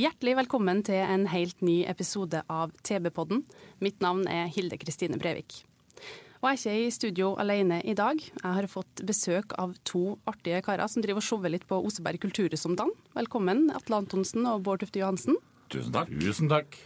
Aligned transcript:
Hjertelig 0.00 0.32
velkommen 0.38 0.78
til 0.86 0.96
en 0.96 1.26
helt 1.28 1.58
ny 1.66 1.82
episode 1.90 2.38
av 2.48 2.70
TB-podden. 2.86 3.42
Mitt 3.84 3.98
navn 4.00 4.22
er 4.32 4.46
Hilde 4.48 4.78
Kristine 4.80 5.18
Brevik. 5.20 5.58
Og 6.40 6.46
jeg 6.46 6.54
er 6.54 6.60
ikke 6.62 6.76
i 6.86 6.94
studio 6.94 7.26
alene 7.42 7.82
i 7.84 7.92
dag. 7.98 8.22
Jeg 8.22 8.54
har 8.56 8.68
fått 8.70 9.02
besøk 9.04 9.52
av 9.60 9.74
to 9.84 10.14
artige 10.30 10.62
karer 10.64 10.88
som 10.88 11.04
driver 11.04 11.20
og 11.20 11.26
shower 11.26 11.52
litt 11.52 11.66
på 11.68 11.82
Oseberg 11.84 12.22
kulturhus 12.22 12.64
om 12.70 12.78
dagen. 12.80 12.94
Velkommen, 13.18 13.66
Atle 13.76 13.98
Antonsen 14.00 14.48
og 14.48 14.62
Bård 14.64 14.80
Tufte 14.80 15.02
Johansen. 15.02 15.36
Tusen 15.68 15.92
takk. 15.92 16.14
Tusen 16.22 16.48
takk. 16.48 16.80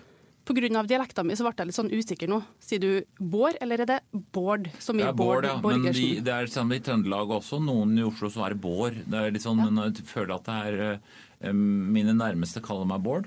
På 0.45 0.53
grunn 0.53 0.77
av 0.77 0.89
dialekta 0.91 1.23
mi 1.25 1.37
så 1.39 1.47
ble 1.47 1.55
jeg 1.57 1.71
litt 1.71 1.77
sånn 1.79 1.93
usikker 1.95 2.29
nå. 2.29 2.41
Sier 2.61 2.83
du 2.83 2.91
Bård, 3.17 3.57
eller 3.65 3.81
er 3.81 3.89
det 3.89 4.01
Bård? 4.35 4.67
Som 4.83 4.99
i 4.99 5.05
Det 5.05 5.13
er 5.13 5.17
Bård, 5.17 5.47
ja. 5.49 5.55
Men 5.63 5.87
de, 5.87 6.09
det 6.21 6.35
er 6.35 6.51
samme 6.53 6.77
i 6.77 6.83
Trøndelag 6.85 7.31
også. 7.39 7.63
Noen 7.65 7.95
i 7.97 8.05
Oslo 8.05 8.29
så 8.33 8.45
er 8.49 8.57
det 8.57 8.61
Bård. 8.67 8.99
Det 9.07 9.23
er 9.23 9.33
litt 9.33 9.47
sånn, 9.47 9.63
men 9.63 9.81
jeg 9.87 10.05
føler 10.11 10.35
at 10.37 10.51
det 10.51 10.59
er 10.67 10.83
eh, 10.89 11.23
Mine 11.53 12.15
nærmeste 12.17 12.63
kaller 12.65 12.87
meg 12.89 13.03
Bård. 13.05 13.27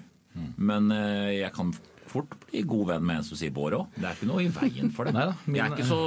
Men 0.58 0.92
eh, 0.92 1.40
jeg 1.42 1.54
kan 1.54 1.72
fort 2.08 2.30
bli 2.48 2.62
god 2.64 2.86
venn 2.88 3.04
med 3.04 3.18
en 3.20 3.24
som 3.28 3.36
sier 3.36 3.52
Bård 3.52 3.74
òg. 3.76 3.88
Det 3.98 4.06
er 4.08 4.14
ikke 4.16 4.28
noe 4.30 4.44
i 4.46 4.48
veien 4.54 4.92
for 4.96 5.04
det. 5.10 5.14
Neida, 5.18 5.34
min- 5.46 5.58
jeg 5.58 5.66
er 5.66 5.74
ikke 5.76 5.88
så 5.90 5.98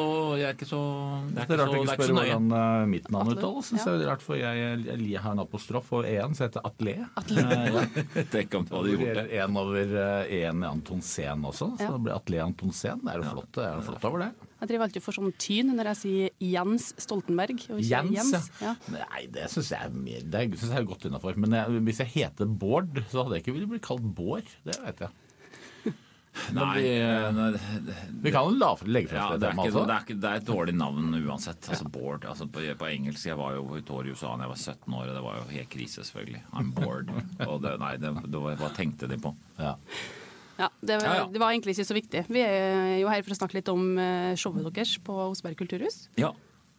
Jeg 0.41 0.47
er 0.49 0.55
ikke 0.57 0.69
så 0.71 0.79
Det 1.35 1.43
er 1.43 1.51
Det 1.51 1.57
er 1.57 1.61
rart 1.61 1.71
så, 1.75 1.81
ikke 1.83 1.97
spør 1.99 2.15
hvordan 2.17 2.47
uh, 2.55 2.87
mitt 2.89 3.11
navn 3.11 3.29
Atle. 3.29 3.37
uttales. 3.37 3.71
Ja. 3.75 3.83
jeg 3.85 4.01
er 4.01 4.09
rart, 4.09 4.23
for 4.25 4.39
jeg, 4.41 4.63
jeg, 4.87 5.01
jeg 5.11 5.21
har 5.27 5.33
en 5.37 5.43
apostrof 5.45 5.91
og 5.99 6.09
en, 6.09 6.35
som 6.39 6.47
heter 6.47 6.65
Atle. 6.71 6.95
Tenk 8.33 8.55
om 8.61 8.65
du 8.71 8.75
hadde 8.79 8.95
gjort 8.97 9.19
det. 9.21 9.27
En 9.43 9.57
over 9.61 9.97
en 10.31 10.63
i 10.65 10.71
Antonsen 10.71 11.45
også, 11.51 11.73
så 11.77 11.85
Ja. 11.85 11.91
det 11.97 12.01
blir 12.07 12.15
Atle 12.17 12.43
Antonsen. 12.47 13.03
Det 13.05 13.13
er 13.13 13.21
jo 13.25 13.29
flott, 13.35 13.53
det 13.59 13.67
er 13.69 13.83
flott 13.91 14.09
over 14.09 14.25
det. 14.25 14.31
Jeg 14.61 14.69
driver 14.69 14.85
alltid 14.87 15.05
for 15.05 15.17
sånn 15.17 15.33
tyn 15.41 15.73
når 15.73 15.89
jeg 15.93 15.99
sier 16.03 16.35
Jens 16.51 16.91
Stoltenberg. 17.01 17.63
Og 17.73 17.81
ikke 17.81 18.03
Jens, 18.19 18.51
Ja. 18.61 18.75
Nei, 18.93 19.23
det 19.33 19.49
syns 19.53 19.73
jeg 19.73 20.21
Det 20.29 20.45
synes 20.59 20.75
jeg 20.75 20.83
er 20.83 20.91
godt 20.91 21.09
innafor. 21.09 21.39
Men 21.41 21.57
jeg, 21.57 21.81
hvis 21.89 22.03
jeg 22.05 22.15
heter 22.19 22.47
Bård, 22.47 23.01
så 23.09 23.25
hadde 23.25 23.39
jeg 23.39 23.47
ikke 23.47 23.57
villet 23.57 23.73
bli 23.73 23.83
kalt 23.85 24.05
Bård. 24.05 24.53
Det 24.69 24.77
vet 24.85 25.07
jeg. 25.07 25.17
Nei, 26.55 26.75
vi, 26.79 26.91
eh, 27.03 27.57
Vi 28.23 28.31
kan 28.31 28.47
jo 28.47 28.55
legge 28.87 29.11
frem 29.11 29.19
Ja, 29.19 29.27
det 29.35 29.41
det 29.41 29.49
er, 29.49 29.57
ikke, 29.59 29.73
det, 29.73 29.95
er 29.95 30.05
ikke, 30.05 30.17
det 30.23 30.31
er 30.31 30.39
et 30.39 30.47
dårlig 30.47 30.75
navn 30.79 31.17
uansett. 31.27 31.69
Altså 31.69 31.89
Bård. 31.91 32.25
Altså 32.29 32.47
på, 32.47 32.63
på 32.79 32.89
engelsk 32.91 33.27
Jeg 33.27 33.39
var 33.41 33.57
jo 33.57 33.65
et 33.81 33.91
år 33.91 34.07
i 34.07 34.15
USA 34.15 34.37
da 34.37 34.47
jeg 34.47 34.53
var 34.53 34.61
17 34.61 34.95
år, 34.95 35.09
og 35.09 35.15
det 35.17 35.25
var 35.27 35.39
jo 35.41 35.45
helt 35.57 35.71
krise, 35.73 36.05
selvfølgelig. 36.07 36.43
I'm 36.53 36.73
bored. 36.77 37.11
Og 37.51 37.61
det, 37.65 37.75
nei, 37.83 37.95
det, 38.01 38.15
det 38.31 38.43
hva 38.63 38.71
tenkte 38.77 39.11
de 39.11 39.19
på? 39.21 39.35
Ja. 39.59 39.75
Ja, 40.61 40.69
det, 40.85 41.01
Ja, 41.01 41.17
ja. 41.23 41.27
det 41.33 41.41
var 41.41 41.55
egentlig 41.55 41.75
ikke 41.79 41.89
så 41.89 41.97
viktig. 41.97 42.25
Vi 42.29 42.45
er 42.45 42.99
jo 43.01 43.09
her 43.11 43.25
for 43.25 43.33
å 43.35 43.39
snakke 43.41 43.57
litt 43.59 43.69
om 43.73 43.91
eh, 43.99 44.33
showet 44.39 44.67
deres 44.77 44.99
på 45.05 45.17
Oseberg 45.31 45.57
kulturhus. 45.61 46.03
Ja. 46.21 46.35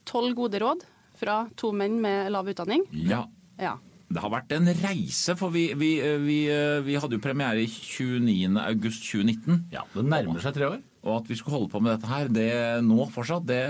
Tolv 0.09 0.37
gode 0.37 0.61
råd 0.61 0.85
fra 1.17 1.43
to 1.59 1.71
menn 1.75 1.99
med 2.01 2.29
lav 2.33 2.49
utdanning. 2.49 2.85
ja. 2.93 3.25
Ja. 3.61 3.75
Det 4.11 4.19
har 4.19 4.31
vært 4.33 4.51
en 4.51 4.65
reise, 4.81 5.37
for 5.39 5.53
vi, 5.53 5.69
vi, 5.79 5.93
vi, 6.19 6.37
vi 6.83 6.95
hadde 6.99 7.15
jo 7.15 7.21
premiere 7.23 7.61
i 7.63 7.67
29. 7.69 8.57
august 8.59 9.05
2019. 9.07 9.69
ja, 9.71 9.85
det 9.93 10.03
nærmer 10.03 10.41
seg 10.43 10.57
tre 10.57 10.67
år. 10.67 10.81
Og 11.05 11.13
at 11.21 11.29
vi 11.31 11.37
skulle 11.39 11.55
holde 11.55 11.71
på 11.71 11.79
med 11.79 11.93
dette 11.93 12.09
her 12.11 12.27
det 12.27 12.49
nå 12.83 13.05
fortsatt, 13.13 13.45
det, 13.47 13.61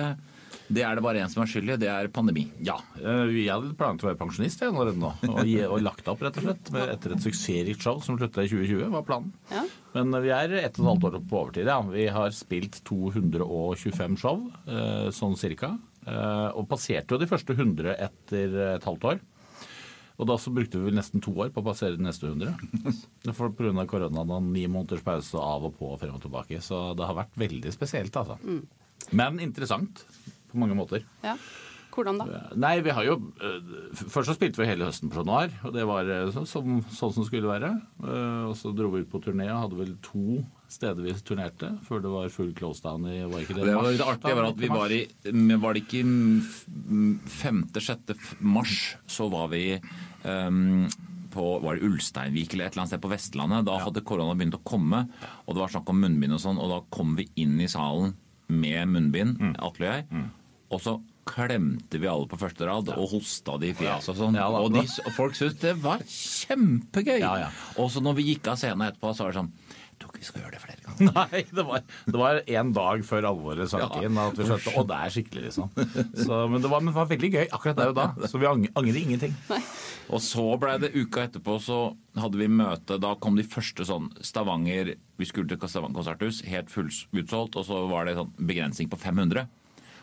det 0.74 0.84
er 0.88 0.96
det 0.98 1.04
bare 1.06 1.22
én 1.24 1.30
som 1.32 1.44
er 1.44 1.50
skyld 1.52 1.74
i. 1.74 1.78
Det 1.82 1.90
er 1.92 2.08
pandemi. 2.14 2.46
Ja, 2.66 2.78
eh, 3.00 3.30
jeg 3.36 3.52
hadde 3.52 3.74
planlagt 3.80 4.06
å 4.06 4.10
være 4.10 4.20
pensjonist 4.22 4.62
jeg, 4.64 4.72
allerede 4.74 5.02
nå. 5.02 5.12
Og, 5.30 5.42
gi- 5.48 5.68
og 5.68 5.82
lagt 5.86 6.08
opp, 6.12 6.22
rett 6.26 6.38
og 6.42 6.48
slett. 6.48 6.72
Med, 6.76 6.90
etter 6.96 7.16
et 7.16 7.24
suksessrikt 7.26 7.82
show 7.86 8.00
som 8.06 8.18
slutta 8.20 8.46
i 8.46 8.52
2020, 8.52 8.90
var 8.96 9.06
planen. 9.08 9.32
Ja. 9.52 9.66
Men 9.96 10.16
vi 10.24 10.32
er 10.36 10.56
ett 10.62 10.80
og 10.80 10.86
et 10.86 10.90
halvt 10.92 11.10
år 11.12 11.20
på 11.30 11.42
overtid. 11.44 11.68
Ja. 11.72 11.80
Vi 11.92 12.08
har 12.16 12.32
spilt 12.36 12.80
225 12.88 14.18
show, 14.22 14.48
eh, 14.68 15.10
sånn 15.16 15.38
cirka. 15.40 15.74
Eh, 16.08 16.48
og 16.58 16.66
passerte 16.72 17.14
jo 17.14 17.20
de 17.22 17.28
første 17.30 17.54
100 17.54 17.94
etter 18.02 18.56
et 18.76 18.88
halvt 18.88 19.04
år. 19.12 19.20
Og 20.22 20.28
da 20.30 20.36
så 20.38 20.52
brukte 20.54 20.78
vi 20.78 20.86
vel 20.90 20.98
nesten 21.00 21.22
to 21.24 21.32
år 21.34 21.50
på 21.50 21.62
å 21.64 21.66
passere 21.66 21.98
de 21.98 22.04
neste 22.06 22.28
100. 22.30 22.54
For 23.34 23.50
Pga. 23.58 23.86
koronaen 23.90 24.30
og 24.36 24.44
ni 24.54 24.68
måneders 24.70 25.02
pause 25.06 25.34
av 25.42 25.64
og 25.66 25.74
på 25.80 25.94
og 25.96 26.00
frem 26.02 26.14
og 26.14 26.22
tilbake. 26.22 26.60
Så 26.62 26.92
det 26.98 27.08
har 27.10 27.18
vært 27.18 27.38
veldig 27.42 27.72
spesielt, 27.74 28.14
altså. 28.20 28.38
Men 29.18 29.40
interessant 29.42 30.04
på 30.52 30.60
mange 30.62 30.76
måter. 30.78 31.04
ja. 31.26 31.36
Hvordan 31.92 32.22
da? 32.22 32.26
Nei, 32.56 32.78
vi 32.80 32.94
har 32.96 33.04
jo 33.04 33.18
eh, 33.44 33.58
Først 34.00 34.30
så 34.30 34.34
spilte 34.38 34.62
vi 34.62 34.68
hele 34.70 34.86
høsten 34.88 35.10
på 35.12 35.26
Chat 35.28 35.52
og 35.68 35.74
det 35.76 35.84
var 35.84 36.08
eh, 36.08 36.30
så, 36.32 36.46
som, 36.48 36.78
sånn 36.88 37.12
som 37.18 37.26
skulle 37.28 37.50
være. 37.52 37.68
Eh, 38.00 38.46
Og 38.48 38.54
så 38.56 38.72
dro 38.72 38.88
vi 38.94 39.02
ut 39.04 39.10
på 39.12 39.20
turné 39.20 39.50
og 39.52 39.66
hadde 39.66 39.76
vel 39.82 39.92
to 40.00 40.38
steder 40.72 41.04
vi 41.04 41.12
turnerte 41.28 41.74
før 41.84 42.00
det 42.06 42.14
var 42.14 42.32
full 42.32 42.54
close 42.56 42.80
down 42.80 43.04
i 43.12 43.18
var 43.28 43.44
ikke 43.44 43.58
det, 43.60 43.66
Det 43.68 43.76
var 43.76 43.92
det 43.92 44.08
artige 44.08 44.38
var 44.40 44.48
at 44.54 44.64
vi 44.64 44.70
var 44.72 44.96
i 44.96 45.02
Var 45.66 45.76
det 45.76 45.84
ikke 45.84 46.06
5.-6. 47.44 48.16
mars, 48.40 48.96
så 49.08 49.28
var 49.36 49.48
vi 49.52 49.80
um, 50.24 50.88
på 51.32 51.46
var 51.64 51.76
det 51.76 51.88
Ulsteinvik 51.88 52.54
eller 52.54 52.66
et 52.68 52.74
eller 52.74 52.84
annet 52.86 52.92
sted 52.96 53.04
på 53.04 53.12
Vestlandet. 53.12 53.66
Da 53.68 53.78
hadde 53.84 54.04
korona 54.08 54.36
begynt 54.36 54.58
å 54.58 54.64
komme, 54.68 55.06
og 55.46 55.56
det 55.56 55.64
var 55.64 55.72
snakk 55.76 55.92
om 55.92 56.02
munnbind 56.04 56.36
og 56.36 56.42
sånn. 56.44 56.60
Og 56.60 56.72
da 56.72 56.80
kom 56.92 57.16
vi 57.20 57.28
inn 57.40 57.60
i 57.64 57.70
salen 57.72 58.16
med 58.52 58.88
munnbind, 58.92 59.40
Mm. 59.40 59.54
Atle 59.64 59.88
og 59.88 59.94
jeg. 59.96 60.30
Og 60.72 60.80
så 60.84 60.96
klemte 61.32 62.00
vi 62.02 62.08
alle 62.10 62.26
på 62.32 62.40
første 62.42 62.66
rad 62.66 62.88
og 62.96 63.12
hosta 63.12 63.58
de 63.62 63.70
i 63.70 63.76
fjeset 63.78 64.14
og 64.16 64.18
sånn. 64.24 64.38
Ja, 64.40 64.48
og, 64.50 64.72
de, 64.74 64.82
og 65.06 65.12
folk 65.14 65.36
syntes 65.38 65.60
det 65.62 65.76
var 65.84 66.02
kjempegøy. 66.08 67.20
Ja, 67.22 67.36
ja. 67.46 67.50
Og 67.80 67.92
så 67.94 68.02
når 68.04 68.18
vi 68.18 68.30
gikk 68.32 68.50
av 68.52 68.58
scenen 68.60 68.88
etterpå, 68.88 69.12
så 69.16 69.28
var 69.28 69.36
det 69.36 69.42
sånn 69.44 69.52
Jeg 69.52 70.00
tror 70.02 70.10
ikke 70.16 70.22
vi 70.24 70.28
skal 70.32 70.42
gjøre 70.42 70.56
det 70.56 70.62
flere 70.64 70.82
ganger. 70.88 71.12
Nei, 71.20 71.42
det 71.54 71.66
var, 71.68 71.84
det 72.10 72.18
var 72.24 72.40
en 72.58 72.72
dag 72.74 73.04
før 73.06 73.28
alvoret 73.30 73.70
sank 73.70 74.00
Ja. 74.00 74.02
inn 74.08 74.18
at 74.18 74.40
vi 74.40 74.48
skjønte 74.50 74.74
å, 74.82 74.84
det 74.90 74.98
er 74.98 75.14
skikkelig, 75.14 75.44
liksom. 75.46 75.70
Så, 76.26 76.40
men, 76.50 76.64
det 76.64 76.72
var, 76.74 76.82
men 76.82 76.90
det 76.90 76.98
var 76.98 77.12
veldig 77.14 77.30
gøy 77.36 77.46
akkurat 77.54 77.78
der 77.84 77.92
og 77.94 78.00
da. 78.00 78.08
Så 78.32 78.42
vi 78.42 78.50
angrer 78.50 78.98
ingenting. 79.04 79.38
Og 80.10 80.24
så 80.26 80.48
blei 80.60 80.80
det 80.82 80.90
uka 80.98 81.28
etterpå, 81.28 81.60
så 81.62 81.78
hadde 82.18 82.42
vi 82.42 82.50
møte. 82.50 82.98
Da 83.00 83.14
kom 83.22 83.38
de 83.38 83.46
første 83.48 83.86
sånn 83.88 84.10
Stavanger 84.26 84.96
Vi 85.22 85.30
skulle 85.30 85.54
til 85.54 85.62
Stavanger 85.70 86.02
konserthus, 86.02 86.42
helt 86.50 86.74
fullutsolgt, 86.74 87.62
og 87.62 87.70
så 87.70 87.86
var 87.94 88.10
det 88.10 88.18
sånn 88.18 88.34
begrensning 88.42 88.90
på 88.92 88.98
500. 89.00 89.46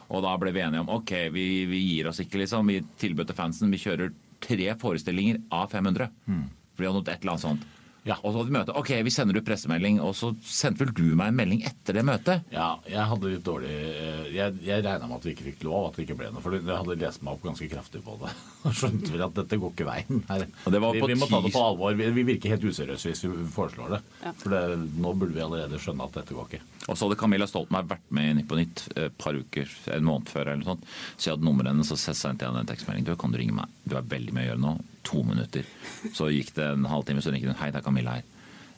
Og 0.09 0.23
da 0.25 0.35
ble 0.41 0.53
vi 0.57 0.63
enige 0.65 0.85
om 0.85 0.93
OK, 0.99 1.15
vi, 1.35 1.47
vi 1.69 1.83
gir 1.85 2.09
oss 2.09 2.23
ikke, 2.25 2.41
liksom. 2.43 2.71
Vi 2.73 2.81
tilbød 3.01 3.29
til 3.31 3.37
fansen. 3.39 3.73
Vi 3.75 3.81
kjører 3.83 4.15
tre 4.45 4.71
forestillinger 4.81 5.43
av 5.53 5.69
500. 5.75 6.09
For 6.25 6.85
vi 6.85 6.89
hadde 6.89 7.01
nådd 7.03 7.13
et 7.13 7.21
eller 7.21 7.35
annet 7.35 7.47
sånt. 7.49 7.67
Ja. 8.09 8.17
Og 8.23 8.33
så 8.33 8.39
hadde 8.39 8.49
vi 8.49 8.55
møte. 8.55 8.75
OK, 8.79 8.91
vi 9.05 9.13
sender 9.13 9.37
ut 9.37 9.45
pressemelding. 9.45 9.99
Og 10.01 10.15
så 10.17 10.31
sendte 10.47 10.85
vel 10.85 10.93
du 10.97 11.05
meg 11.19 11.33
en 11.33 11.39
melding 11.41 11.65
etter 11.69 11.99
det 11.99 12.05
møtet? 12.09 12.47
Ja, 12.55 12.71
jeg 12.89 13.05
hadde 13.11 13.33
litt 13.35 13.45
dårlig 13.47 13.69
eh, 13.69 14.23
Jeg, 14.33 14.57
jeg 14.65 14.85
regna 14.87 15.09
med 15.11 15.19
at 15.19 15.27
vi 15.29 15.35
ikke 15.35 15.49
fikk 15.51 15.67
lov, 15.69 15.91
at 15.91 15.99
det 15.99 16.07
ikke 16.07 16.19
ble 16.23 16.31
noe. 16.33 16.45
For 16.45 16.57
jeg 16.57 16.65
hadde 16.71 16.99
lest 17.03 17.25
meg 17.27 17.37
opp 17.37 17.45
ganske 17.45 17.69
kraftig 17.75 18.03
på 18.07 18.17
det. 18.23 18.33
Og 18.69 18.79
skjønte 18.81 19.13
vel 19.13 19.27
at 19.29 19.37
dette 19.43 19.61
går 19.61 19.75
ikke 19.75 19.89
veien. 19.91 20.23
Her. 20.31 20.47
Og 20.65 20.77
det 20.77 20.83
var 20.87 20.97
vi, 20.97 21.05
på 21.05 21.11
vi 21.13 21.19
må 21.21 21.31
ta 21.31 21.43
det 21.45 21.53
på 21.55 21.65
alvor. 21.67 21.99
Vi, 21.99 22.11
vi 22.17 22.27
virker 22.33 22.55
helt 22.55 22.69
useriøse 22.71 23.13
hvis 23.13 23.25
vi 23.27 23.49
foreslår 23.53 23.99
det. 23.99 24.03
Ja. 24.25 24.35
For 24.41 24.57
det, 24.57 24.65
nå 24.97 25.15
burde 25.15 25.35
vi 25.37 25.45
allerede 25.45 25.83
skjønne 25.83 26.09
at 26.09 26.21
dette 26.23 26.39
går 26.39 26.49
ikke. 26.53 26.65
Og 26.89 26.97
så 26.97 27.05
hadde 27.05 27.19
Camilla 27.21 27.47
Stoltenberg 27.49 27.91
vært 27.91 28.13
med 28.17 28.31
i 28.31 28.37
Nytt 28.39 28.49
på 28.49 28.59
Nytt 28.59 28.83
et 28.97 29.19
par 29.21 29.37
uker, 29.37 29.69
en 29.93 30.07
måned 30.09 30.31
før. 30.33 30.49
eller 30.49 30.63
noe 30.63 30.71
sånt. 30.73 30.89
Så 31.17 31.29
jeg 31.29 31.37
hadde 31.37 31.49
nummeret 31.49 31.75
hennes 31.75 31.93
og 31.93 32.01
sendte 32.01 32.47
jeg 32.47 32.49
henne 32.49 32.65
en 32.65 32.71
tekstmelding. 32.71 33.05
Du, 33.05 33.13
kan 33.21 33.35
du 33.35 33.39
ringe 33.41 33.57
meg? 33.59 33.77
Du 33.85 33.97
er 33.99 34.09
veldig 34.09 34.35
mye 34.35 34.47
å 34.47 34.51
gjøre 34.53 34.65
nå. 34.65 34.75
To 35.11 35.23
minutter. 35.25 35.69
Så 36.17 36.31
gikk 36.33 36.55
det 36.57 36.67
en 36.73 36.89
halvtime, 36.89 37.25
så 37.25 37.33
ringte 37.35 37.53
hun. 37.53 37.61
Hei, 37.61 37.71
det 37.75 37.83
er 37.83 37.87
Camilla 37.87 38.19
her. 38.19 38.27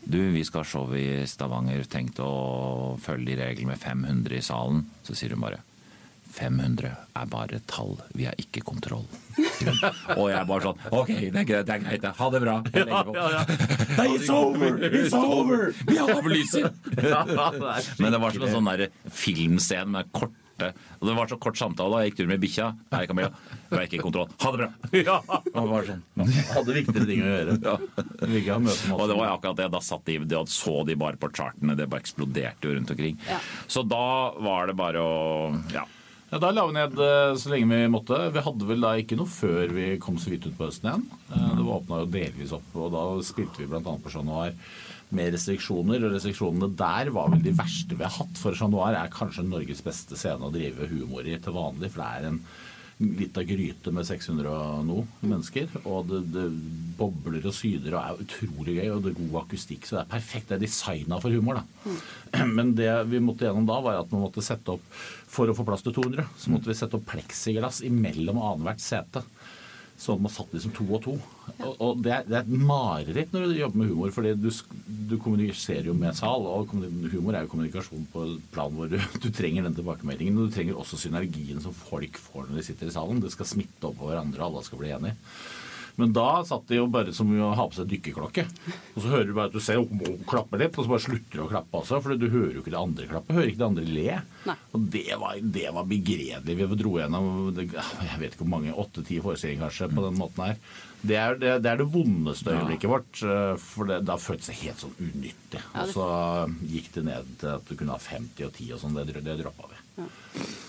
Du, 0.01 0.19
vi 0.35 0.43
skal 0.49 0.65
ha 0.65 0.69
show 0.69 0.91
i 0.97 1.23
Stavanger. 1.29 1.87
Tenkt 1.91 2.19
å 2.25 2.97
følge 3.03 3.35
de 3.35 3.41
reglene 3.43 3.75
med 3.75 3.83
500 3.83 4.39
i 4.39 4.45
salen. 4.45 4.85
Så 5.07 5.15
sier 5.19 5.37
hun 5.37 5.45
bare 5.45 5.62
500 6.31 6.91
er 7.21 7.27
bare 7.31 7.59
tall, 7.71 7.97
vi 8.17 8.27
har 8.29 8.37
ikke 8.41 8.62
kontroll. 8.67 9.06
Og 10.17 10.27
jeg 10.31 10.37
er 10.38 10.47
bare 10.49 10.62
sånn 10.69 10.82
OK, 10.94 11.11
det 11.11 11.43
er 11.43 11.49
greit, 11.49 11.67
det 11.69 11.77
er 11.77 11.85
greit. 11.85 12.06
Ha 12.21 12.29
det 12.35 12.41
bra. 12.44 12.56
Ja, 12.77 13.03
ja, 13.15 13.29
ja. 13.37 13.43
It's 14.06 14.31
over! 14.32 14.79
It's 14.91 15.17
over! 15.17 15.71
Vi 15.88 15.99
avlyser! 16.03 16.71
Men 18.00 18.12
det 18.15 18.21
var 18.23 18.37
som 18.37 18.47
en 18.47 18.55
sånn 18.59 18.71
der 18.73 18.87
filmscene 19.11 19.91
med 19.99 20.12
kort. 20.15 20.37
Og 20.61 21.06
det 21.09 21.12
var 21.17 21.31
så 21.31 21.38
kort 21.41 21.56
samtale. 21.56 22.03
Jeg 22.03 22.11
gikk 22.11 22.17
tur 22.19 22.27
med 22.29 22.41
bikkja. 22.43 22.67
Nei, 22.93 22.99
Camilla. 23.09 23.31
Jeg 23.71 23.79
har 23.79 23.87
ikke 23.87 23.97
i 23.97 24.03
kontroll. 24.03 24.26
Ha 24.43 24.50
det 24.53 24.59
bra! 24.61 24.69
Ja. 25.09 25.15
Var 25.56 25.87
sånn. 25.88 26.03
Hadde 26.50 26.75
viktigere 26.76 27.06
ting 27.09 27.23
å 27.25 27.31
gjøre. 27.31 27.55
Ja. 27.65 27.76
Og 28.93 29.05
det 29.09 29.17
var 29.17 29.31
akkurat 29.31 29.56
det. 29.62 29.71
Da 29.73 29.81
satt 29.85 30.05
de, 30.11 30.19
de 30.29 30.43
så 30.53 30.75
de 30.85 30.99
bare 31.00 31.17
på 31.21 31.31
chartene. 31.33 31.79
Det 31.79 31.88
bare 31.88 32.05
eksploderte 32.05 32.69
jo 32.69 32.76
rundt 32.76 32.93
omkring. 32.93 33.17
Ja. 33.31 33.38
Så 33.73 33.87
da 33.88 34.05
var 34.37 34.69
det 34.69 34.76
bare 34.81 35.00
å 35.00 35.17
Ja. 35.73 35.87
Ja, 36.31 36.38
Da 36.38 36.53
la 36.55 36.62
vi 36.69 36.77
ned 36.77 36.94
eh, 37.03 37.32
så 37.35 37.50
lenge 37.50 37.75
vi 37.75 37.91
måtte. 37.91 38.19
Vi 38.31 38.43
hadde 38.44 38.69
vel 38.69 38.85
da 38.85 38.93
ikke 39.00 39.19
noe 39.19 39.31
før 39.31 39.73
vi 39.75 39.87
kom 40.03 40.19
så 40.21 40.31
vidt 40.31 40.47
ut 40.47 40.55
på 40.59 40.69
høsten 40.69 40.87
igjen. 40.87 41.09
Det 41.27 41.56
Det 41.59 41.67
åpna 41.75 41.99
jo 42.05 42.12
delvis 42.15 42.55
opp, 42.55 42.71
og 42.79 42.93
da 42.94 43.03
spilte 43.27 43.62
vi 43.62 43.67
bl.a. 43.71 43.82
på 43.82 44.12
Chat 44.12 44.27
Noir 44.27 44.55
med 45.11 45.35
restriksjoner. 45.35 46.06
Og 46.06 46.15
restriksjonene 46.15 46.71
der 46.79 47.11
var 47.17 47.32
vel 47.35 47.43
de 47.43 47.55
verste 47.59 47.99
vi 47.99 48.06
har 48.06 48.15
hatt. 48.15 48.38
For 48.38 48.55
Chat 48.55 48.71
Noir 48.71 48.94
er 48.94 49.11
kanskje 49.11 49.43
Norges 49.49 49.82
beste 49.82 50.19
scene 50.19 50.47
å 50.47 50.55
drive 50.55 50.87
humor 50.93 51.27
i 51.27 51.35
til 51.43 51.56
vanlig. 51.56 51.91
For 51.91 52.05
det 52.05 52.11
er 52.15 52.31
en 52.31 52.41
lita 53.00 53.43
gryte 53.49 53.93
med 53.94 54.05
600 54.05 54.50
og 54.52 54.85
noe 54.85 55.05
mennesker. 55.25 55.70
Og 55.87 56.11
det, 56.11 56.20
det 56.35 56.47
bobler 56.99 57.47
og 57.49 57.55
syder 57.56 57.97
og 57.97 58.00
er 58.02 58.25
utrolig 58.25 58.76
gøy. 58.76 58.88
Og 58.93 59.05
det 59.05 59.12
er 59.12 59.19
god 59.23 59.38
akustikk, 59.44 59.87
så 59.88 59.97
det 59.97 60.02
er 60.02 60.12
perfekt. 60.12 60.50
Det 60.50 60.58
er 60.58 60.64
designa 60.67 61.20
for 61.23 61.32
humor, 61.32 61.61
da. 61.61 62.44
Men 62.56 62.75
det 62.79 62.91
vi 63.11 63.23
måtte 63.25 63.49
gjennom 63.49 63.69
da, 63.69 63.81
var 63.85 64.02
at 64.02 64.12
man 64.12 64.26
måtte 64.26 64.44
sette 64.44 64.76
opp 64.76 65.00
For 65.31 65.50
å 65.50 65.55
få 65.56 65.64
plass 65.67 65.85
til 65.87 65.94
200, 65.94 66.26
så 66.43 66.52
måtte 66.52 66.70
vi 66.70 66.76
sette 66.76 66.99
opp 66.99 67.06
pleksiglass 67.12 67.85
imellom 67.87 68.41
annethvert 68.43 68.82
sete. 68.82 69.23
Sånn 70.00 70.17
at 70.17 70.25
man 70.25 70.32
satt 70.32 70.55
liksom 70.56 70.73
to 70.73 70.87
og 70.88 71.02
to. 71.05 71.14
Og, 71.58 71.73
og 71.76 71.99
det, 72.05 72.12
er, 72.14 72.23
det 72.25 72.37
er 72.38 72.47
et 72.47 72.67
mareritt 72.70 73.35
når 73.35 73.50
du 73.50 73.58
jobber 73.58 73.81
med 73.82 73.91
humor, 73.93 74.12
fordi 74.14 74.32
du, 74.41 74.49
du 75.11 75.17
kommuniserer 75.20 75.91
jo 75.91 75.97
med 75.97 76.17
sal. 76.17 76.47
Og 76.49 76.73
humor 77.12 77.37
er 77.37 77.44
jo 77.44 77.52
kommunikasjon 77.52 78.06
på 78.12 78.25
et 78.25 78.47
plan 78.55 78.73
hvor 78.73 78.88
du, 78.88 78.97
du 79.25 79.29
trenger 79.29 79.69
den 79.69 79.76
tilbakemeldingen. 79.76 80.38
Og 80.41 80.49
du 80.49 80.56
trenger 80.56 80.81
også 80.81 81.00
synergien 81.02 81.61
som 81.61 81.76
folk 81.76 82.17
får 82.20 82.49
når 82.49 82.62
de 82.62 82.67
sitter 82.70 82.88
i 82.88 82.94
salen. 82.97 83.20
Det 83.20 83.35
skal 83.37 83.50
smitte 83.52 83.93
på 83.93 84.08
hverandre, 84.08 84.41
og 84.41 84.49
alle 84.49 84.64
skal 84.70 84.81
bli 84.81 84.94
enige. 84.97 85.19
Men 85.97 86.13
da 86.17 86.43
satt 86.47 86.69
de 86.71 86.79
jo 86.79 86.87
bare 86.93 87.13
som 87.17 87.31
å 87.41 87.51
ha 87.59 87.67
på 87.71 87.79
seg 87.81 87.89
dykkerklokke. 87.91 88.45
Og 88.95 89.01
så 89.03 89.09
hører 89.13 89.27
du 89.31 89.35
bare 89.37 89.51
at 89.51 89.57
du 89.57 89.61
ser 89.65 89.81
og 89.83 89.91
klapper 90.29 90.63
litt, 90.63 90.77
og 90.79 90.87
så 90.87 90.93
bare 90.93 91.05
slutter 91.07 91.41
du 91.41 91.45
å 91.45 91.49
klappe 91.51 91.81
også. 91.81 92.03
For 92.05 92.17
du 92.21 92.29
hører 92.29 92.59
jo 92.59 92.63
ikke 92.65 92.75
det 92.75 92.83
andre 92.83 93.09
klappe, 93.11 93.37
hører 93.37 93.51
ikke 93.53 93.63
det 93.63 93.69
andre 93.71 93.89
le. 93.89 94.21
Nei. 94.51 94.57
Og 94.77 94.87
det 94.95 95.09
var, 95.21 95.41
det 95.59 95.67
var 95.77 95.89
begredelig. 95.91 96.59
Vi 96.61 96.69
dro 96.85 96.95
gjennom 97.01 97.33
det, 97.57 97.67
jeg 97.75 98.21
vet 98.23 98.37
ikke 98.37 98.45
hvor 98.47 98.55
mange, 98.55 98.77
åtte-ti 98.85 99.19
forestillinger 99.25 99.67
kanskje 99.67 99.91
på 99.95 100.07
den 100.07 100.21
måten 100.21 100.47
her. 100.51 100.63
Det 101.01 101.17
er 101.17 101.37
det, 101.41 101.53
det, 101.65 101.71
er 101.71 101.79
det 101.81 101.87
vondeste 101.89 102.53
øyeblikket 102.53 102.91
vårt. 102.93 103.23
eh, 103.25 103.55
For 103.63 103.89
det, 103.89 104.03
da 104.05 104.19
føltes 104.21 104.51
det 104.51 104.59
helt 104.61 104.83
sånn 104.83 104.97
unyttig. 105.01 105.63
Ja, 105.63 105.85
Og 105.87 105.93
så 105.95 106.09
gikk 106.69 106.91
det 106.99 107.05
ned 107.09 107.31
til 107.41 107.55
at 107.55 107.65
du 107.71 107.75
kunne 107.81 107.97
ha 107.97 108.03
50 108.05 108.45
og 108.47 108.53
10 108.53 108.75
og 108.77 108.83
sånn. 108.83 108.99
Det, 109.01 109.23
det 109.25 109.39
droppa 109.41 109.71
vi. 109.73 109.81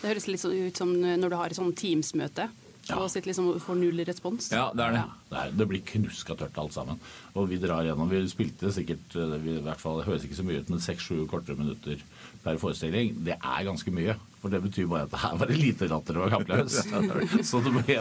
Det 0.02 0.08
høres 0.08 0.30
litt 0.32 0.42
sånn 0.44 0.56
ut 0.56 0.80
som 0.80 0.94
når 0.96 1.34
du 1.34 1.36
har 1.40 1.52
et 1.52 1.60
sånn 1.60 1.76
Teams-møte 1.78 2.48
Ja. 2.92 3.00
og 3.02 3.10
sitter 3.12 3.32
liksom 3.32 3.50
og 3.54 3.62
får 3.64 3.80
null 3.82 4.04
respons. 4.08 4.52
Ja, 4.54 4.68
det 4.76 4.86
er 4.86 4.98
det. 4.98 5.04
Det, 5.32 5.38
er, 5.42 5.54
det 5.62 5.68
blir 5.72 5.84
knuska 5.94 6.36
tørt 6.40 6.58
alt 6.62 6.76
sammen. 6.76 7.00
Og 7.34 7.48
vi 7.48 7.60
drar 7.62 7.86
gjennom 7.88 8.10
Vi 8.12 8.20
spilte 8.28 8.72
sikkert 8.76 9.16
eh, 9.16 9.38
vi, 9.40 9.56
i 9.60 9.64
hvert 9.64 9.80
fall, 9.80 10.02
Det 10.02 10.10
høres 10.10 10.26
ikke 10.28 10.40
så 10.42 10.46
mye 10.48 10.60
ut, 10.62 10.72
men 10.74 10.84
seks-sju 10.84 11.24
kortere 11.32 11.56
minutter 11.60 12.02
per 12.44 12.58
forestilling. 12.62 13.16
Det 13.26 13.38
er 13.38 13.66
ganske 13.68 13.94
mye. 13.94 14.18
For 14.42 14.50
det 14.50 14.64
betyr 14.64 14.88
bare 14.90 15.06
at 15.06 15.16
her 15.22 15.36
var 15.38 15.52
det 15.52 15.60
lite 15.62 15.88
latter 15.92 16.18
og 16.18 16.34
applaus. 16.34 16.80
Så 17.50 17.62
det 17.62 17.74
ble, 17.76 17.98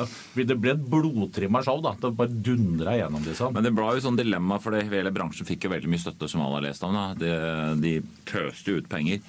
det 0.49 0.57
ble 0.57 0.73
et 0.73 0.87
blodtrimma 0.95 1.61
show, 1.67 1.83
da. 1.85 1.93
Det 2.01 2.13
bare 2.17 2.33
dundra 2.49 2.97
gjennom, 2.97 3.23
liksom. 3.29 3.53
Men 3.57 3.69
det 3.69 3.75
ble 3.77 3.91
jo 3.99 4.05
sånn 4.07 4.19
dilemma, 4.19 4.57
for 4.65 4.73
det, 4.73 4.87
hele 4.89 5.13
bransjen 5.13 5.49
fikk 5.49 5.69
jo 5.69 5.75
veldig 5.75 5.93
mye 5.93 6.01
støtte, 6.01 6.31
som 6.33 6.43
alle 6.47 6.63
har 6.63 6.69
lest 6.71 6.87
om. 6.89 6.97
da. 6.97 7.07
De, 7.21 7.33
de 7.85 7.95
pøste 8.33 8.73
jo 8.73 8.81
ut 8.81 8.89
penger. 8.91 9.21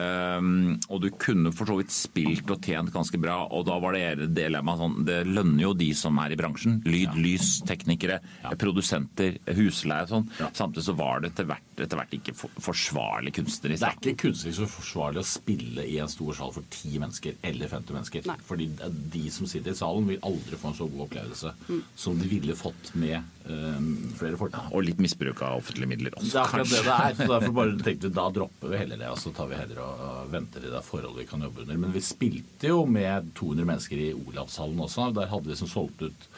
Ehm, 0.00 0.78
og 0.88 1.02
du 1.02 1.10
kunne 1.20 1.52
for 1.52 1.68
så 1.68 1.76
vidt 1.76 1.92
spilt 1.92 2.48
og 2.52 2.62
tjent 2.64 2.92
ganske 2.94 3.18
bra, 3.20 3.42
og 3.52 3.66
da 3.68 3.76
var 3.82 3.96
det 3.96 4.30
dilemmaet 4.32 4.80
sånn 4.80 4.94
Det 5.04 5.18
lønner 5.28 5.66
jo 5.66 5.72
de 5.76 5.90
som 5.96 6.16
er 6.22 6.32
i 6.32 6.38
bransjen. 6.40 6.78
Lyd, 6.88 7.16
lys, 7.20 7.58
teknikere, 7.68 8.20
produsenter, 8.60 9.36
husleie 9.58 10.06
og 10.06 10.12
sånn. 10.14 10.28
Samtidig 10.56 10.86
så 10.88 10.96
var 10.98 11.20
det 11.22 11.32
etter 11.32 11.48
hvert, 11.50 11.68
etter 11.76 12.00
hvert 12.00 12.16
ikke 12.16 12.34
forsvarlig 12.62 13.34
kunstnerisk. 13.36 13.82
Det 13.82 13.90
er 13.90 13.98
ikke 14.14 14.28
kunstnerisk 14.28 14.62
så 14.62 14.70
forsvarlig 14.70 15.22
å 15.22 15.28
spille 15.28 15.86
i 15.88 15.98
en 16.02 16.10
stor 16.12 16.36
sal 16.38 16.54
for 16.56 16.64
10 16.68 16.98
mennesker 17.02 17.38
eller 17.52 17.72
50 17.72 17.98
mennesker. 17.98 18.26
Nei. 18.30 18.38
Fordi 18.48 18.70
de 19.12 19.24
som 19.34 19.50
sitter 19.50 19.74
i 19.74 19.78
salen, 19.78 20.08
vil 20.08 20.22
aldri 20.24 20.58
få 20.60 20.72
en 20.72 20.78
så 20.78 20.88
god 20.88 21.06
opplevelse 21.08 21.54
som 21.98 22.18
de 22.20 22.30
ville 22.30 22.56
fått 22.58 22.92
med 22.98 23.18
eh, 23.18 23.86
flere 24.18 24.40
folk. 24.40 24.56
Og 24.72 24.86
litt 24.86 25.00
misbruk 25.02 25.42
av 25.44 25.60
offentlige 25.60 25.90
midler 25.92 26.16
også, 26.16 26.32
Det 26.32 26.40
er 26.40 26.46
akkurat 26.46 26.72
det 26.72 26.82
det 26.86 26.96
er. 26.96 27.16
så 27.20 27.30
Derfor 27.34 27.56
bare 27.60 27.78
tenkte 27.82 28.08
vi 28.08 28.16
da 28.20 28.26
dropper 28.38 28.72
vi 28.72 28.82
heller 28.84 29.02
det, 29.04 29.10
og 29.12 29.20
så 29.20 29.34
tar 29.36 29.50
vi 29.50 29.58
heller 29.60 29.81
og 29.82 30.32
venter 30.32 30.64
i 30.64 30.72
det 30.72 30.82
forholdet 30.86 31.22
vi 31.22 31.28
kan 31.28 31.44
jobbe 31.44 31.64
under. 31.64 31.78
Men 31.80 31.94
vi 31.94 32.02
spilte 32.04 32.72
jo 32.72 32.84
med 32.86 33.32
200 33.38 33.68
mennesker 33.68 34.00
i 34.00 34.12
Olavshallen 34.16 34.80
også. 34.86 35.10
Der 35.16 35.30
hadde 35.30 35.52
vi 35.52 35.58
som 35.58 35.70
solgt 35.70 36.06
ut 36.08 36.28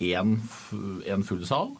én 0.00 0.36
en 1.10 1.24
full 1.26 1.40
sal, 1.48 1.72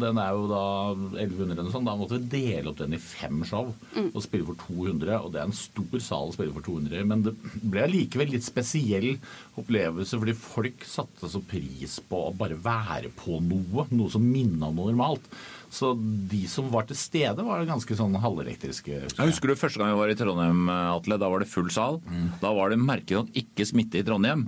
den 0.00 0.16
er 0.22 0.30
jo 0.32 0.46
da 0.48 0.60
1100 0.94 1.50
eller 1.52 1.66
noe 1.66 1.74
sånt. 1.74 1.84
Da 1.88 1.96
måtte 1.98 2.16
vi 2.16 2.30
dele 2.32 2.70
opp 2.70 2.78
den 2.80 2.96
i 2.96 3.00
fem 3.02 3.42
show 3.44 3.74
og 4.06 4.22
spille 4.24 4.46
for 4.48 4.56
200. 4.64 5.18
Og 5.20 5.32
det 5.34 5.42
er 5.42 5.50
en 5.50 5.56
stor 5.56 6.00
sal 6.00 6.30
å 6.30 6.36
spille 6.36 6.54
for 6.56 6.64
200, 6.64 7.04
men 7.10 7.26
det 7.26 7.34
ble 7.60 7.84
allikevel 7.84 8.32
litt 8.32 8.46
spesiell 8.48 9.16
opplevelse, 9.60 10.16
fordi 10.20 10.36
folk 10.40 10.86
satte 10.88 11.28
så 11.32 11.42
pris 11.44 11.98
på 12.08 12.26
å 12.30 12.32
bare 12.36 12.56
være 12.60 13.12
på 13.16 13.40
noe, 13.44 13.86
noe 13.92 14.12
som 14.12 14.24
minna 14.24 14.70
om 14.72 14.80
noe 14.80 14.92
normalt. 14.94 15.28
Så 15.76 15.90
de 15.98 16.44
som 16.48 16.68
var 16.72 16.86
til 16.88 16.96
stede, 16.96 17.42
var 17.44 17.64
ganske 17.68 17.96
sånn 17.98 18.14
halvelektriske. 18.22 19.00
Jeg 19.10 19.18
husker 19.28 19.50
du 19.50 19.56
første 19.58 19.80
gang 19.82 19.90
vi 19.92 19.98
var 19.98 20.12
i 20.12 20.14
Trondheim, 20.16 20.68
Atle. 20.70 21.18
Da 21.20 21.28
var 21.28 21.42
det 21.42 21.48
full 21.50 21.66
sal. 21.74 21.98
Da 22.40 22.52
var 22.56 22.70
det 22.72 22.78
merkelig 22.80 23.18
nok 23.18 23.34
ikke 23.42 23.66
smitte 23.68 23.98
i 24.00 24.04
Trondheim. 24.06 24.44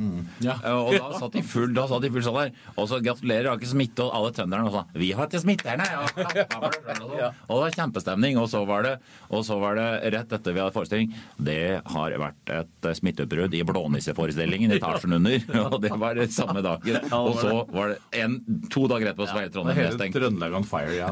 Ja. 0.46 0.54
Eh, 0.62 0.78
Og 0.78 0.94
da 0.94 1.10
satt 1.18 1.34
de 1.34 1.42
full, 1.44 1.74
da 1.76 1.88
satt 1.90 2.06
de 2.06 2.12
full 2.14 2.24
sal 2.24 2.38
der. 2.38 2.54
Og 2.78 2.86
så 2.88 3.00
gratulerer, 3.18 3.58
ikke 3.58 3.70
smitte. 3.72 4.06
Og 4.06 4.14
alle 4.14 4.32
trønderne 4.36 4.68
og 4.68 4.72
sa 4.72 4.84
'vi 4.94 5.12
har 5.14 5.28
ikke 5.28 5.42
smitterne! 5.42 5.86
Og, 5.98 6.08
klappa 6.48 6.70
det 6.70 6.96
og 6.98 7.10
sånn. 7.10 7.34
det 7.48 7.58
var 7.62 7.76
kjempestemning. 7.78 8.38
Og 8.38 8.48
så 8.48 8.64
var 8.66 8.82
det, 8.86 8.94
og 9.30 9.44
så 9.44 9.58
var 9.60 9.78
det 9.78 9.88
rett 10.14 10.32
etter 10.32 10.54
vi 10.54 10.60
hadde 10.62 10.74
forestilling 10.74 11.14
Det 11.36 11.80
har 11.84 12.16
vært 12.18 12.52
et 12.52 12.88
eh, 12.88 12.96
smitteutbrudd 12.98 13.54
i 13.54 13.62
Blånisseforestillingen 13.66 14.72
etasjen 14.78 15.16
under. 15.18 15.38
Og 15.72 15.80
det 15.82 15.92
var 15.98 16.14
det 16.18 16.30
samme 16.32 16.62
dagen. 16.64 17.00
Og 17.12 17.38
så 17.40 17.54
var 17.72 17.94
det 17.94 18.22
en, 18.22 18.38
to 18.72 18.86
dager 18.90 19.10
etterpå 19.10 19.28
så 19.28 19.36
var 19.36 19.46
hele 19.46 19.54
Trondheim 19.54 19.82
nedstengt. 19.84 20.16
Trøndelag 20.18 20.56
on 20.58 20.66
fire, 20.68 20.94
ja. 20.96 21.08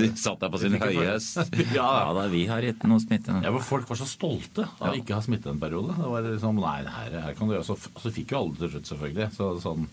De 0.00 0.10
satt 0.18 0.40
der 0.42 0.52
på 0.52 0.60
sin 0.60 0.76
høye 0.80 1.06
hest. 1.12 1.40
Ja. 1.74 1.88
Ja 2.00 2.12
da, 2.16 2.26
vi 2.32 2.44
har 2.50 2.64
ikke 2.66 2.88
noe 2.90 3.02
smitte. 3.02 3.34
Ja, 3.44 3.52
men 3.52 3.62
Folk 3.64 3.88
var 3.90 3.98
så 4.00 4.06
stolte 4.08 4.66
av 4.80 4.92
å 4.92 4.98
ikke 4.98 5.16
ha 5.16 5.22
smitte 5.24 5.50
en 5.52 5.60
periode. 5.62 5.94
Det 5.96 6.10
var 6.10 6.26
liksom, 6.26 6.60
nei, 6.62 6.80
her, 6.90 7.16
her 7.26 7.36
kan 7.38 7.50
du 7.50 7.54
gjøre. 7.54 7.66
Så, 7.66 7.76
så 8.02 8.12
fikk 8.14 8.34
jo 8.34 8.40
alle 8.40 8.58
til 8.58 8.72
slutt, 8.74 8.90
selvfølgelig. 8.90 9.28
Så, 9.36 9.50
sånn, 9.62 9.86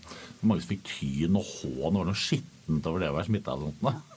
mange 0.48 0.66
fikk 0.66 0.87
tyn 0.88 1.38
og 1.38 1.46
hån 1.46 1.98
var 2.00 2.08
noe 2.08 2.18
skittent 2.18 2.88
over 2.88 3.02
det 3.02 3.10
å 3.12 3.16
være 3.16 3.28
smitta. 3.30 3.56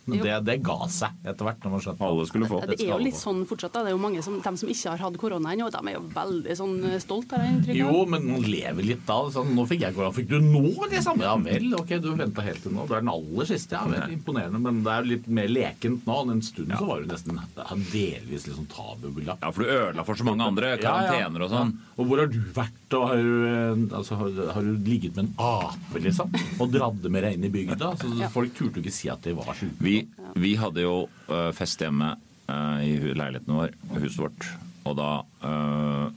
Men 0.05 0.23
det, 0.25 0.35
det 0.47 0.57
ga 0.65 0.77
seg 0.89 1.27
etter 1.27 1.45
hvert. 1.45 1.61
når 1.63 1.73
man 1.75 1.83
skjønte 1.85 2.07
Alle 2.07 2.25
skulle 2.29 2.49
få. 2.49 2.61
Det 2.65 2.77
er 2.79 2.89
jo 2.89 2.99
litt 3.01 3.19
sånn 3.19 3.43
fortsatt. 3.49 3.73
da. 3.75 3.83
Det 3.85 3.91
er 3.91 3.95
jo 3.95 4.01
mange 4.01 4.23
som, 4.25 4.39
De 4.41 4.53
som 4.57 4.71
ikke 4.73 4.93
har 4.95 5.03
hatt 5.05 5.19
korona 5.21 5.53
ennå, 5.53 5.69
de 5.73 5.81
er 5.91 5.97
jo 5.97 6.03
veldig 6.15 6.57
sånn 6.57 6.75
stolt 7.03 7.35
av 7.37 7.45
den. 7.45 7.61
Jo, 7.77 8.05
men 8.09 8.25
man 8.31 8.47
lever 8.47 8.87
litt 8.87 9.05
da. 9.07 9.19
Sånn, 9.33 9.53
nå 9.57 9.65
fikk 9.69 9.85
jeg 9.85 9.97
korona. 9.97 10.13
Fikk 10.15 10.31
du 10.31 10.39
nå, 10.41 10.63
liksom? 10.91 11.21
Ja 11.21 11.35
vel, 11.41 11.69
ok, 11.77 11.95
du 12.01 12.09
venta 12.17 12.45
helt 12.45 12.63
til 12.65 12.73
nå. 12.75 12.87
Du 12.89 12.95
er 12.97 13.05
den 13.05 13.13
aller 13.13 13.49
siste. 13.49 13.77
Ja 13.77 13.85
vel, 13.89 14.17
imponerende. 14.17 14.61
Men 14.61 14.81
det 14.85 14.95
er 14.95 15.05
jo 15.05 15.11
litt 15.13 15.29
mer 15.41 15.51
lekent 15.51 16.07
nå. 16.09 16.19
En 16.31 16.43
stund 16.45 16.73
så 16.77 16.87
var 16.87 17.01
det 17.03 17.11
nesten 17.11 17.39
det 17.57 17.67
delvis 17.91 18.47
liksom 18.47 18.67
tabubelagt. 18.71 19.41
Ja, 19.43 19.51
for 19.53 19.63
du 19.65 19.71
ødela 19.71 20.05
for 20.07 20.19
så 20.19 20.25
mange 20.27 20.45
andre. 20.45 20.73
Karantener 20.81 21.45
og 21.45 21.51
sånn. 21.53 21.73
Ja. 21.75 21.95
Og 22.01 22.09
hvor 22.09 22.21
har 22.23 22.29
du 22.31 22.39
vært? 22.55 22.77
Og 22.97 23.05
har, 23.07 23.21
du, 23.21 23.45
eh, 23.47 23.97
altså, 23.97 24.17
har, 24.19 24.39
har 24.55 24.65
du 24.65 24.87
ligget 24.87 25.15
med 25.15 25.29
en 25.29 25.33
ape, 25.45 26.01
liksom? 26.03 26.31
Og 26.59 26.71
dratt 26.73 27.05
med 27.07 27.23
deg 27.25 27.37
inn 27.37 27.45
i 27.47 27.51
bygda? 27.53 27.91
Så. 28.01 28.11
Folk 28.33 28.55
turte 28.57 28.79
jo 28.79 28.83
ikke 28.85 28.93
si 28.95 29.11
at 29.11 29.23
de 29.25 29.35
var 29.37 29.51
sjuke. 29.57 29.77
Vi, 29.91 30.01
vi 30.39 30.55
hadde 30.59 30.85
jo 30.85 30.95
øh, 31.27 31.51
fest 31.55 31.83
hjemme 31.83 32.13
øh, 32.47 32.79
i 32.87 32.93
leiligheten 33.11 33.57
vår, 33.57 33.75
huset 33.97 34.21
vårt. 34.23 34.47
Og 34.87 34.95
da 34.97 35.11
uh, 35.45 36.07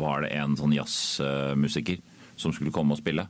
var 0.00 0.24
det 0.24 0.32
en 0.34 0.56
sånn 0.58 0.74
jazzmusiker 0.74 2.00
som 2.40 2.50
skulle 2.54 2.74
komme 2.74 2.96
og 2.96 2.98
spille. 2.98 3.28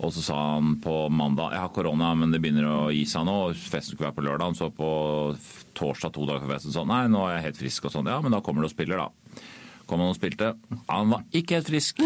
Og 0.00 0.14
så 0.16 0.22
sa 0.24 0.36
han 0.54 0.78
på 0.80 0.94
mandag 1.12 1.52
jeg 1.54 1.60
har 1.60 1.72
korona, 1.76 2.14
men 2.16 2.32
det 2.32 2.40
begynner 2.40 2.66
å 2.66 2.78
gi 2.94 3.04
seg 3.08 3.26
nå. 3.28 3.36
Festen 3.52 3.92
skulle 3.92 4.08
være 4.08 4.16
på 4.16 4.24
lørdag. 4.24 4.56
Så 4.56 4.70
på 4.72 4.90
torsdag 5.76 6.14
to 6.16 6.24
dager 6.28 6.46
før 6.46 6.56
festen 6.56 6.78
han 6.80 6.88
nei, 6.90 7.02
nå 7.12 7.26
er 7.26 7.36
jeg 7.36 7.50
helt 7.50 7.60
frisk. 7.60 7.86
og 7.86 7.94
sånn. 7.94 8.08
Ja, 8.08 8.20
men 8.24 8.32
da 8.32 8.40
kommer 8.44 8.64
du 8.64 8.70
og 8.70 8.74
spiller, 8.74 9.04
da. 9.04 9.19
Kom 9.90 9.98
han 10.04 10.12
og 10.12 10.16
spilte. 10.18 10.52
Han 10.86 11.10
var 11.10 11.24
ikke 11.34 11.56
helt 11.58 11.66
frisk, 11.66 11.98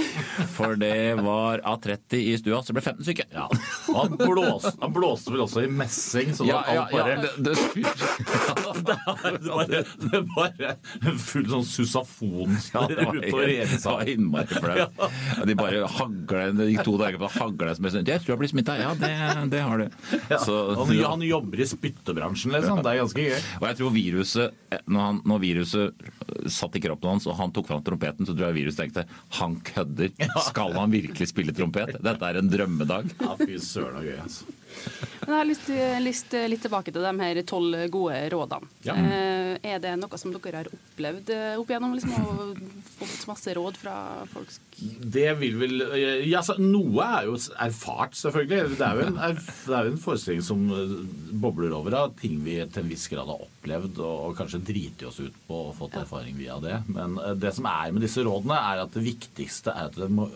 for 0.54 0.78
det 0.80 1.18
var 1.20 1.60
av 1.68 1.82
30 1.84 2.16
i 2.16 2.32
stua, 2.40 2.62
så 2.64 2.72
det 2.72 2.78
ble 2.78 2.84
15 2.86 3.04
syke. 3.10 3.26
Ja. 3.34 3.44
Og 3.92 3.98
han 3.98 4.14
blåste, 4.16 4.72
han 4.80 4.94
blåste 4.94 5.34
vel 5.34 5.42
også 5.44 5.66
i 5.66 5.68
messing, 5.68 6.32
så 6.36 6.46
Ja, 6.48 6.62
ja, 6.64 6.86
alt 6.86 6.94
bare 6.94 7.10
ja, 7.12 7.20
det, 7.20 7.32
det, 7.44 7.54
det 8.84 8.96
bare, 9.52 9.82
det 10.00 10.22
bare 10.32 11.14
full 11.20 11.46
sånn 11.50 11.66
susafon 11.68 12.56
Ja, 12.72 12.84
det 12.88 12.96
utover 13.04 13.52
hele 13.52 13.78
det 14.04 14.14
innmari 14.14 14.48
flaut. 14.58 15.04
Ja, 15.04 15.44
De 15.48 15.56
bare 15.58 15.84
hagla 15.98 16.46
Det 16.56 16.70
gikk 16.70 16.86
to 16.88 16.96
dager 17.00 17.20
på 17.20 17.28
å 17.28 17.32
hagle 17.36 17.74
som 17.76 17.88
Jeg 17.90 18.06
tror 18.24 18.34
jeg 18.34 18.40
blir 18.42 18.52
smitta. 18.54 18.78
Ja, 18.80 18.94
det, 18.98 19.12
det 19.52 19.62
har 19.64 19.84
du. 19.84 19.86
Så, 20.40 20.56
Han, 20.80 20.94
han 21.04 21.26
jobber 21.26 21.60
i 21.60 21.68
spyttebransjen, 21.68 22.54
liksom. 22.56 22.80
Det 22.84 22.94
er 22.94 23.02
ganske 23.02 23.28
gøy. 23.28 23.38
og 23.60 23.68
jeg 23.68 23.80
tror 23.80 23.94
viruset 23.94 24.78
Når, 24.86 25.00
han, 25.00 25.22
når 25.28 25.44
viruset 25.44 26.08
satt 26.52 26.76
i 26.78 26.82
kroppen 26.84 27.14
hans, 27.14 27.28
og 27.30 27.38
han 27.38 27.52
tok 27.54 27.68
fram 27.70 27.84
trompeten, 27.86 28.26
så 28.26 28.34
tror 28.34 28.50
jeg 28.50 28.58
virus 28.62 28.78
tenkte 28.78 29.06
han 29.38 29.56
kødder. 29.64 30.12
Skal 30.48 30.76
han 30.76 30.92
virkelig 30.94 31.30
spille 31.30 31.54
trompet? 31.56 31.96
Dette 32.04 32.30
er 32.30 32.40
en 32.40 32.50
drømmedag. 32.52 33.14
Ja, 33.20 33.36
fy 33.40 33.56
søren 33.62 34.00
og 34.00 34.08
gøy, 34.08 34.18
altså. 34.24 34.48
Men 35.24 35.32
jeg 35.32 35.38
har 35.38 35.48
lyst, 35.48 35.68
lyst 36.04 36.34
litt 36.50 36.62
tilbake 36.64 36.92
til 36.92 37.04
de 37.04 37.12
her 37.20 37.40
tolv 37.48 37.78
gode 37.92 38.18
rådene. 38.34 38.68
Ja. 38.84 38.96
Eh, 38.98 39.54
er 39.64 39.80
det 39.80 39.94
noe 39.96 40.18
som 40.20 40.34
dere 40.34 40.60
har 40.60 40.68
opplevd 40.68 41.30
eh, 41.32 41.54
opp 41.60 41.70
igjennom? 41.70 41.94
Liksom, 41.96 42.26
og 42.28 42.58
fått 42.98 43.24
masse 43.30 43.54
råd 43.56 43.78
fra 43.80 43.94
folk? 44.28 44.52
Det 45.16 45.30
vil 45.40 45.56
vel 45.60 45.84
ja, 46.26 46.42
altså, 46.42 46.58
Noe 46.60 47.06
er 47.06 47.30
jo 47.30 47.38
erfart, 47.64 48.18
selvfølgelig. 48.20 48.76
Det 48.76 48.86
er 48.86 49.00
jo 49.00 49.06
en, 49.08 49.18
det 49.40 49.78
er 49.78 49.88
jo 49.88 49.94
en 49.94 50.02
forestilling 50.04 50.44
som 50.44 50.66
eh, 50.76 50.94
bobler 51.44 51.74
over 51.76 51.98
av 52.02 52.14
ting 52.20 52.36
vi 52.44 52.58
til 52.66 52.84
en 52.84 52.92
viss 52.92 53.08
grad 53.12 53.30
har 53.30 53.48
opplevd, 53.48 53.98
og, 54.04 54.28
og 54.28 54.38
kanskje 54.38 54.62
driti 54.66 55.08
oss 55.08 55.22
ut 55.22 55.42
på 55.48 55.64
og 55.70 55.74
fått 55.78 55.98
erfaring 56.02 56.36
via 56.38 56.60
det. 56.62 56.82
Men 56.92 57.18
eh, 57.22 57.36
det 57.40 57.54
som 57.56 57.68
er 57.70 57.94
med 57.94 58.04
disse 58.04 58.24
rådene, 58.24 58.60
er 58.60 58.84
at 58.84 58.94
det 58.96 59.08
viktigste 59.08 59.72
er 59.74 59.92
at 59.92 60.00
det 60.04 60.12
må 60.12 60.30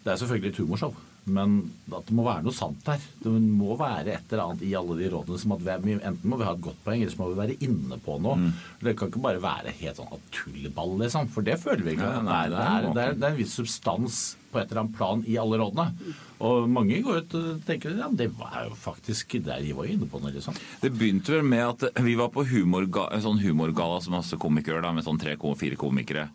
Det 0.00 0.14
er 0.14 0.16
selvfølgelig 0.16 0.54
et 0.54 0.58
humorshow. 0.62 0.94
Men 1.24 1.58
at 1.92 2.08
det 2.08 2.14
må 2.16 2.24
være 2.26 2.44
noe 2.46 2.56
sant 2.56 2.80
der. 2.86 3.02
Det 3.20 3.32
må 3.32 3.76
være 3.78 4.14
et 4.16 4.32
eller 4.32 4.44
annet 4.46 4.64
i 4.66 4.72
alle 4.78 4.96
de 4.98 5.10
rådene. 5.12 5.38
som 5.38 5.54
at 5.56 5.64
vi 5.84 5.98
Enten 6.00 6.30
må 6.30 6.38
vi 6.40 6.48
ha 6.48 6.54
et 6.56 6.64
godt 6.64 6.82
poeng, 6.84 7.02
eller 7.02 7.12
så 7.12 7.20
må 7.20 7.30
vi 7.32 7.40
være 7.40 7.58
inne 7.66 8.00
på 8.00 8.18
noe. 8.22 8.52
Det 8.80 8.96
kan 8.96 9.10
ikke 9.10 9.24
bare 9.28 9.42
være 9.42 9.76
helt 9.82 10.00
sånn 10.00 10.26
tulleball, 10.34 10.96
liksom. 11.04 11.28
For 11.28 11.46
det 11.46 11.60
føler 11.60 11.84
vi 11.84 11.96
ikke. 11.98 12.10
Ja, 12.16 12.24
nei, 12.24 12.44
det, 12.48 12.58
er 12.58 12.70
er, 12.70 12.90
det, 12.94 13.04
er, 13.04 13.18
det 13.18 13.28
er 13.28 13.34
en 13.34 13.40
viss 13.42 13.56
substans 13.60 14.20
på 14.50 14.58
et 14.58 14.70
eller 14.70 14.82
annet 14.82 14.96
plan 14.96 15.22
i 15.30 15.36
alle 15.38 15.60
rådene. 15.60 16.14
Og 16.46 16.70
mange 16.72 17.02
går 17.04 17.20
ut 17.22 17.36
og 17.38 17.50
tenker 17.66 17.94
ja, 17.98 18.08
det 18.10 18.30
var 18.38 18.64
jo 18.66 18.78
faktisk 18.78 19.36
der 19.44 19.62
de 19.62 19.74
var 19.76 19.90
inne 19.90 20.08
på 20.10 20.22
noe, 20.22 20.32
liksom. 20.34 20.56
Det 20.82 20.92
begynte 20.94 21.36
vel 21.36 21.46
med 21.46 21.66
at 21.66 22.00
vi 22.02 22.16
var 22.18 22.32
på 22.34 22.46
humorga, 22.48 23.10
en 23.14 23.24
sånn 23.26 23.42
humorgala 23.42 24.00
som 24.02 24.16
masse 24.16 24.38
komikere, 24.40 24.82
da, 24.82 24.94
med 24.96 25.06
sånn 25.06 25.20
tre-fire 25.20 25.78
komikere. 25.80 26.30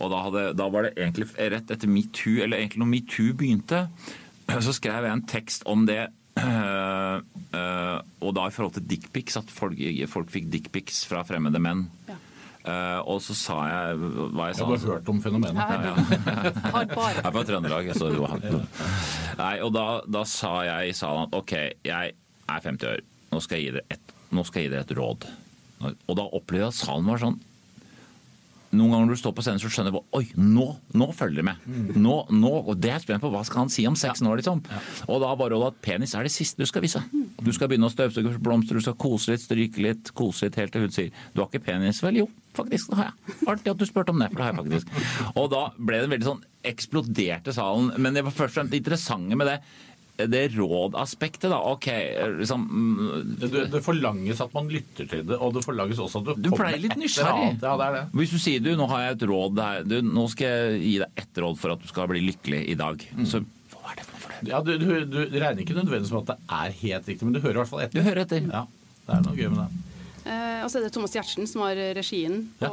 Og 0.00 0.08
da, 0.08 0.22
hadde, 0.24 0.46
da 0.56 0.66
var 0.72 0.86
det 0.86 0.94
egentlig 0.96 1.28
rett 1.36 1.70
etter 1.70 1.90
metoo, 1.90 2.40
eller 2.40 2.60
egentlig 2.60 2.80
når 2.82 2.92
metoo 2.94 3.36
begynte, 3.36 3.84
så 4.66 4.74
skrev 4.76 5.06
jeg 5.06 5.18
en 5.18 5.26
tekst 5.28 5.66
om 5.70 5.86
det. 5.88 6.08
Uh, 6.40 7.20
uh, 7.58 7.98
og 8.24 8.34
da 8.36 8.48
i 8.48 8.54
forhold 8.54 8.76
til 8.78 8.88
dickpics, 8.90 9.38
at 9.40 9.52
folk, 9.52 9.78
folk 10.10 10.32
fikk 10.32 10.50
dickpics 10.52 11.04
fra 11.10 11.24
fremmede 11.26 11.62
menn. 11.62 11.86
Ja. 12.08 12.18
Uh, 12.60 12.98
og 13.08 13.22
så 13.24 13.32
sa 13.32 13.54
jeg 13.64 14.00
hva 14.36 14.50
jeg 14.50 14.52
Jeg 14.52 14.56
sa. 14.58 14.64
har 14.66 14.72
bare 14.74 14.90
hørt 14.92 15.06
om 15.08 15.20
fenomenet. 15.24 15.56
Ja, 15.56 15.94
Har 16.74 16.90
bare 16.90 17.12
Jeg 17.16 17.24
er 17.24 17.32
fra 17.32 17.44
Trøndelag. 17.48 17.88
Så. 17.96 18.10
Nei, 19.38 19.54
og 19.64 19.72
da, 19.72 19.84
da 20.04 20.24
sa 20.28 20.52
jeg 20.68 20.90
i 20.90 20.96
salen 20.96 21.24
at 21.24 21.38
OK, 21.40 21.54
jeg 21.88 22.12
er 22.12 22.66
50 22.66 22.90
år. 22.90 23.04
Nå 23.30 23.40
skal 23.40 23.60
jeg 23.60 23.70
gi 23.70 23.76
dere 23.78 23.96
et, 23.96 24.12
nå 24.36 24.44
skal 24.44 24.60
jeg 24.60 24.68
gi 24.68 24.74
dere 24.74 24.84
et 24.84 24.92
råd. 24.98 25.28
Og 25.88 26.18
da 26.18 26.26
opplevde 26.28 26.66
jeg 26.66 26.74
at 26.74 26.80
salen 26.82 27.08
var 27.08 27.22
sånn 27.22 27.40
noen 28.70 28.92
ganger 28.92 29.08
når 29.08 29.16
du 29.16 29.20
står 29.20 29.32
på 29.34 29.42
scenen, 29.42 29.60
så 29.62 29.70
skjønner 29.72 29.90
du 29.90 29.96
bare 29.98 30.20
Oi, 30.20 30.26
nå, 30.38 30.66
nå 30.94 31.08
følger 31.16 31.40
de 31.40 31.46
med. 31.48 31.64
Nå, 31.98 32.16
nå, 32.30 32.52
og 32.60 32.76
det 32.78 32.92
er 32.92 32.98
jeg 33.00 33.06
spent 33.08 33.24
på. 33.24 33.30
Hva 33.32 33.42
skal 33.46 33.64
han 33.64 33.72
si 33.72 33.86
om 33.88 33.96
seks 33.98 34.22
år, 34.22 34.38
liksom? 34.38 34.62
Og 35.10 35.22
da 35.24 35.32
var 35.38 35.50
rådet 35.50 35.72
at 35.72 35.80
penis 35.82 36.14
er 36.14 36.26
det 36.26 36.32
siste 36.34 36.62
du 36.62 36.70
skal 36.70 36.84
vise. 36.84 37.02
Du 37.42 37.50
skal 37.56 37.70
begynne 37.70 37.90
å 37.90 37.92
støvsuge 37.92 38.36
blomster, 38.38 38.78
du 38.78 38.84
skal 38.84 38.98
kose 39.00 39.34
litt, 39.34 39.42
stryke 39.42 39.82
litt, 39.82 40.12
kose 40.14 40.46
litt 40.46 40.60
helt 40.60 40.74
til 40.74 40.86
hun 40.86 40.94
sier 40.94 41.10
Du 41.34 41.42
har 41.42 41.50
ikke 41.50 41.64
penis? 41.66 42.02
Vel, 42.04 42.22
jo. 42.22 42.28
Faktisk, 42.54 42.90
det 42.90 42.98
har 42.98 43.10
jeg. 43.10 43.36
Artig 43.50 43.72
at 43.74 43.82
du 43.82 43.86
spurte 43.86 44.14
om 44.14 44.22
det, 44.22 44.30
for 44.30 44.40
det 44.40 44.46
har 44.46 44.54
jeg 44.54 44.60
faktisk. 44.62 45.34
Og 45.34 45.50
da 45.52 45.66
ble 45.78 46.02
det 46.02 46.14
veldig 46.14 46.30
sånn 46.30 46.46
Eksploderte 46.70 47.54
salen. 47.56 47.86
Men 47.96 48.12
det 48.12 48.20
var 48.26 48.34
først 48.36 48.52
og 48.52 48.58
fremst 48.58 48.74
det 48.74 48.82
interessante 48.82 49.38
med 49.38 49.48
det 49.48 49.60
det 50.28 50.42
rådaspektet, 50.56 51.48
da. 51.52 51.58
OK, 51.70 51.86
liksom 52.40 52.66
mm, 52.66 53.36
Det, 53.40 53.64
det 53.72 53.82
forlanges 53.84 54.40
at 54.44 54.52
man 54.56 54.68
lytter 54.72 55.08
til 55.10 55.24
det, 55.28 55.38
og 55.38 55.54
det 55.56 55.64
forlanges 55.64 56.00
også 56.02 56.22
at 56.22 56.30
du, 56.30 56.34
Du 56.36 56.50
kommer 56.50 56.70
pleier 56.70 56.84
litt 56.84 56.98
nysgjerrig. 57.00 57.54
Ja, 57.62 57.76
det 57.80 57.86
er 57.88 57.96
det. 57.96 58.02
Hvis 58.20 58.34
du 58.34 58.38
sier 58.42 58.64
du, 58.64 58.72
nå 58.78 58.88
har 58.92 59.06
jeg 59.06 59.18
et 59.18 59.26
råd 59.30 59.62
her, 59.64 59.86
du, 59.88 59.96
nå 60.04 60.26
skal 60.32 60.50
jeg 60.50 60.82
gi 60.84 60.94
deg 61.04 61.24
ett 61.24 61.42
råd 61.44 61.60
for 61.62 61.76
at 61.76 61.84
du 61.84 61.88
skal 61.90 62.10
bli 62.12 62.24
lykkelig 62.28 62.62
i 62.74 62.76
dag. 62.80 63.06
Så 63.28 63.42
hva 63.74 63.94
er 63.94 64.00
det 64.00 64.08
for 64.08 64.16
noe? 64.26 64.40
Ja, 64.50 64.62
du, 64.64 64.74
du, 64.80 64.88
du 65.10 65.36
regner 65.36 65.64
ikke 65.64 65.76
nødvendigvis 65.76 66.12
med 66.14 66.24
at 66.24 66.34
det 66.34 66.58
er 66.62 66.76
helt 66.82 67.08
riktig, 67.12 67.28
men 67.28 67.36
du 67.36 67.42
hører 67.44 67.58
i 67.58 67.62
hvert 67.62 67.72
fall 67.72 67.84
etter. 67.84 68.00
Du 68.00 68.06
hører 68.06 68.24
etter. 68.24 68.46
Ja, 68.48 68.64
det 69.06 69.16
er 69.16 69.24
noe 69.26 69.36
gøy 69.36 69.48
med 69.52 69.62
det. 69.64 69.89
Eh, 70.20 70.60
og 70.64 70.68
så 70.68 70.78
er 70.78 70.84
det 70.84 70.90
Thomas 70.92 71.14
Giertsen 71.16 71.46
som 71.48 71.62
har 71.64 71.78
regien 71.96 72.42
på 72.60 72.70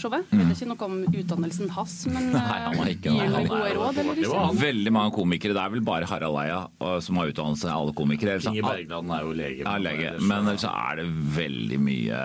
showet. 0.00 0.24
Mm. 0.32 0.40
Jeg 0.40 0.48
vet 0.48 0.62
ikke 0.62 0.68
noe 0.72 0.86
om 0.88 0.96
utdannelsen 1.22 1.70
hans, 1.76 1.94
men 2.10 2.30
Nei, 2.34 2.58
han 2.64 2.74
var 2.78 2.90
ikke 2.90 3.12
eh, 3.12 3.18
gir 3.18 3.22
han 3.22 3.36
Han 3.36 3.46
gode 3.52 3.70
råd, 3.78 4.00
eller 4.02 4.18
det 4.18 4.30
var. 4.32 4.56
Veldig 4.62 4.92
mange 4.96 5.14
komikere. 5.14 5.54
Det 5.56 5.62
er 5.62 5.74
vel 5.76 5.84
bare 5.86 6.08
Harald 6.10 6.40
Eia 6.42 6.58
som 7.06 7.20
har 7.20 7.30
utdannelse, 7.30 7.70
alle 7.70 7.94
komikere. 7.98 8.34
ellers- 8.38 8.50
Inge 8.50 8.64
Bergland 8.66 9.14
er 9.14 9.22
jo 9.28 9.32
lege. 9.38 9.62
Ja, 9.62 9.76
lege. 9.78 10.12
Men 10.20 10.48
ellers 10.50 10.66
er 10.68 10.96
det 11.02 11.06
veldig 11.38 11.78
mye 11.86 12.20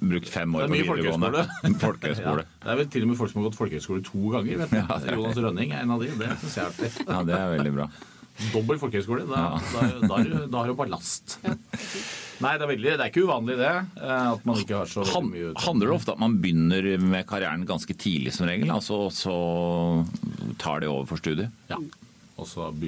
Brukt 0.00 0.28
fem 0.32 0.54
år 0.58 0.66
Det 0.66 0.66
er 0.66 0.72
på 0.72 0.76
mye 0.76 0.88
videregående. 0.90 1.78
folkehøyskole. 1.86 2.44
Ja, 2.44 2.64
det 2.66 2.72
er 2.74 2.80
vel 2.82 2.90
til 2.96 3.06
og 3.06 3.12
med 3.12 3.20
folk 3.22 3.30
som 3.32 3.42
har 3.42 3.50
gått 3.50 3.58
folkehøyskole 3.60 4.04
to 4.10 4.34
ganger. 4.34 4.64
Vet 4.64 4.70
du. 4.74 4.80
Ja, 4.80 4.98
Jonas 5.14 5.38
Rønning 5.46 5.72
er 5.76 5.84
en 5.86 5.94
av 5.96 6.02
de. 6.02 6.10
Det 6.20 6.32
syns 6.42 6.56
jeg 6.58 6.64
er 6.64 6.72
artig. 6.74 6.90
Ja, 7.06 7.22
det 7.30 7.36
er 7.38 7.52
veldig 7.56 7.74
bra. 7.78 7.88
Dobbel 8.54 8.78
folkehøyskole. 8.80 9.26
Da, 9.28 9.46
da, 9.74 9.86
da, 10.08 10.20
da 10.50 10.62
har 10.64 10.70
du 10.72 10.74
ballast. 10.78 11.38
Nei, 12.40 12.54
det 12.56 12.64
er, 12.64 12.70
veldig, 12.70 12.92
det 12.96 13.04
er 13.04 13.10
ikke 13.12 13.24
uvanlig 13.28 13.56
det. 13.60 13.72
eh, 14.00 14.26
At 14.32 14.44
man 14.48 14.56
ikke 14.62 14.78
har 14.80 14.88
så 14.88 15.04
Han, 15.12 15.26
mye 15.30 15.50
ut- 15.52 15.64
handler 15.66 15.90
det 15.90 15.96
ofte 15.98 16.12
om 16.14 16.16
at 16.16 16.24
man 16.24 16.38
begynner 16.40 16.86
med 17.04 17.26
karrieren 17.28 17.66
ganske 17.68 17.92
tidlig 18.00 18.32
som 18.32 18.48
regel, 18.48 18.70
altså, 18.72 18.96
og 19.06 19.12
så 19.12 19.36
tar 20.58 20.80
det 20.80 20.88
over 20.88 21.06
for 21.10 21.20
studiet? 21.20 21.50
Ja. 21.68 21.76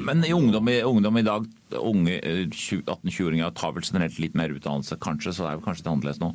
Men 0.00 0.25
i 0.25 0.30
ungdom, 0.32 0.68
i 0.73 0.78
ungdom 0.80 1.18
i 1.21 1.23
dag, 1.26 1.44
unge 1.76 2.14
eh, 2.25 2.47
20 2.49 2.87
18-20-åringer 2.88 3.52
tar 3.54 3.75
vel 3.76 3.85
generelt 3.85 4.16
litt 4.23 4.35
mer 4.38 4.49
utdannelse, 4.54 4.97
kanskje, 4.97 5.35
så 5.37 5.44
det 5.44 5.50
er 5.59 5.64
kanskje 5.66 5.82
litt 5.85 5.90
annerledes 5.92 6.21
nå. 6.23 6.30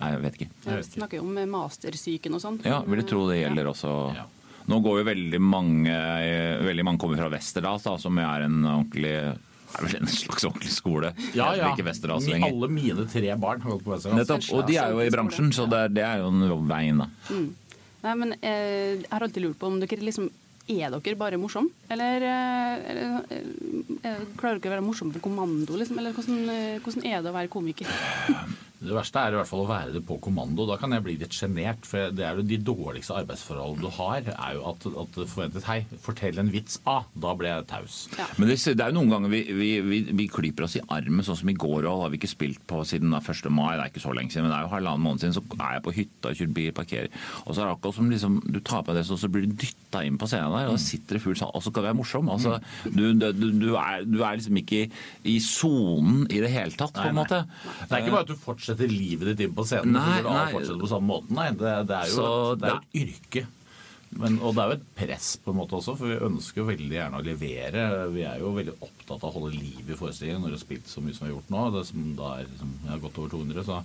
Nei, 0.00 0.08
Jeg 0.14 0.22
vet 0.22 0.38
ikke. 0.38 0.48
Vi 0.64 0.78
snakker 0.94 1.20
jo 1.20 1.26
om 1.26 1.36
mastersyken 1.52 2.38
og 2.38 2.40
sånn. 2.40 2.56
Ja, 2.64 2.78
vil 2.88 3.02
jeg 3.02 3.10
tro 3.10 3.26
det 3.28 3.42
gjelder 3.42 3.68
også. 3.74 3.92
Ja. 4.16 4.24
Nå 4.72 4.78
går 4.80 5.02
jo 5.02 5.04
veldig 5.10 5.40
mange 5.44 5.92
eh, 5.92 6.62
Veldig 6.64 6.84
mange 6.88 7.02
kommer 7.02 7.20
fra 7.20 7.28
Westerdals, 7.34 7.84
som 8.00 8.16
er 8.16 8.46
en 8.46 8.62
ordentlig 8.64 9.12
er 9.74 9.88
vel 9.88 9.96
en 10.00 10.10
slags 10.10 10.46
ordentlig 10.48 10.72
skole. 10.74 11.12
Ja, 11.36 11.50
ja. 11.58 11.72
Ikke 11.72 11.86
Westerdals 11.88 12.28
lenger. 12.30 12.52
Alle 12.52 12.70
mine 12.72 13.06
tre 13.10 13.34
barn 13.40 13.62
har 13.64 13.76
gått 13.76 13.84
på 13.86 13.94
Westerdals. 13.94 14.22
Nettopp. 14.22 14.48
Og 14.56 14.64
de 14.68 14.78
er 14.80 14.94
jo 14.94 15.02
i 15.04 15.12
bransjen, 15.12 15.52
så 15.54 15.66
det 15.70 15.82
er, 15.86 15.92
det 15.98 16.06
er 16.06 16.24
jo 16.24 16.30
en 16.32 16.66
veien, 16.70 17.04
da. 17.04 17.10
Nei, 18.04 18.14
men 18.20 18.34
eh, 18.40 19.00
jeg 19.00 19.12
har 19.12 19.24
alltid 19.24 19.46
lurt 19.46 19.60
på 19.60 19.70
om 19.70 19.78
dere 19.80 19.96
liksom 20.04 20.26
Er 20.68 20.92
dere 20.92 21.16
bare 21.20 21.38
morsomme? 21.40 21.72
Eller, 21.92 22.24
eller, 22.24 23.24
eller 23.28 24.04
eh, 24.04 24.22
klarer 24.40 24.60
dere 24.60 24.72
å 24.72 24.76
være 24.78 24.84
morsomme 24.86 25.16
på 25.16 25.24
kommando, 25.24 25.76
liksom? 25.80 25.98
Eller 26.00 26.16
hvordan, 26.16 26.44
eh, 26.52 26.78
hvordan 26.84 27.04
er 27.08 27.24
det 27.24 27.32
å 27.32 27.36
være 27.36 27.52
komiker? 27.52 27.88
Det 28.84 28.94
verste 28.94 29.20
er 29.20 29.34
i 29.34 29.38
hvert 29.38 29.48
fall 29.48 29.64
å 29.64 29.68
være 29.68 29.94
det 29.94 30.02
på 30.06 30.18
kommando. 30.22 30.66
Da 30.68 30.76
kan 30.80 30.92
jeg 30.94 31.04
bli 31.04 31.16
litt 31.20 31.34
sjenert. 31.34 31.86
For 31.88 32.12
det 32.14 32.24
er 32.26 32.38
jo 32.38 32.46
de 32.46 32.58
dårligste 32.60 33.16
arbeidsforholdene 33.22 33.84
du 33.84 33.90
har, 33.96 34.28
er 34.34 34.56
jo 34.58 34.64
at, 34.72 34.86
at 35.04 35.18
det 35.18 35.28
forventes 35.30 35.64
Hei, 35.68 35.78
fortell 36.04 36.40
en 36.42 36.50
vits. 36.52 36.78
Ah, 36.90 37.06
da 37.16 37.32
ble 37.38 37.48
jeg 37.48 37.66
taus. 37.70 37.98
Ja. 38.18 38.26
Men 38.36 38.50
det, 38.50 38.58
det 38.76 38.84
er 38.84 38.92
jo 38.92 38.98
noen 38.98 39.12
ganger 39.14 39.32
vi, 39.32 39.40
vi, 39.56 39.70
vi, 39.84 40.00
vi 40.20 40.28
klyper 40.30 40.66
oss 40.66 40.76
i 40.78 40.84
armen, 40.92 41.24
sånn 41.24 41.38
som 41.40 41.50
i 41.50 41.56
går 41.56 41.88
og 41.88 42.04
har 42.04 42.12
vi 42.12 42.20
ikke 42.20 42.32
spilt 42.34 42.62
på 42.70 42.82
siden 42.88 43.14
1. 43.16 43.48
mai. 43.54 43.74
Det 43.78 43.86
er 43.86 43.92
ikke 43.92 44.04
så 44.04 44.14
lenge 44.16 44.34
siden, 44.34 44.46
men 44.46 44.52
det 44.52 44.58
er 44.58 44.66
jo 44.68 44.74
halvannen 44.74 45.06
måned 45.06 45.24
siden. 45.24 45.36
Så 45.38 45.44
er 45.56 45.78
jeg 45.78 45.84
på 45.86 45.96
hytta 46.00 46.32
og 46.32 46.40
kjører 46.40 46.54
bil, 46.60 46.70
parkerer. 46.76 47.10
Og 47.44 47.50
så 47.50 47.62
er 47.62 47.64
det 47.64 47.76
akkurat 47.78 47.98
som 47.98 48.12
liksom, 48.12 48.38
du 48.44 48.60
tar 48.60 48.84
på 48.86 48.96
det, 48.96 49.06
så, 49.08 49.18
så 49.20 49.32
blir 49.32 49.48
du 49.48 49.56
dytta 49.64 50.04
inn 50.04 50.20
på 50.20 50.28
scenen 50.28 50.52
der, 50.52 50.68
og 50.68 50.76
da 50.76 50.84
sitter 50.84 51.18
det 51.18 51.24
full 51.24 51.38
sal, 51.38 51.52
og 51.54 51.64
så 51.64 51.72
skal 51.72 51.84
du 51.84 51.88
være 51.88 51.98
morsom. 52.02 52.30
Altså, 52.34 52.58
du, 52.84 53.04
du, 53.16 53.48
du, 53.62 53.68
er, 53.80 54.04
du 54.04 54.20
er 54.20 54.38
liksom 54.38 54.60
ikke 54.60 54.84
i, 54.84 54.88
i 55.34 55.38
sonen 55.42 56.24
i 56.28 56.42
det 56.44 56.52
hele 56.52 56.76
tatt, 56.76 56.94
på 56.98 57.08
en 57.08 57.16
måte. 57.16 57.44
Det 57.84 57.90
er 57.90 58.04
ikke 58.04 58.16
bare 58.16 58.26
at 58.26 58.32
du 58.32 58.38
fortsetter 58.40 58.73
livet 58.90 59.30
ditt 59.30 59.44
inn 59.46 59.54
på 59.54 59.64
scenen, 59.66 59.94
Nei, 59.94 60.22
du 60.22 60.28
nei. 60.30 60.46
fortsette 60.52 60.80
på 60.80 60.90
samme 60.90 61.06
måten. 61.10 61.36
Nei, 61.38 61.50
det, 61.58 61.74
det 61.90 62.00
er 62.00 62.10
jo 62.10 62.16
Så 62.16 62.30
det 62.60 62.70
er 62.70 62.80
et 62.80 62.98
yrke. 63.04 63.44
Men, 64.14 64.36
og 64.46 64.54
det 64.54 64.62
er 64.62 64.68
jo 64.70 64.76
et 64.76 64.90
press 64.94 65.28
på 65.42 65.50
en 65.50 65.58
måte 65.58 65.74
også, 65.74 65.96
for 65.98 66.06
vi 66.12 66.18
ønsker 66.22 66.60
jo 66.62 66.66
veldig 66.68 66.94
gjerne 66.94 67.18
å 67.18 67.24
levere. 67.26 67.86
Vi 68.14 68.22
er 68.28 68.42
jo 68.42 68.52
veldig 68.54 68.76
opptatt 68.86 69.24
av 69.24 69.30
å 69.30 69.40
holde 69.40 69.56
liv 69.56 69.88
i 69.90 69.96
forestillingen 69.98 70.44
når 70.44 70.52
vi 70.52 70.58
har 70.58 70.62
spilt 70.62 70.90
så 70.90 71.02
mye 71.02 71.16
som 71.16 71.26
vi 71.26 71.30
har 71.32 71.36
gjort 71.38 71.50
nå. 71.54 71.64
Det 71.74 71.82
som 71.88 72.04
da 72.20 72.28
er 72.36 72.46
liksom, 72.50 72.76
jeg 72.84 72.92
har 72.92 73.02
gått 73.02 73.18
over 73.22 73.34
200, 73.34 73.64
så, 73.66 73.80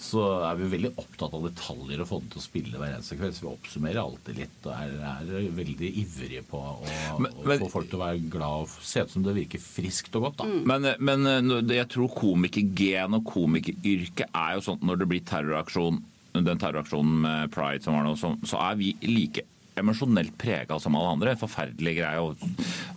så 0.00 0.22
er 0.48 0.56
vi 0.56 0.68
veldig 0.72 0.90
opptatt 0.96 1.34
av 1.36 1.42
detaljer 1.44 2.00
og 2.00 2.08
få 2.08 2.18
det 2.22 2.30
til 2.32 2.40
å 2.40 2.44
spille 2.44 2.78
hver 2.80 2.94
eneste 2.94 3.18
kveld. 3.20 3.34
Så 3.36 3.44
vi 3.44 3.50
oppsummerer 3.50 4.00
alltid 4.00 4.38
litt 4.40 4.68
og 4.70 4.72
er, 4.72 4.94
er 5.10 5.50
veldig 5.58 5.90
ivrige 6.02 6.40
på 6.48 6.56
å, 6.56 6.78
Men- 7.20 7.34
å 7.36 7.44
men- 7.50 7.60
få 7.60 7.68
folk 7.74 7.90
til 7.90 7.98
å 8.00 8.04
være 8.06 8.30
glad 8.32 8.62
og 8.64 8.68
se 8.80 9.02
ut 9.04 9.10
som 9.12 9.22
det 9.26 9.34
virker 9.36 9.60
friskt 9.60 10.16
og 10.16 10.22
godt. 10.30 10.38
da. 10.40 10.44
Men, 10.72 10.88
men 10.98 11.68
jeg 11.68 11.88
tror 11.92 12.08
komikergen 12.16 13.18
og 13.20 13.24
komikeryrket 13.28 14.26
er 14.32 14.56
jo 14.56 14.64
sånn 14.70 14.80
når 14.88 15.02
det 15.04 15.08
blir 15.12 15.20
terroraksjon, 15.28 16.00
den 16.32 16.58
terroraksjonen 16.62 17.20
med 17.26 17.50
Pride 17.52 17.82
som 17.84 17.94
var 17.98 18.04
nå, 18.08 18.16
så, 18.16 18.32
så 18.46 18.56
er 18.70 18.76
vi 18.80 18.94
like 19.04 19.44
emosjonelt 19.80 20.32
prega 20.40 20.76
som 20.80 20.96
alle 20.98 21.12
andre. 21.14 21.36
Forferdelig 21.40 21.94
greie 22.00 22.34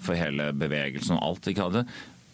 for 0.03 0.15
hele 0.19 0.50
bevegelsen 0.57 1.15
og 1.19 1.24
alt. 1.29 1.48
Ikke 1.51 1.67
sant? 1.72 1.88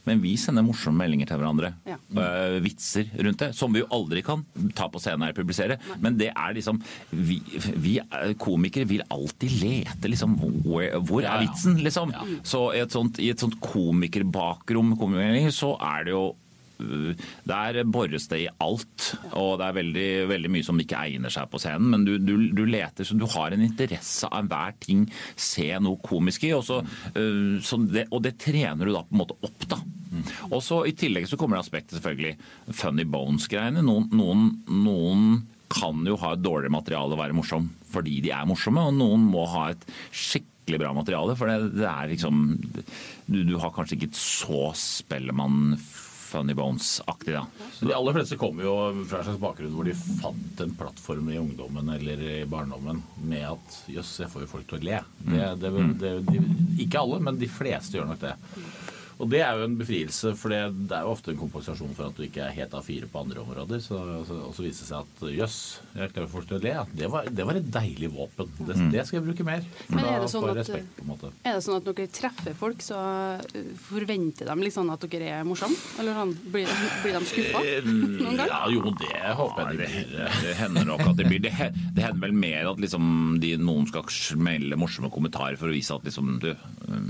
Men 0.09 0.21
vi 0.23 0.33
sender 0.41 0.65
morsomme 0.65 1.03
meldinger 1.03 1.29
til 1.29 1.39
hverandre. 1.41 1.71
Ja. 1.87 1.97
Uh, 2.09 2.57
vitser 2.65 3.09
rundt 3.19 3.43
det. 3.43 3.51
Som 3.57 3.75
vi 3.75 3.83
jo 3.83 3.89
aldri 3.95 4.23
kan 4.25 4.43
ta 4.77 4.89
på 4.91 5.01
scenen 5.01 5.27
her 5.27 5.35
og 5.35 5.39
publisere. 5.39 5.77
Men 6.01 6.17
det 6.19 6.31
er 6.33 6.57
liksom 6.57 6.81
Vi, 7.13 7.39
vi 7.77 7.97
er- 8.01 8.33
komikere 8.39 8.87
vil 8.89 9.03
alltid 9.13 9.55
lete 9.61 10.09
liksom 10.11 10.35
Hvor, 10.65 10.85
hvor 11.05 11.25
er 11.25 11.45
vitsen, 11.45 11.79
liksom? 11.85 12.13
Så 12.43 12.65
i 12.75 12.81
et 12.83 12.93
sånt, 12.93 13.19
i 13.21 13.29
et 13.33 13.41
sånt 13.41 13.59
komikerbakrom, 13.63 14.95
så 15.53 15.75
er 15.79 16.07
det 16.07 16.13
jo 16.15 16.23
Der 16.79 17.81
bores 17.83 18.29
det 18.31 18.39
i 18.45 18.49
alt, 18.63 19.09
og 19.35 19.57
det 19.59 19.67
er 19.67 19.77
veldig, 19.79 20.09
veldig 20.31 20.51
mye 20.53 20.67
som 20.67 20.79
ikke 20.79 21.01
egner 21.09 21.33
seg 21.33 21.49
på 21.51 21.59
scenen. 21.59 21.89
Men 21.91 22.05
du, 22.07 22.13
du, 22.23 22.35
du 22.55 22.63
leter, 22.69 23.07
så 23.07 23.17
du 23.19 23.27
har 23.33 23.55
en 23.55 23.65
interesse 23.65 24.29
av 24.31 24.47
hver 24.47 24.77
ting. 24.79 25.05
Se 25.35 25.67
noe 25.83 25.99
komisk 26.05 26.47
i. 26.47 26.53
Og, 26.55 26.63
så, 26.67 26.79
øh, 27.13 27.59
så 27.65 27.81
det, 27.83 28.07
og 28.15 28.23
det 28.23 28.37
trener 28.41 28.87
du 28.87 28.95
da 28.95 29.03
på 29.03 29.15
en 29.17 29.23
måte 29.23 29.39
opp, 29.43 29.67
da. 29.69 29.81
Og 30.49 30.61
så 30.65 30.81
I 30.89 30.95
tillegg 30.97 31.27
så 31.29 31.37
kommer 31.37 31.57
det 31.57 31.67
aspektet 31.67 31.99
selvfølgelig 31.99 32.75
funny 32.79 33.05
bones-greiene. 33.09 33.83
Noen, 33.85 34.07
noen, 34.15 34.47
noen 34.71 35.27
kan 35.69 36.01
jo 36.07 36.17
ha 36.23 36.33
et 36.33 36.41
dårligere 36.43 36.73
materiale 36.73 37.13
og 37.13 37.21
være 37.21 37.37
morsom 37.37 37.69
fordi 37.89 38.19
de 38.21 38.31
er 38.33 38.45
morsomme, 38.45 38.81
og 38.85 38.93
noen 38.97 39.23
må 39.31 39.47
ha 39.49 39.71
et 39.73 39.85
skikkelig 40.13 40.79
bra 40.81 40.91
materiale. 40.93 41.33
For 41.37 41.49
det, 41.49 41.71
det 41.79 41.87
er 41.89 42.11
liksom 42.11 42.43
du, 43.25 43.39
du 43.47 43.55
har 43.61 43.73
kanskje 43.73 43.97
ikke 43.97 44.11
et 44.11 44.19
så 44.19 44.69
Spellemann 44.77 45.73
Funny 46.29 46.53
Bones-aktig, 46.57 47.33
da. 47.33 47.45
De 47.79 47.93
aller 47.95 48.13
fleste 48.19 48.37
kommer 48.37 48.67
jo 48.67 48.73
fra 49.09 49.21
en 49.21 49.27
slags 49.29 49.41
bakgrunn 49.41 49.73
hvor 49.73 49.87
de 49.87 49.95
fant 49.97 50.61
en 50.65 50.75
plattform 50.77 51.31
i 51.33 51.39
ungdommen 51.41 51.89
eller 51.95 52.21
i 52.21 52.37
barndommen 52.49 53.01
med 53.25 53.47
at 53.49 53.79
jøss, 53.89 54.13
jeg 54.23 54.29
får 54.29 54.45
jo 54.45 54.51
folk 54.51 54.69
til 54.69 54.77
å 54.79 54.85
le. 54.91 55.01
Det, 55.25 55.47
det, 55.63 55.73
det, 56.03 56.13
de, 56.29 56.43
ikke 56.85 57.01
alle, 57.01 57.21
men 57.25 57.41
de 57.41 57.49
fleste 57.49 57.97
gjør 57.97 58.11
nok 58.11 58.21
det. 58.27 58.35
Og 59.19 59.27
det 59.27 59.41
er 59.43 59.57
jo 59.59 59.65
en 59.67 59.73
befrielse, 59.75 60.31
for 60.39 60.53
det, 60.53 60.59
det 60.87 60.95
er 60.95 61.03
jo 61.03 61.11
ofte 61.11 61.33
en 61.33 61.39
kompensasjon 61.41 61.91
for 61.97 62.07
at 62.07 62.15
du 62.15 62.23
ikke 62.23 62.45
er 62.45 62.53
helt 62.55 62.71
A4 62.77 63.07
på 63.11 63.19
andre 63.19 63.41
områder. 63.43 63.81
Så, 63.83 63.97
så, 64.29 64.37
og 64.47 64.53
så 64.55 64.63
viser 64.63 64.85
det 64.85 64.89
seg 64.93 65.09
at 65.09 65.23
jøss, 65.35 65.57
jeg 65.97 66.13
klarer 66.13 66.29
å 66.29 66.31
forstå 66.37 66.59
det. 66.63 66.75
Det, 66.95 67.09
var, 67.11 67.27
det 67.27 67.47
var 67.49 67.59
et 67.59 67.67
deilig 67.73 68.11
våpen. 68.15 68.47
Det, 68.63 68.77
det 68.93 69.03
skal 69.09 69.19
jeg 69.19 69.25
bruke 69.27 69.45
mer. 69.47 69.65
For 69.89 69.97
Men 69.97 70.05
er 70.07 70.15
da 70.15 70.23
det 70.23 70.31
sånn 70.31 70.45
får 70.45 70.51
jeg 70.53 70.59
respekt, 70.61 70.93
på 70.95 71.03
en 71.03 71.09
måte. 71.11 71.31
Er 71.43 71.57
det 71.59 71.65
sånn 71.67 71.77
at 71.81 71.89
når 71.89 71.97
dere 71.99 72.13
treffer 72.19 72.55
folk, 72.61 72.85
så 72.85 73.01
uh, 73.43 73.59
forventer 73.89 74.47
de 74.53 74.57
liksom 74.69 74.93
at 74.95 75.03
dere 75.11 75.33
er 75.41 75.43
morsomme? 75.51 75.75
Eller 75.99 76.15
sånn, 76.21 76.33
blir, 76.55 76.71
de- 76.71 76.95
blir 77.03 77.19
de 77.19 77.29
skuffa 77.33 77.63
noen 77.89 78.39
gang? 78.39 78.45
Ja, 78.53 78.61
jo, 78.71 78.95
det 79.03 79.35
håper 79.41 79.73
jeg 79.73 79.81
de 79.83 80.05
Det, 80.15 80.29
det 80.45 80.55
hender 80.61 80.87
nok 80.93 81.03
at 81.09 81.19
det 81.19 81.27
blir 81.27 81.43
Det, 81.43 81.51
det 81.97 82.05
hender 82.07 82.23
vel 82.29 82.39
mer 82.39 82.71
at 82.71 82.79
liksom 82.81 83.03
de, 83.43 83.51
noen 83.59 83.87
skal 83.91 84.07
smelle 84.13 84.79
morsomme 84.79 85.11
kommentarer 85.11 85.59
for 85.59 85.67
å 85.67 85.75
vise 85.75 85.91
at 85.95 86.07
liksom 86.07 86.37
du 86.39 86.49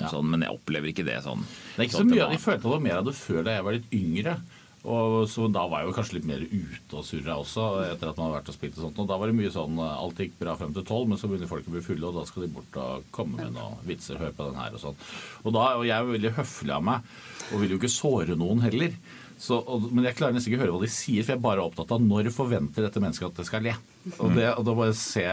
sånn, 0.10 0.26
Men 0.34 0.46
jeg 0.48 0.58
opplever 0.58 0.90
ikke 0.92 1.06
det 1.08 1.20
sånn. 1.26 1.46
Det 1.76 1.84
er 1.84 1.88
ikke 1.90 1.99
så 2.00 2.08
mye 2.08 2.24
av 2.24 2.32
de. 2.32 2.38
Jeg 2.38 2.46
følte 2.46 2.66
det 2.66 2.74
var 2.74 2.88
mer 2.88 3.02
av 3.02 3.10
det 3.10 3.18
før 3.20 3.46
da 3.46 3.58
jeg 3.58 3.68
var 3.68 3.78
litt 3.78 3.94
yngre. 4.00 4.40
Og 4.88 5.26
så 5.28 5.50
Da 5.52 5.66
var 5.68 5.82
jeg 5.82 5.90
jo 5.90 5.96
kanskje 5.98 6.16
litt 6.16 6.28
mer 6.30 6.40
ute 6.40 6.96
og 6.96 7.04
surra 7.04 7.36
også, 7.42 7.66
etter 7.84 8.10
at 8.10 8.18
man 8.20 8.30
hadde 8.30 8.38
vært 8.38 8.52
og 8.52 8.56
spilt 8.56 8.78
og 8.78 8.86
sånt. 8.86 9.02
Og 9.04 9.10
da 9.10 9.18
var 9.20 9.28
det 9.28 9.36
mye 9.36 9.52
sånn 9.52 9.80
alt 9.84 10.22
gikk 10.24 10.38
bra 10.40 10.56
frem 10.56 10.72
til 10.76 10.86
tolv, 10.88 11.10
men 11.12 11.20
så 11.20 11.28
begynner 11.28 11.52
folk 11.52 11.68
å 11.68 11.74
bli 11.76 11.84
fulle, 11.84 12.08
og 12.08 12.16
da 12.16 12.24
skal 12.30 12.46
de 12.46 12.52
bort 12.56 12.80
og 12.80 13.10
komme 13.16 13.42
med 13.42 13.58
noen 13.58 13.82
vitser, 13.90 14.20
høre 14.22 14.36
på 14.38 14.48
den 14.48 14.60
her 14.62 14.78
og 14.78 14.84
sånn. 14.86 15.02
Og 15.44 15.56
da, 15.58 15.66
og 15.82 15.84
jeg 15.90 16.00
jo 16.06 16.16
veldig 16.16 16.36
høflig 16.40 16.76
av 16.78 16.86
meg, 16.88 17.12
og 17.50 17.64
vil 17.64 17.76
jo 17.76 17.82
ikke 17.82 17.92
såre 17.92 18.40
noen 18.40 18.64
heller. 18.64 18.96
Så, 19.40 19.60
og, 19.60 19.92
men 19.92 20.08
jeg 20.08 20.18
klarer 20.20 20.36
nesten 20.36 20.52
ikke 20.52 20.62
å 20.62 20.66
høre 20.66 20.78
hva 20.78 20.84
de 20.84 20.92
sier, 20.92 21.24
for 21.24 21.34
jeg 21.34 21.40
er 21.40 21.44
bare 21.44 21.64
opptatt 21.64 21.92
av 21.96 22.04
når 22.04 22.32
forventer 22.36 22.88
dette 22.88 23.04
mennesket 23.04 23.30
at 23.30 23.40
det 23.40 23.48
skal 23.52 23.68
le. 23.68 23.76
Og, 24.18 24.32
det, 24.36 24.48
og 24.56 24.64
da 24.68 24.76
bare 24.80 24.96
se 24.96 25.28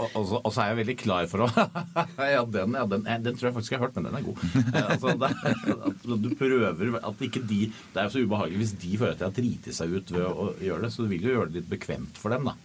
og, 0.00 0.14
og, 0.16 0.24
så, 0.30 0.40
og 0.40 0.54
så 0.54 0.62
er 0.64 0.72
jeg 0.72 0.80
veldig 0.80 0.96
klar 1.00 1.28
for 1.30 1.44
å 1.44 1.48
Ja, 2.34 2.42
den, 2.44 2.76
ja 2.78 2.84
den, 2.90 3.06
den 3.26 3.36
tror 3.38 3.50
jeg 3.50 3.56
faktisk 3.58 3.74
jeg 3.74 3.80
har 3.80 3.88
hørt, 3.88 3.98
men 3.98 4.08
den 4.08 4.20
er 4.20 4.26
god. 4.26 4.44
Eh, 4.74 4.88
Altså, 4.90 5.12
det, 5.20 6.16
du 6.24 6.30
prøver 6.38 6.96
at 6.98 7.22
ikke 7.24 7.42
de 7.46 7.60
Det 7.70 8.00
er 8.00 8.08
jo 8.08 8.12
så 8.14 8.22
ubehagelig 8.24 8.60
hvis 8.64 8.72
de 8.82 8.90
føler 9.00 9.14
at 9.14 9.20
de 9.20 9.26
har 9.28 9.34
driti 9.36 9.74
seg 9.76 9.94
ut 9.94 10.12
ved 10.14 10.26
å 10.26 10.48
gjøre 10.60 10.84
det, 10.86 10.90
så 10.94 11.04
du 11.04 11.10
vil 11.12 11.28
jo 11.28 11.34
gjøre 11.36 11.50
det 11.52 11.60
litt 11.60 11.70
bekvemt 11.70 12.18
for 12.20 12.34
dem, 12.34 12.48
da. 12.50 12.56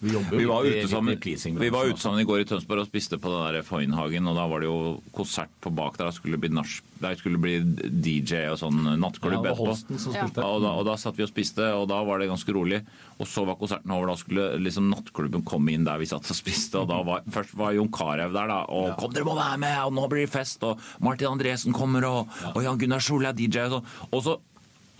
Vi 0.00 0.14
jo 0.14 0.22
Vi 0.30 0.46
var, 0.48 0.66
ute 0.66 0.88
sammen, 0.90 1.18
vi 1.60 1.72
var 1.72 1.90
ute 1.90 2.00
sammen 2.02 2.22
i 2.22 2.26
går 2.28 2.44
i 2.44 2.48
Tønsberg 2.50 2.84
og 2.84 2.90
spiste 2.90 3.18
på 3.20 3.32
den 3.32 3.56
der 3.56 3.66
Foynhagen, 3.66 4.28
og 4.30 4.38
da 4.38 4.46
var 4.50 4.62
det 4.62 4.70
jo 4.70 4.78
konsert 5.16 5.52
på 5.64 5.72
bak 5.74 5.98
der. 5.98 6.10
Det 6.10 6.18
skulle 6.18 6.40
bli, 6.40 6.50
nach, 6.56 6.76
der 7.02 7.18
skulle 7.20 7.40
bli 7.42 7.58
DJ 7.62 8.46
og 8.52 8.58
sånn 8.62 8.80
nattklubb 9.00 9.46
ja, 9.46 9.52
etterpå. 9.52 9.76
Ja. 10.16 10.20
Ja, 10.20 10.46
og, 10.46 10.62
da, 10.64 10.72
og 10.80 10.86
da 10.88 10.96
satt 11.00 11.18
vi 11.18 11.26
og 11.26 11.30
spiste, 11.32 11.66
og 11.76 11.88
da 11.90 12.00
var 12.06 12.22
det 12.22 12.30
ganske 12.30 12.54
rolig. 12.56 12.82
Og 13.20 13.28
så 13.28 13.44
var 13.44 13.58
konserten 13.60 13.92
over. 13.92 14.12
Da 14.12 14.16
skulle 14.20 14.46
liksom 14.64 14.88
nattklubben 14.88 15.44
komme 15.46 15.74
inn 15.74 15.84
der 15.84 16.00
vi 16.00 16.08
satt 16.08 16.24
og 16.24 16.38
spiste. 16.38 16.79
Og 16.80 16.88
da 16.90 17.00
var, 17.06 17.24
først 17.30 17.56
var 17.58 17.74
Jon 17.76 17.90
Carew 17.92 18.32
der, 18.32 18.50
da. 18.50 18.60
Og 18.68 18.96
'Kom, 18.98 19.12
dere 19.14 19.28
må 19.28 19.34
være 19.38 19.58
med! 19.58 19.76
Og 19.86 19.92
nå 19.96 20.06
blir 20.08 20.26
det 20.26 20.32
fest!' 20.32 20.64
Og 20.64 20.80
Martin 21.00 21.28
Andresen 21.32 21.76
kommer, 21.76 22.04
og, 22.08 22.28
og 22.54 22.62
Jan 22.64 22.78
Gunnar 22.78 23.04
Solli 23.04 23.28
er 23.28 23.36
DJ. 23.36 23.66
Og, 23.68 23.70
så, 23.70 23.82
og 24.10 24.22
så 24.24 24.38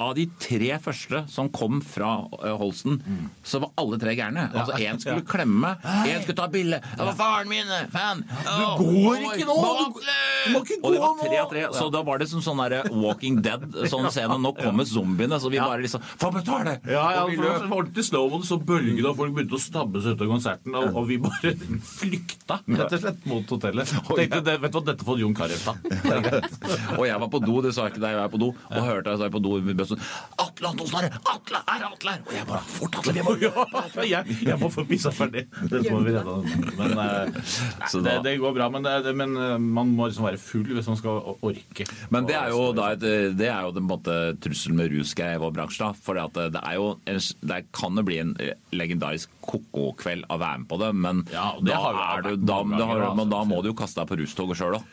av 0.00 0.14
de 0.16 0.24
tre 0.40 0.70
første 0.82 1.22
som 1.30 1.50
kom 1.52 1.80
fra 1.84 2.10
eh, 2.40 2.54
Holsten, 2.60 2.98
så 3.46 3.60
var 3.62 3.72
alle 3.80 3.98
tre 4.00 4.14
gærne. 4.18 4.46
Altså 4.56 4.78
Én 4.80 4.98
skulle 5.02 5.24
klemme, 5.28 5.74
én 6.08 6.22
skulle 6.24 6.38
ta 6.40 6.46
bilde. 6.52 6.80
'Det 6.80 7.06
var 7.10 7.16
faren 7.18 7.48
min! 7.52 7.68
Fan!' 7.92 8.24
Du 8.80 8.84
går 8.84 9.26
ikke 9.28 9.46
nå! 9.48 9.56
Du- 9.60 10.00
du 10.40 10.52
må 10.54 10.60
ikke 10.64 10.78
var 10.80 10.94
gå 10.96 11.08
tre 11.20 11.36
nå! 11.36 11.42
av 11.44 11.50
tre. 11.50 11.64
Så 11.76 11.90
da 11.92 12.00
var 12.06 12.18
det 12.22 12.28
som 12.30 12.40
sånn 12.40 12.60
der 12.64 12.88
Walking 12.90 13.40
Dead 13.44 13.60
sånn 13.92 14.08
scene. 14.14 14.38
Nå 14.40 14.54
kommer 14.56 14.84
zombiene, 14.88 15.36
så 15.40 15.50
vi 15.52 15.60
bare 15.60 15.82
liksom 15.84 16.00
Få 16.20 16.30
betale! 16.32 16.78
Ja, 16.88 17.04
ja, 17.12 17.24
Og 17.24 17.30
vi 17.30 17.36
for 17.36 17.44
det 17.44 17.50
løp. 17.52 17.68
var 17.68 17.76
ordentlig 17.82 18.04
slow-mo, 18.08 18.40
så 18.46 18.56
bølgen 18.58 19.04
og 19.06 19.16
folk 19.20 19.34
begynte 19.36 19.58
å 19.58 19.60
stabbe 19.60 20.00
seg 20.02 20.16
ut 20.16 20.24
av 20.24 20.30
konserten, 20.32 20.74
og, 20.80 20.96
og 20.96 21.06
vi 21.10 21.18
bare 21.20 21.52
flykta 22.00 22.60
rett 22.66 22.94
og 22.96 23.00
slett 23.04 23.26
mot 23.28 23.52
hotellet. 23.52 23.92
Tenkte, 24.20 24.40
det, 24.46 24.56
vet 24.64 24.72
du 24.72 24.78
hva, 24.80 24.84
dette 24.90 25.04
får 25.06 25.20
Jon 25.22 25.34
Carew 25.36 25.60
ta. 25.64 25.74
Og 26.98 27.04
jeg 27.06 27.20
var 27.20 27.28
på 27.32 27.40
do, 27.44 27.60
det 27.64 27.74
sa 27.76 27.86
jeg 27.86 27.94
ikke 27.94 28.02
deg, 28.04 28.14
jeg 28.16 28.22
var 28.24 28.32
på 28.32 28.40
do, 28.40 28.50
og 28.56 28.80
hørte 28.88 29.12
jeg 29.14 29.20
jeg 29.20 29.34
på 29.34 29.42
do 29.44 29.52
bussen 29.90 30.44
Atle 30.46 30.70
Antonsen 30.70 30.98
er 31.00 31.08
her! 31.08 31.18
Atle 31.34 31.60
er 31.74 31.84
Atle 31.90 32.14
her! 32.14 32.22
Og 32.26 32.34
jeg 32.38 32.48
bare 32.48 32.62
Fort, 32.70 32.98
Atle! 33.00 33.14
Vi 33.18 33.24
må 33.26 33.34
Ja, 34.00 34.04
jeg, 34.06 34.38
jeg 34.46 34.58
må 34.60 34.70
få 34.72 34.84
pissa 34.88 35.12
ferdig. 35.14 35.44
Det 35.70 35.82
må 35.90 36.00
vi 36.06 36.14
redde. 36.14 36.36
Men 36.78 36.94
eh, 37.04 37.42
Så 37.90 38.00
det, 38.04 38.16
da- 38.16 38.24
det 38.24 38.36
går 38.40 38.54
bra. 38.56 38.70
Men, 38.72 38.86
det, 38.86 39.14
men 39.18 39.36
eh, 39.36 39.56
man 39.60 39.92
må 39.98 40.08
liksom 40.10 40.26
være 40.28 40.40
full 40.40 40.64
hvis 40.70 40.88
man 40.90 40.98
skal 41.00 41.20
orke. 41.42 41.86
Men 42.14 42.28
det 42.30 42.36
er 42.38 42.54
jo 42.54 42.70
da 42.76 42.92
et, 42.94 43.04
det 43.36 43.48
er 43.50 43.66
jo 43.66 43.74
den 43.76 43.80
en 43.80 43.88
måte 43.88 44.16
trussel 44.44 44.74
med 44.76 44.92
rusgreie 44.92 45.38
i 45.38 45.40
vår 45.42 45.54
bransje. 45.56 45.80
da, 45.82 45.90
For 45.96 46.18
det 46.20 46.60
er 46.62 46.76
jo 46.78 46.90
det 47.50 47.60
kan 47.76 47.96
jo 47.98 48.04
bli 48.06 48.20
en 48.22 48.34
legendarisk 48.76 49.32
ko-ko-kveld 49.44 50.26
av 50.28 50.36
å 50.38 50.42
være 50.44 50.62
med 50.62 50.68
på 50.70 50.78
det, 50.82 50.90
men 50.94 51.24
Ja, 51.32 51.48
det 51.58 51.72
da, 51.72 51.80
har 51.82 52.00
er 52.18 52.26
du, 52.28 52.32
da, 52.36 52.60
da, 52.62 52.86
men 53.16 53.26
da 53.32 53.40
altså. 53.40 53.48
må 53.50 53.62
du 53.64 53.70
jo 53.72 53.76
kaste 53.78 54.02
deg 54.02 54.10
på 54.12 54.20
rustoget 54.20 54.60
sjøl 54.60 54.78
òg. 54.78 54.84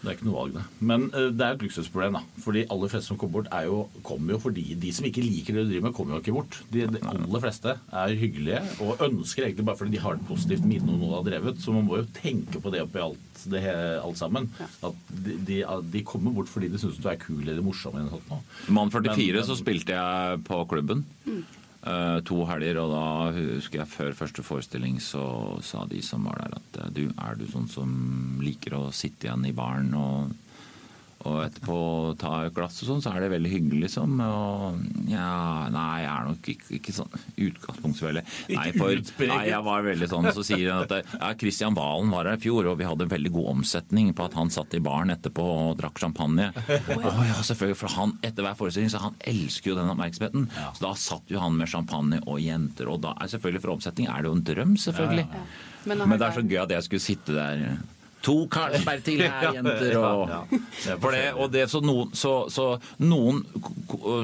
Det 0.00 0.08
er 0.08 0.14
ikke 0.16 0.24
noe 0.30 0.36
valg, 0.38 0.54
det. 0.56 0.62
Men 0.88 1.02
eh, 1.12 1.26
det 1.36 1.44
er 1.44 1.56
et 1.58 1.62
luksusproblem, 1.66 2.14
da. 2.16 2.22
For 2.40 2.56
de 2.56 2.62
aller 2.72 2.88
fleste 2.88 3.10
som 3.10 3.18
kommer 3.20 3.34
bort, 3.42 3.50
er 3.52 3.66
jo, 3.68 3.82
kommer 4.06 4.32
jo 4.32 4.38
fordi 4.40 4.62
De 4.80 4.92
som 4.96 5.04
ikke 5.04 5.20
liker 5.24 5.58
det 5.58 5.64
de 5.66 5.74
driver 5.74 5.86
med, 5.90 5.94
kommer 5.98 6.16
jo 6.16 6.20
ikke 6.22 6.34
bort. 6.38 6.56
De, 6.72 6.86
de 6.88 7.02
aller 7.10 7.42
fleste 7.44 7.74
er 7.76 8.14
hyggelige 8.22 8.62
og 8.86 9.02
ønsker 9.04 9.44
egentlig 9.44 9.66
bare 9.68 9.76
fordi 9.82 9.92
de 9.98 10.02
har 10.06 10.16
et 10.16 10.24
positivt 10.30 10.64
minne 10.64 10.88
om 10.88 10.96
noe 11.02 11.10
de 11.10 11.18
har 11.18 11.28
drevet. 11.28 11.60
Så 11.60 11.74
man 11.76 11.84
må 11.90 12.00
jo 12.00 12.06
tenke 12.16 12.62
på 12.64 12.72
det 12.72 12.80
oppi 12.86 13.02
alt, 13.04 13.44
det, 13.52 13.62
alt 14.00 14.20
sammen. 14.20 14.48
At 14.88 14.96
de, 15.12 15.36
de, 15.50 15.60
de 15.92 16.04
kommer 16.08 16.32
bort 16.40 16.48
fordi 16.48 16.72
de 16.72 16.80
syns 16.80 16.96
du 17.00 17.08
er 17.12 17.20
kul 17.20 17.44
eller 17.44 17.60
morsom 17.64 17.96
eller 18.00 18.08
noe 18.08 18.24
sånt. 18.24 18.56
Mann 18.72 18.92
44 18.96 19.36
Men- 19.36 19.48
så 19.52 19.58
spilte 19.60 19.96
jeg 20.00 20.40
på 20.48 20.64
klubben. 20.72 21.04
Mm. 21.28 21.42
Eh, 21.90 22.20
to 22.26 22.44
helger, 22.48 22.78
og 22.82 22.92
da 22.94 23.06
husker 23.36 23.82
jeg 23.82 23.92
før 23.92 24.16
første 24.18 24.44
forestilling 24.46 25.00
så 25.02 25.24
sa 25.64 25.84
de 25.90 26.02
som 26.04 26.28
var 26.28 26.40
der 26.42 26.58
at 26.60 26.78
eh, 26.84 26.92
du, 26.96 27.02
er 27.10 27.38
du 27.38 27.46
sånn 27.50 27.68
som 27.70 27.90
liker 28.44 28.78
å 28.78 28.84
sitte 28.94 29.28
igjen 29.28 29.48
i 29.50 29.56
baren 29.56 29.92
og, 29.98 30.36
og 31.28 31.42
etterpå 31.44 31.76
ta 32.20 32.30
et 32.46 32.54
glass 32.56 32.78
og 32.80 32.88
sånn, 32.88 33.02
så 33.04 33.12
er 33.12 33.24
det 33.24 33.30
veldig 33.34 33.50
hyggelig, 33.52 33.80
liksom. 33.84 34.14
Og 34.24 35.10
ja, 35.10 35.66
nei, 35.72 36.00
jeg 36.00 36.10
er 36.12 36.28
nok 36.30 36.48
ikke, 36.54 36.68
ikke 36.78 36.94
sånn 36.96 37.18
utgangspunktsveldig. 37.46 38.22
Nei, 38.56 38.64
for 38.76 39.02
nei, 39.28 39.40
jeg 39.50 39.66
var 39.66 39.84
veldig 39.84 40.08
sånn, 40.08 40.30
så 40.32 40.44
sier 40.46 40.70
han 40.72 40.86
at 40.86 40.94
ja, 41.12 41.30
Christian 41.40 41.76
Valen 41.76 42.14
var 42.14 42.30
her 42.30 42.40
i 42.40 42.42
fjor, 42.42 42.70
og 42.72 42.78
vi 42.80 42.88
hadde 42.88 43.04
en 43.04 43.12
veldig 43.12 43.34
god 43.36 43.50
omsetning 43.52 44.14
på 44.16 44.26
at 44.30 44.38
han 44.40 44.52
satt 44.54 44.78
i 44.78 44.82
baren 44.84 45.12
etterpå 45.12 45.44
og 45.44 45.76
drakk 45.82 46.00
champagne. 46.00 46.50
Å 46.56 46.98
ja, 47.04 47.36
selvfølgelig, 47.44 47.78
for 47.82 47.96
han 47.98 48.16
etter 48.24 48.46
hver 48.46 48.56
forestilling, 48.56 48.92
så 48.92 49.04
han 49.04 49.20
elsker 49.28 49.74
jo 49.74 49.78
den 49.78 49.92
oppmerksomheten. 49.92 50.48
Så 50.72 50.86
da 50.86 50.96
satt 50.96 51.28
jo 51.32 51.44
han 51.44 51.60
med 51.60 51.68
champagne 51.70 52.24
og 52.24 52.40
jenter, 52.40 52.88
og 52.88 53.04
da 53.04 53.12
er 53.20 53.32
selvfølgelig 53.34 53.66
for 53.66 53.76
omsetning 53.76 54.08
er 54.08 54.24
det 54.24 54.32
jo 54.32 54.36
en 54.38 54.46
drøm, 54.54 54.76
selvfølgelig. 54.80 55.28
Men, 55.84 56.04
Men 56.06 56.20
det 56.20 56.28
er 56.28 56.36
så 56.40 56.44
gøy 56.44 56.60
at 56.64 56.78
jeg 56.78 56.88
skulle 56.88 57.04
sitte 57.10 57.36
der 57.36 57.66
To 58.26 58.34
Carlsberg 58.52 59.02
til 59.06 59.22
her, 59.24 59.50
jenter, 59.56 59.94
og 60.00 60.28
Ja, 60.30 60.40
ja. 60.50 60.96
For 61.00 61.14
det, 61.14 61.22
og 61.40 61.52
det, 61.54 61.64
så 61.72 61.80
noen, 61.84 62.12
så, 62.16 62.32
så 62.52 62.66
noen 63.02 63.42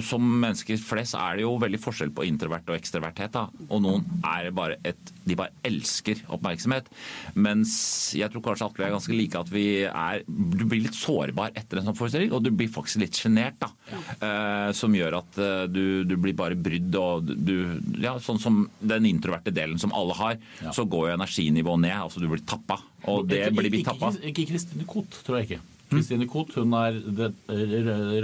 Som 0.05 0.25
mennesker 0.43 0.79
flest 0.81 1.17
er 1.19 1.39
det 1.39 1.45
jo 1.47 1.55
veldig 1.61 1.81
forskjell 1.81 2.13
på 2.17 2.27
introvert 2.29 2.69
og 2.71 2.77
ekstraverthet. 2.77 3.33
Da. 3.37 3.47
Og 3.71 3.83
noen 3.85 4.05
er 4.27 4.51
bare 4.57 4.79
et 4.87 5.13
De 5.27 5.37
bare 5.39 5.55
elsker 5.67 6.23
oppmerksomhet. 6.33 6.91
Mens 7.35 7.77
jeg 8.17 8.31
tror 8.33 8.45
kanskje 8.45 8.69
Atle 8.69 8.87
er 8.89 8.95
ganske 8.95 9.17
like 9.17 9.41
at 9.41 9.51
vi 9.53 9.67
er 9.87 10.23
Du 10.27 10.65
blir 10.69 10.85
litt 10.85 10.97
sårbar 10.97 11.57
etter 11.57 11.81
en 11.81 11.89
sånn 11.91 11.99
forestilling, 11.99 12.33
og 12.37 12.45
du 12.45 12.53
blir 12.55 12.71
faktisk 12.73 13.03
litt 13.03 13.17
sjenert, 13.19 13.59
da. 13.63 13.73
Uh, 14.21 14.71
som 14.77 14.95
gjør 14.97 15.21
at 15.21 15.39
uh, 15.41 15.65
du, 15.71 16.05
du 16.09 16.17
blir 16.21 16.37
bare 16.37 16.59
brydd, 16.59 16.95
og 17.01 17.33
du 17.33 17.57
Ja, 18.03 18.17
sånn 18.23 18.41
som 18.43 18.65
den 18.81 19.09
introverte 19.09 19.55
delen 19.55 19.81
som 19.81 19.95
alle 19.97 20.17
har, 20.19 20.39
så 20.75 20.85
går 20.89 21.11
jo 21.11 21.17
energinivået 21.17 21.85
ned. 21.87 21.97
Altså 21.97 22.23
du 22.23 22.29
blir 22.31 22.45
tappa. 22.47 22.79
Og 23.07 23.27
det 23.29 23.41
Ikke- 23.47 23.57
blir 23.61 23.71
vi 23.71 23.83
tappa. 23.87 24.13
Ikke, 24.23 24.47
Kristine 24.51 24.85
Koht, 24.87 25.23
tror 25.25 25.39
jeg 25.41 25.49
ikke. 25.51 25.61
Kristine 25.91 26.27
Koht 26.27 26.55
hun 26.59 26.73
er 26.75 26.93
det 26.99 27.33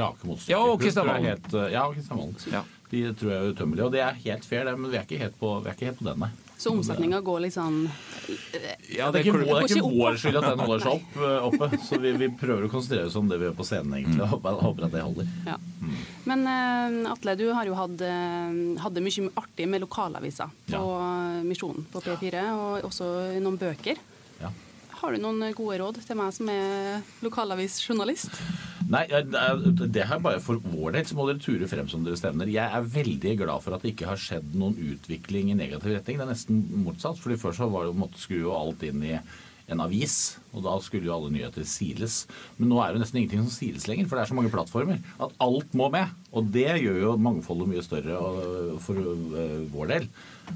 rake 0.00 0.26
motstykket. 0.26 0.48
Ja, 0.50 0.58
og 0.66 0.80
Kristian 0.80 1.06
Valen. 1.06 1.38
Ja, 1.70 1.84
Kristian 1.92 2.18
Valen. 2.18 2.36
Ja. 2.50 2.62
De 2.92 3.02
tror 3.16 3.30
jeg 3.30 3.38
er 3.40 3.52
utømmelige. 3.54 3.84
Og 3.86 3.92
det 3.94 4.00
er 4.04 4.16
helt 4.24 4.44
fair, 4.44 4.64
det, 4.68 4.78
men 4.78 4.90
vi 4.90 4.98
er 4.98 5.04
ikke 5.06 5.18
helt 5.22 5.38
på, 5.40 5.52
vi 5.62 5.70
er 5.70 5.76
ikke 5.76 5.86
helt 5.92 5.98
på 6.02 6.08
den, 6.10 6.18
nei. 6.26 6.30
Så 6.62 6.70
omsetninga 6.70 7.18
går 7.26 7.40
litt 7.42 7.54
sånn 7.56 7.88
Ja, 8.94 9.08
det 9.10 9.18
er 9.18 9.24
ikke, 9.24 9.40
det 9.42 9.50
er 9.50 9.64
ikke 9.66 9.88
vår 9.88 10.18
skyld 10.20 10.36
at 10.38 10.44
den 10.46 10.60
holder 10.62 10.84
seg 10.84 10.92
opp, 10.92 11.16
eh, 11.16 11.46
oppe. 11.48 11.78
Så 11.88 11.98
vi, 11.98 12.12
vi 12.20 12.28
prøver 12.38 12.68
å 12.68 12.70
konsentrere 12.70 13.08
oss 13.08 13.16
om 13.18 13.26
det 13.30 13.38
vi 13.40 13.48
gjør 13.48 13.56
på 13.58 13.66
scenen, 13.66 13.96
egentlig. 13.98 14.22
og 14.22 14.46
Håper, 14.62 14.84
at 14.86 14.92
det 14.94 15.02
holder. 15.02 15.32
Ja. 15.48 15.56
Men 16.28 16.44
eh, 16.52 17.10
Atle, 17.10 17.34
du 17.40 17.46
har 17.56 17.66
jo 17.66 17.74
hatt, 17.78 18.04
hadde 18.84 19.02
mye 19.02 19.30
artig 19.42 19.66
med 19.72 19.82
lokalaviser 19.82 20.52
på 20.68 20.82
ja. 20.84 21.42
Misjonen 21.48 21.86
på 21.90 22.02
P4, 22.04 22.44
og 22.54 22.86
også 22.92 23.08
noen 23.42 23.58
bøker. 23.58 23.98
Ja. 24.42 24.52
Har 25.02 25.10
du 25.10 25.18
noen 25.18 25.42
gode 25.58 25.80
råd 25.80 25.96
til 26.06 26.14
meg 26.14 26.30
som 26.30 26.46
er 26.52 27.00
lokalavisjournalist? 27.24 28.36
Nei, 28.86 29.00
det 29.10 29.34
er- 29.34 30.06
her 30.06 30.20
bare 30.22 30.38
for 30.38 30.60
vår 30.62 30.92
del, 30.92 31.04
så 31.04 31.16
må 31.18 31.26
dere 31.26 31.42
ture 31.42 31.66
frem 31.66 31.88
som 31.90 32.04
dere 32.04 32.14
stevner. 32.14 32.46
Jeg 32.46 32.70
er 32.70 32.82
veldig 32.86 33.36
glad 33.38 33.62
for 33.62 33.74
at 33.74 33.82
det 33.82 33.96
ikke 33.96 34.06
har 34.06 34.16
skjedd 34.16 34.54
noen 34.54 34.76
utvikling 34.78 35.50
i 35.50 35.58
negativ 35.58 35.90
retning. 35.96 36.18
Det 36.18 36.20
er 36.20 36.32
nesten 36.32 36.84
motsatt. 36.84 37.18
fordi 37.18 37.34
Før 37.34 37.52
så 37.52 37.70
var 37.70 37.86
det 37.86 37.96
måtte 37.98 38.22
skru 38.22 38.54
alt 38.54 38.80
inn 38.82 39.02
i 39.02 39.18
en 39.68 39.80
avis, 39.80 40.38
og 40.54 40.62
da 40.62 40.78
skulle 40.78 41.06
jo 41.06 41.16
alle 41.16 41.32
nyheter 41.32 41.64
siles. 41.64 42.26
Men 42.58 42.68
nå 42.68 42.78
er 42.78 42.92
det 42.92 43.02
nesten 43.02 43.22
ingenting 43.22 43.42
som 43.42 43.50
siles 43.50 43.88
lenger, 43.88 44.06
for 44.06 44.16
det 44.16 44.22
er 44.22 44.32
så 44.32 44.38
mange 44.38 44.52
plattformer 44.52 45.02
at 45.18 45.32
alt 45.40 45.72
må 45.72 45.90
med. 45.90 46.08
Og 46.32 46.46
det 46.54 46.68
gjør 46.82 47.00
jo 47.02 47.16
mangfoldet 47.20 47.68
mye 47.68 47.82
større 47.84 48.20
for 48.80 48.96
øh, 48.96 49.58
vår 49.74 49.90
del. 49.96 50.06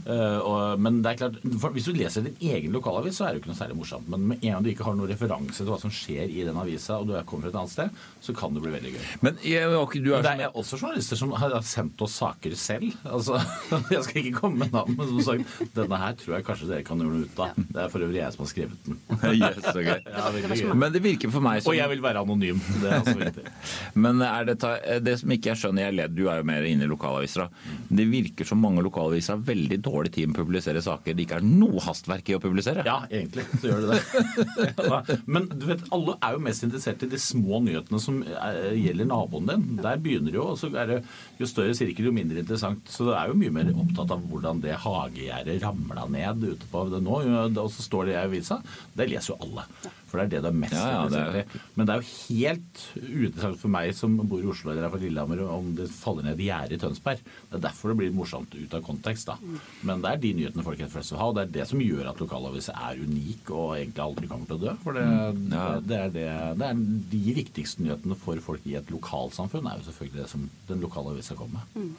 Eh, 0.05 0.77
men 0.83 0.99
det 1.05 1.13
er 1.13 1.19
klart, 1.21 1.37
hvis 1.73 1.87
du 1.89 1.93
leser 1.97 2.25
din 2.27 2.37
egen 2.43 2.73
lokalavis, 2.75 3.17
så 3.21 3.27
er 3.27 3.35
det 3.35 3.39
jo 3.39 3.43
ikke 3.45 3.51
noe 3.53 3.59
særlig 3.59 3.77
morsomt. 3.79 4.09
Men 4.13 4.25
med 4.33 4.43
en 4.43 4.55
gang 4.57 4.65
du 4.65 4.71
ikke 4.73 4.85
har 4.87 4.97
noen 4.99 5.11
referanse 5.13 5.61
til 5.61 5.69
hva 5.71 5.79
som 5.81 5.93
skjer 5.95 6.33
i 6.33 6.43
den 6.49 6.59
avisa, 6.59 6.97
og 7.01 7.07
du 7.11 7.15
er- 7.17 7.25
kommer 7.29 7.47
fra 7.47 7.53
et 7.53 7.59
annet 7.61 7.73
sted, 7.75 8.01
så 8.25 8.35
kan 8.37 8.55
det 8.57 8.63
bli 8.65 8.73
veldig 8.75 8.93
gøy. 8.97 9.05
Men 9.23 9.39
jeg, 9.45 9.69
okay, 9.79 10.01
du 10.05 10.11
er 10.15 10.23
Men 10.27 10.39
det 10.43 10.47
er 10.49 10.57
også 10.59 10.79
journalister 10.81 11.17
som 11.21 11.33
har 11.39 11.55
sendt 11.63 12.03
oss 12.03 12.17
saker 12.23 12.55
selv. 12.57 12.93
Altså, 13.05 13.39
jeg 13.95 14.03
skal 14.09 14.21
ikke 14.25 14.41
komme 14.41 14.59
med 14.65 14.73
navn, 14.75 14.97
men 14.99 15.09
som 15.13 15.23
sagt, 15.29 15.57
denne 15.77 16.01
her 16.03 16.17
tror 16.21 16.37
jeg 16.39 16.45
kanskje 16.49 16.69
dere 16.73 16.83
kan 16.89 17.01
gjøre 17.05 17.13
noe 17.21 17.29
ut 17.29 17.41
av. 17.47 17.55
Det 17.57 17.83
er 17.85 17.93
for 17.95 18.07
øvrig 18.09 18.21
jeg 18.23 18.33
som 18.37 18.45
har 18.47 18.53
skrevet 18.53 18.89
den. 18.89 19.01
Yes, 19.37 19.63
okay. 19.71 20.01
Ja, 20.07 20.31
det. 20.33 20.75
Men 20.75 20.93
det 20.95 21.03
virker 21.05 21.31
for 21.31 21.45
meg 21.45 21.61
som 21.63 21.71
Og 21.73 21.77
jeg 21.77 21.89
vil 21.93 22.03
være 22.05 22.23
anonym. 22.25 22.61
Det 22.81 22.89
er 22.91 22.99
altså 23.01 23.17
viktig. 23.21 23.45
Men 24.07 24.21
er 24.25 24.45
det, 24.49 24.59
ta- 24.63 24.99
det 25.03 25.17
som 25.21 25.33
ikke 25.35 25.51
jeg 25.53 25.61
skjønner, 25.67 25.89
jeg 25.89 25.97
ledd, 25.99 26.15
du 26.17 26.25
er 26.31 26.41
jo 26.41 26.47
mer 26.49 26.67
inne 26.67 26.87
i 26.87 26.91
lokalaviser. 26.91 27.51
Det 27.91 28.07
virker 28.11 28.49
som 28.49 28.63
mange 28.63 28.85
lokalaviser 28.87 29.37
har 29.37 29.45
veldig 29.47 29.79
dårlig 29.85 30.13
tid 30.17 30.31
med 30.31 30.39
å 30.39 30.45
publisere 30.45 30.83
saker 30.85 31.17
det 31.17 31.27
ikke 31.27 31.41
er 31.41 31.47
noe 31.47 31.83
hastverk 31.85 32.31
i 32.31 32.37
å 32.37 32.43
publisere. 32.43 32.85
Ja, 32.87 33.01
egentlig 33.11 33.47
så 33.61 33.73
gjør 33.73 33.87
det 33.87 33.97
det. 33.97 34.03
Ja, 34.87 35.01
Men 35.27 35.49
du 35.51 35.67
vet, 35.69 35.83
alle 35.95 36.17
er 36.23 36.37
jo 36.37 36.43
mest 36.45 36.65
interessert 36.67 37.03
i 37.03 37.11
de 37.11 37.19
små 37.21 37.61
nyhetene 37.65 38.01
som 38.03 38.21
er, 38.23 38.61
gjelder 38.77 39.09
naboen 39.11 39.51
din. 39.51 39.67
Der 39.83 40.01
begynner 40.03 40.33
det 40.33 40.39
jo, 40.39 40.47
og 40.53 40.61
så 40.61 40.71
er 40.73 40.93
det 40.93 40.99
jo 41.41 41.49
større 41.51 41.75
sirkel, 41.77 42.11
jo 42.11 42.15
mindre 42.15 42.43
interessant. 42.43 42.87
Så 42.93 43.09
det 43.09 43.17
er 43.19 43.33
jo 43.33 43.39
mye 43.41 43.55
mer 43.55 43.73
opptatt 43.75 44.15
av 44.15 44.25
hvordan 44.31 44.63
det 44.65 44.79
hagegjerdet 44.85 45.59
ramla 45.65 46.07
ned 46.13 46.47
ute 46.47 46.71
på 46.71 46.87
det 46.93 47.03
nå. 47.05 47.21
Og 47.51 47.71
så 47.75 47.87
står 47.87 48.11
det 48.11 48.17
i 48.17 48.21
avisa. 48.23 48.61
Det 48.97 49.09
leser 49.11 49.35
jo 49.35 49.41
alle. 49.49 49.67
For 50.07 50.19
det 50.21 50.27
er 50.27 50.31
det 50.37 50.43
du 50.45 50.49
er 50.49 50.59
mest 50.61 50.73
Ja, 50.77 51.03
ja, 51.03 51.09
det 51.11 51.19
er- 51.19 51.39
i. 51.43 51.61
Men 51.75 51.87
det 51.87 51.95
er 51.97 52.01
jo 52.01 52.11
helt 52.29 52.83
uinteressant 52.97 53.59
for 53.59 53.69
meg 53.75 53.95
som 53.95 54.17
bor 54.17 54.39
i 54.41 54.47
Oslo 54.47 54.71
eller 54.71 54.85
er 54.87 54.91
fra 54.93 55.01
Lillehammer, 55.03 55.41
om 55.51 55.75
det 55.75 55.89
faller 55.91 56.23
ned 56.23 56.39
gjerde 56.39 56.73
i 56.77 56.79
Tønsberg. 56.79 57.19
Det 57.51 57.59
er 57.59 57.65
derfor 57.69 57.89
det 57.91 57.97
blir 57.99 58.15
morsomt 58.15 58.55
ut 58.55 58.75
av 58.75 58.83
kontekst. 58.87 59.27
da. 59.27 59.37
Men 59.83 60.01
det 60.03 60.13
er 60.13 60.17
de 60.23 60.33
nyhetene 60.35 60.63
folk 60.65 60.81
er 60.81 60.87
flest 60.93 61.11
vil 61.11 61.19
ha, 61.19 61.27
og 61.29 61.35
det 61.35 61.43
er 61.49 61.53
det 61.61 61.69
som 61.69 61.81
gjør 61.83 62.09
at 62.13 62.19
lokalaviser 62.23 62.75
er 62.79 63.03
unik 63.03 63.51
og 63.51 63.77
egentlig 63.77 64.05
aldri 64.07 64.29
kommer 64.29 64.47
til 64.47 64.57
å 64.57 64.61
dø. 64.61 64.77
For 64.85 64.93
det, 64.93 65.07
Ja. 65.07 65.81
det, 65.81 65.99
er 65.99 66.11
det, 66.11 66.59
det 66.59 66.67
er 66.71 66.75
de 67.11 67.35
viktigste 67.35 67.83
nyhetene 67.83 68.17
for 68.17 68.37
folk 68.39 68.61
i 68.67 68.77
et 68.77 68.87
lokalsamfunn, 68.91 69.67
er 69.67 69.79
jo 69.83 69.91
selvfølgelig 69.91 70.23
det 70.23 70.29
som 70.31 70.49
den 70.69 70.81
lokale 70.81 71.11
avisa 71.17 71.35
kommer 71.35 71.63
med. 71.75 71.91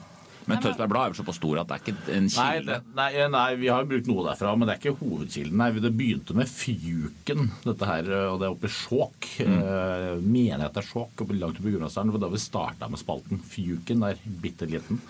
Men 0.48 0.62
Tønsberg 0.64 0.90
Blad 0.92 1.04
er 1.06 1.12
jo 1.12 1.18
såpass 1.20 1.38
stor 1.40 1.60
at 1.60 1.68
det 1.70 1.76
er 1.76 1.82
ikke 1.84 2.14
en 2.16 2.28
kilde. 2.32 2.78
Nei, 2.96 3.10
nei, 3.18 3.26
nei, 3.34 3.48
vi 3.60 3.68
har 3.72 3.88
brukt 3.88 4.08
noe 4.10 4.24
derfra, 4.30 4.54
men 4.56 4.68
det 4.68 4.74
er 4.76 4.80
ikke 4.82 4.96
hovedkilden. 5.02 5.58
Nei, 5.60 5.70
det 5.84 5.92
begynte 5.98 6.36
med 6.38 6.48
Fjuken, 6.50 7.50
dette 7.66 7.90
her, 7.90 8.08
og 8.32 8.40
det 8.40 8.48
er 8.48 8.56
oppe 8.56 8.70
i 8.70 8.74
Skjåk. 8.78 9.28
Eh, 9.44 10.08
mener 10.24 10.64
jeg 10.64 10.70
at 10.70 10.78
det 10.78 10.82
er 10.84 10.88
Skjåk, 10.88 11.24
oppe 11.24 11.36
langt 11.38 11.60
oppe 11.60 11.68
i 11.70 11.74
Gudbrandsdalen. 11.76 12.14
for 12.14 12.24
da 12.24 12.32
vi 12.32 12.42
starta 12.42 12.88
med 12.90 13.02
spalten. 13.02 13.44
Fjuken 13.52 14.04
er 14.08 14.20
bitte 14.42 14.68
liten. 14.70 15.02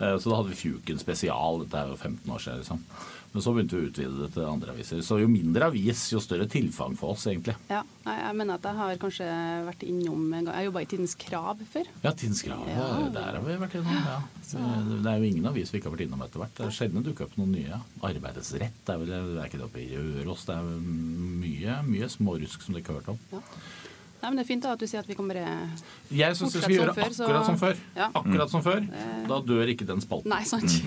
Eh, 0.00 0.16
så 0.16 0.30
da 0.30 0.40
hadde 0.40 0.54
vi 0.54 0.60
Fjuken 0.62 1.00
spesial. 1.00 1.64
Dette 1.64 1.82
er 1.82 1.92
jo 1.92 1.98
15 2.00 2.32
år 2.32 2.44
siden, 2.44 2.62
liksom. 2.64 2.84
Men 3.32 3.42
så 3.44 3.52
begynte 3.54 3.76
vi 3.78 3.84
å 3.84 3.90
utvide 3.92 4.16
det 4.24 4.28
til 4.34 4.42
andre 4.42 4.72
aviser. 4.74 5.02
Så 5.06 5.20
jo 5.20 5.28
mindre 5.30 5.68
avis, 5.70 6.00
jo 6.10 6.18
større 6.18 6.48
tilfang 6.50 6.96
for 6.98 7.12
oss, 7.14 7.28
egentlig. 7.30 7.54
Ja, 7.70 7.84
jeg 8.08 8.34
mener 8.34 8.56
at 8.58 8.64
jeg 8.66 8.74
har 8.74 8.96
kanskje 8.98 9.28
vært 9.68 9.84
innom 9.86 10.24
en 10.34 10.48
gang. 10.48 10.56
Jeg 10.58 10.66
jobba 10.66 10.82
i 10.82 10.88
Tidens 10.90 11.14
Krav 11.20 11.62
før. 11.70 11.86
Ja, 12.02 12.10
Tidens 12.10 12.42
Krav. 12.42 12.64
Ja. 12.66 12.88
Der 13.14 13.28
har 13.38 13.44
vi 13.46 13.54
vært 13.62 13.76
innom. 13.78 14.00
ja. 14.02 14.16
Det 14.50 15.12
er 15.12 15.22
jo 15.22 15.28
ingen 15.30 15.46
avis 15.46 15.70
vi 15.70 15.78
ikke 15.78 15.86
har 15.92 15.94
vært 15.94 16.08
innom 16.08 16.24
etter 16.26 16.42
hvert. 16.42 16.56
Det 16.58 16.66
er 16.66 16.74
sjelden 16.74 17.06
dukker 17.06 17.28
opp 17.28 17.36
noen 17.38 17.52
nye. 17.54 17.78
Arbeidets 18.10 18.50
rett 18.58 18.90
er 18.90 18.98
vel 19.04 19.12
det 19.14 19.20
er 19.44 19.46
ikke 19.46 19.60
det 19.62 19.68
oppe 19.68 19.84
i 19.84 19.92
Røros. 19.94 20.42
Det 20.50 20.56
er 20.56 20.66
mye, 21.46 21.78
mye 21.86 22.10
smårusk 22.10 22.66
som 22.66 22.74
du 22.74 22.80
ikke 22.82 22.96
har 22.96 23.04
hørt 23.04 23.12
om. 23.14 23.22
Nei, 24.20 24.28
men 24.28 24.36
Det 24.36 24.42
er 24.42 24.48
fint 24.50 24.66
da 24.66 24.74
at 24.74 24.82
du 24.82 24.84
sier 24.90 25.00
at 25.00 25.06
vi 25.08 25.14
kan 25.16 25.30
bare 25.30 25.46
Jeg 26.12 26.34
syns 26.36 26.52
vi 26.58 26.60
skal 26.66 26.74
gjøre 26.74 26.92
før, 26.98 27.14
så- 27.14 27.24
akkurat 27.30 27.46
som 27.46 27.56
før. 27.62 27.78
Ja. 27.96 28.10
Akkurat 28.12 28.50
som 28.50 28.66
før. 28.66 28.82
Da 29.30 29.38
dør 29.40 29.70
ikke 29.70 29.86
den 29.88 30.02
spalten. 30.02 30.28
Nei, 30.34 30.42
sant. 30.44 30.66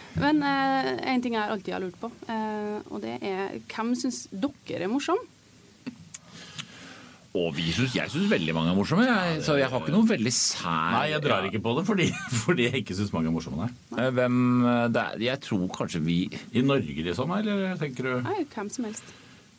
Men 0.20 0.42
eh, 0.42 0.90
en 1.12 1.22
ting 1.24 1.36
jeg 1.36 1.52
alltid 1.52 1.74
har 1.76 1.82
lurt 1.84 1.96
på, 2.00 2.10
eh, 2.32 2.76
og 2.88 3.02
det 3.04 3.18
er 3.20 3.58
hvem 3.68 3.94
syns 3.98 4.26
dere 4.32 4.86
er 4.86 4.92
morsom? 4.92 5.18
Og 7.36 7.50
vi 7.52 7.66
synes, 7.68 7.92
jeg 7.92 8.08
syns 8.08 8.30
veldig 8.30 8.54
mange 8.56 8.70
er 8.72 8.78
morsomme. 8.78 9.04
Jeg, 9.04 9.42
så 9.44 9.58
jeg 9.60 9.68
har 9.68 9.82
ikke 9.82 9.92
noe 9.92 10.08
veldig 10.08 10.30
sær 10.32 10.94
Nei, 10.94 11.02
jeg 11.12 11.20
drar 11.26 11.44
ikke 11.44 11.60
på 11.66 11.74
det 11.76 11.84
fordi, 11.84 12.06
fordi 12.46 12.68
jeg 12.70 12.80
ikke 12.80 12.96
syns 12.96 13.12
mange 13.12 13.28
er 13.28 13.36
morsomme. 13.36 13.68
Nei. 13.92 14.06
Eh, 14.06 14.10
Hvem 14.16 14.40
det 14.94 15.02
er, 15.02 15.20
Jeg 15.28 15.42
tror 15.44 15.68
kanskje 15.76 16.00
vi 16.06 16.18
I 16.56 16.64
Norge, 16.64 16.96
liksom? 17.10 17.36
Eller 17.36 17.76
tenker 17.82 18.08
du 18.08 18.12
Nei, 18.24 18.40
hvem 18.54 18.72
som 18.72 18.88
helst. 18.88 19.12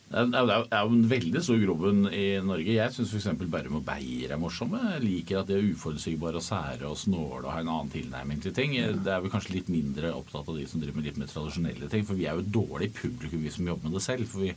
Det 0.07 0.21
er, 0.23 0.25
det 0.31 0.55
jo- 0.55 0.67
jo 0.71 0.87
en 0.95 1.09
veldig 1.11 1.41
stor 1.43 1.57
grobunn 1.59 2.05
i 2.15 2.39
Norge. 2.39 2.71
Jeg 2.77 2.93
syns 2.95 3.11
f.eks. 3.11 3.41
Bærum 3.51 3.75
og 3.81 3.83
Beyer 3.85 4.31
er 4.31 4.39
morsomme. 4.39 4.79
Jeg 4.93 5.03
liker 5.03 5.41
at 5.41 5.47
de 5.49 5.57
er 5.57 5.65
uforutsigbare 5.73 6.39
og 6.39 6.45
sære 6.45 6.87
og 6.87 6.95
snåle 6.95 7.43
og 7.43 7.51
har 7.51 7.59
en 7.59 7.67
annen 7.73 7.91
tilnærming 7.91 8.39
til 8.41 8.53
ting. 8.55 8.71
Det 8.71 9.11
er 9.11 9.19
vel 9.19 9.29
kanskje 9.33 9.57
litt 9.57 9.67
mindre 9.73 10.13
opptatt 10.15 10.47
av 10.47 10.55
de 10.55 10.65
som 10.65 10.79
driver 10.79 10.95
med 11.01 11.09
litt 11.09 11.17
mer 11.19 11.27
tradisjonelle 11.27 11.89
ting. 11.91 12.05
For 12.07 12.15
vi 12.15 12.23
er 12.25 12.39
jo 12.39 12.45
et 12.45 12.53
dårlig 12.55 12.93
publikum, 12.95 13.43
vi 13.43 13.49
som 13.51 13.67
jobber 13.67 13.83
med 13.89 13.97
det 13.99 14.05
selv. 14.07 14.27
For 14.31 14.45
vi 14.47 14.53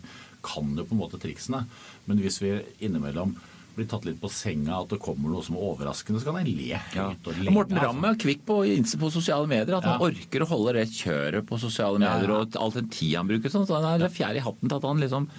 kan 0.46 0.70
jo 0.78 0.84
på 0.86 0.94
en 0.94 1.02
måte 1.02 1.18
triksene. 1.18 1.64
Men 2.06 2.22
hvis 2.22 2.38
vi 2.44 2.54
innimellom 2.86 3.34
blir 3.76 3.88
tatt 3.90 4.06
litt 4.08 4.18
på 4.20 4.30
senga, 4.32 4.80
at 4.82 4.92
det 4.92 5.00
kommer 5.02 5.32
noe 5.32 5.44
som 5.46 5.56
er 5.56 5.64
overraskende, 5.70 6.20
så 6.20 6.30
kan 6.30 6.40
jeg 6.42 6.56
le 6.58 6.68
ja. 6.72 6.82
høyt 6.96 7.30
og 7.30 7.38
lenge. 7.38 7.54
Morten 7.56 7.78
altså. 7.78 7.88
Ramm 7.88 8.06
er 8.10 8.20
kvikk 8.24 8.44
på, 8.48 8.58
på 9.04 9.10
sosiale 9.14 9.50
medier. 9.50 9.76
At 9.78 9.88
han 9.88 10.04
orker 10.10 10.44
å 10.44 10.50
holde 10.50 10.76
det 10.78 10.86
kjøret 10.94 11.48
på 11.48 11.60
sosiale 11.62 12.02
medier 12.02 12.30
ja. 12.32 12.42
og 12.42 12.60
all 12.60 12.74
den 12.76 12.92
tida 12.92 13.22
han 13.22 13.30
bruker. 13.30 13.52
Sånn, 13.52 13.66
så 13.68 13.80
han 13.80 14.06
er 14.06 14.12
fjær 14.12 14.38
i 14.38 14.44
hatten 14.44 14.68
til 14.68 14.78
at 14.78 14.88
han 14.88 15.02
liksom 15.04 15.30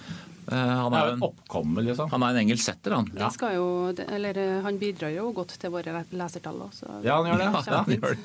han, 0.48 0.94
er 0.94 1.06
jo 1.06 1.12
en, 1.12 1.22
oppkommel, 1.22 1.28
oppkomme, 1.28 1.82
liksom. 1.86 2.10
han 2.10 2.24
er 2.26 2.34
en 2.34 2.40
engelsk 2.42 2.64
setter, 2.66 2.96
han. 2.96 3.08
Det 3.14 3.28
skal 3.36 3.54
jo, 3.56 3.66
eller 4.02 4.38
eh, 4.42 4.58
Han 4.64 4.78
bidrar 4.80 5.12
jo 5.14 5.28
godt 5.36 5.54
til 5.62 5.70
våre 5.74 6.02
lesertall. 6.10 6.60
også, 6.66 6.98
Ja, 7.06 7.20
han 7.20 7.30
gjør 7.30 7.42
det. 7.42 7.48
Ja, 7.52 7.82
han 7.82 7.92
gjør 7.94 8.16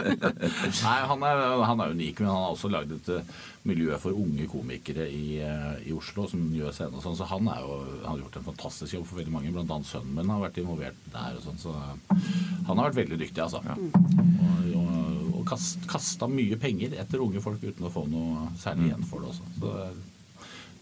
Nei, 0.86 0.98
han 1.12 1.26
er, 1.28 1.42
han 1.68 1.84
er 1.84 1.96
unik, 1.96 2.22
men 2.22 2.30
han 2.30 2.44
har 2.46 2.54
også 2.54 2.70
lagd 2.72 2.94
et 2.96 3.10
eh, 3.12 3.34
miljø 3.68 3.96
for 4.00 4.16
unge 4.16 4.46
komikere 4.48 5.04
i, 5.12 5.40
eh, 5.44 5.88
i 5.90 5.94
Oslo 5.96 6.24
som 6.30 6.46
gjør 6.54 6.72
scene 6.74 6.96
og 6.96 7.04
sånn. 7.04 7.18
Så 7.18 7.28
han, 7.28 7.48
er 7.52 7.64
jo, 7.64 7.80
han 8.04 8.12
har 8.14 8.22
gjort 8.22 8.40
en 8.40 8.48
fantastisk 8.48 8.96
jobb 8.96 9.08
for 9.10 9.20
veldig 9.20 9.34
mange. 9.34 9.52
Blant 9.54 9.74
annet 9.76 9.90
sønnen 9.90 10.16
min 10.16 10.32
har 10.32 10.44
vært 10.46 10.60
involvert 10.62 11.08
der 11.12 11.36
og 11.36 11.44
sånn. 11.44 11.60
Så 11.60 11.74
eh, 11.76 12.22
han 12.70 12.72
har 12.72 12.88
vært 12.88 13.02
veldig 13.02 13.20
dyktig, 13.20 13.44
altså. 13.44 13.60
Og, 13.60 14.70
og, 14.80 15.34
og 15.40 15.44
kast, 15.50 15.84
kasta 15.90 16.30
mye 16.30 16.56
penger 16.60 16.96
etter 17.00 17.20
unge 17.24 17.42
folk 17.44 17.60
uten 17.64 17.88
å 17.88 17.92
få 17.92 18.06
noe 18.08 18.48
særlig 18.60 18.90
igjen 18.90 19.06
for 19.10 19.24
det 19.24 19.34
også. 19.34 19.52
Så 19.58 19.66
det 19.66 19.74
er 19.84 20.00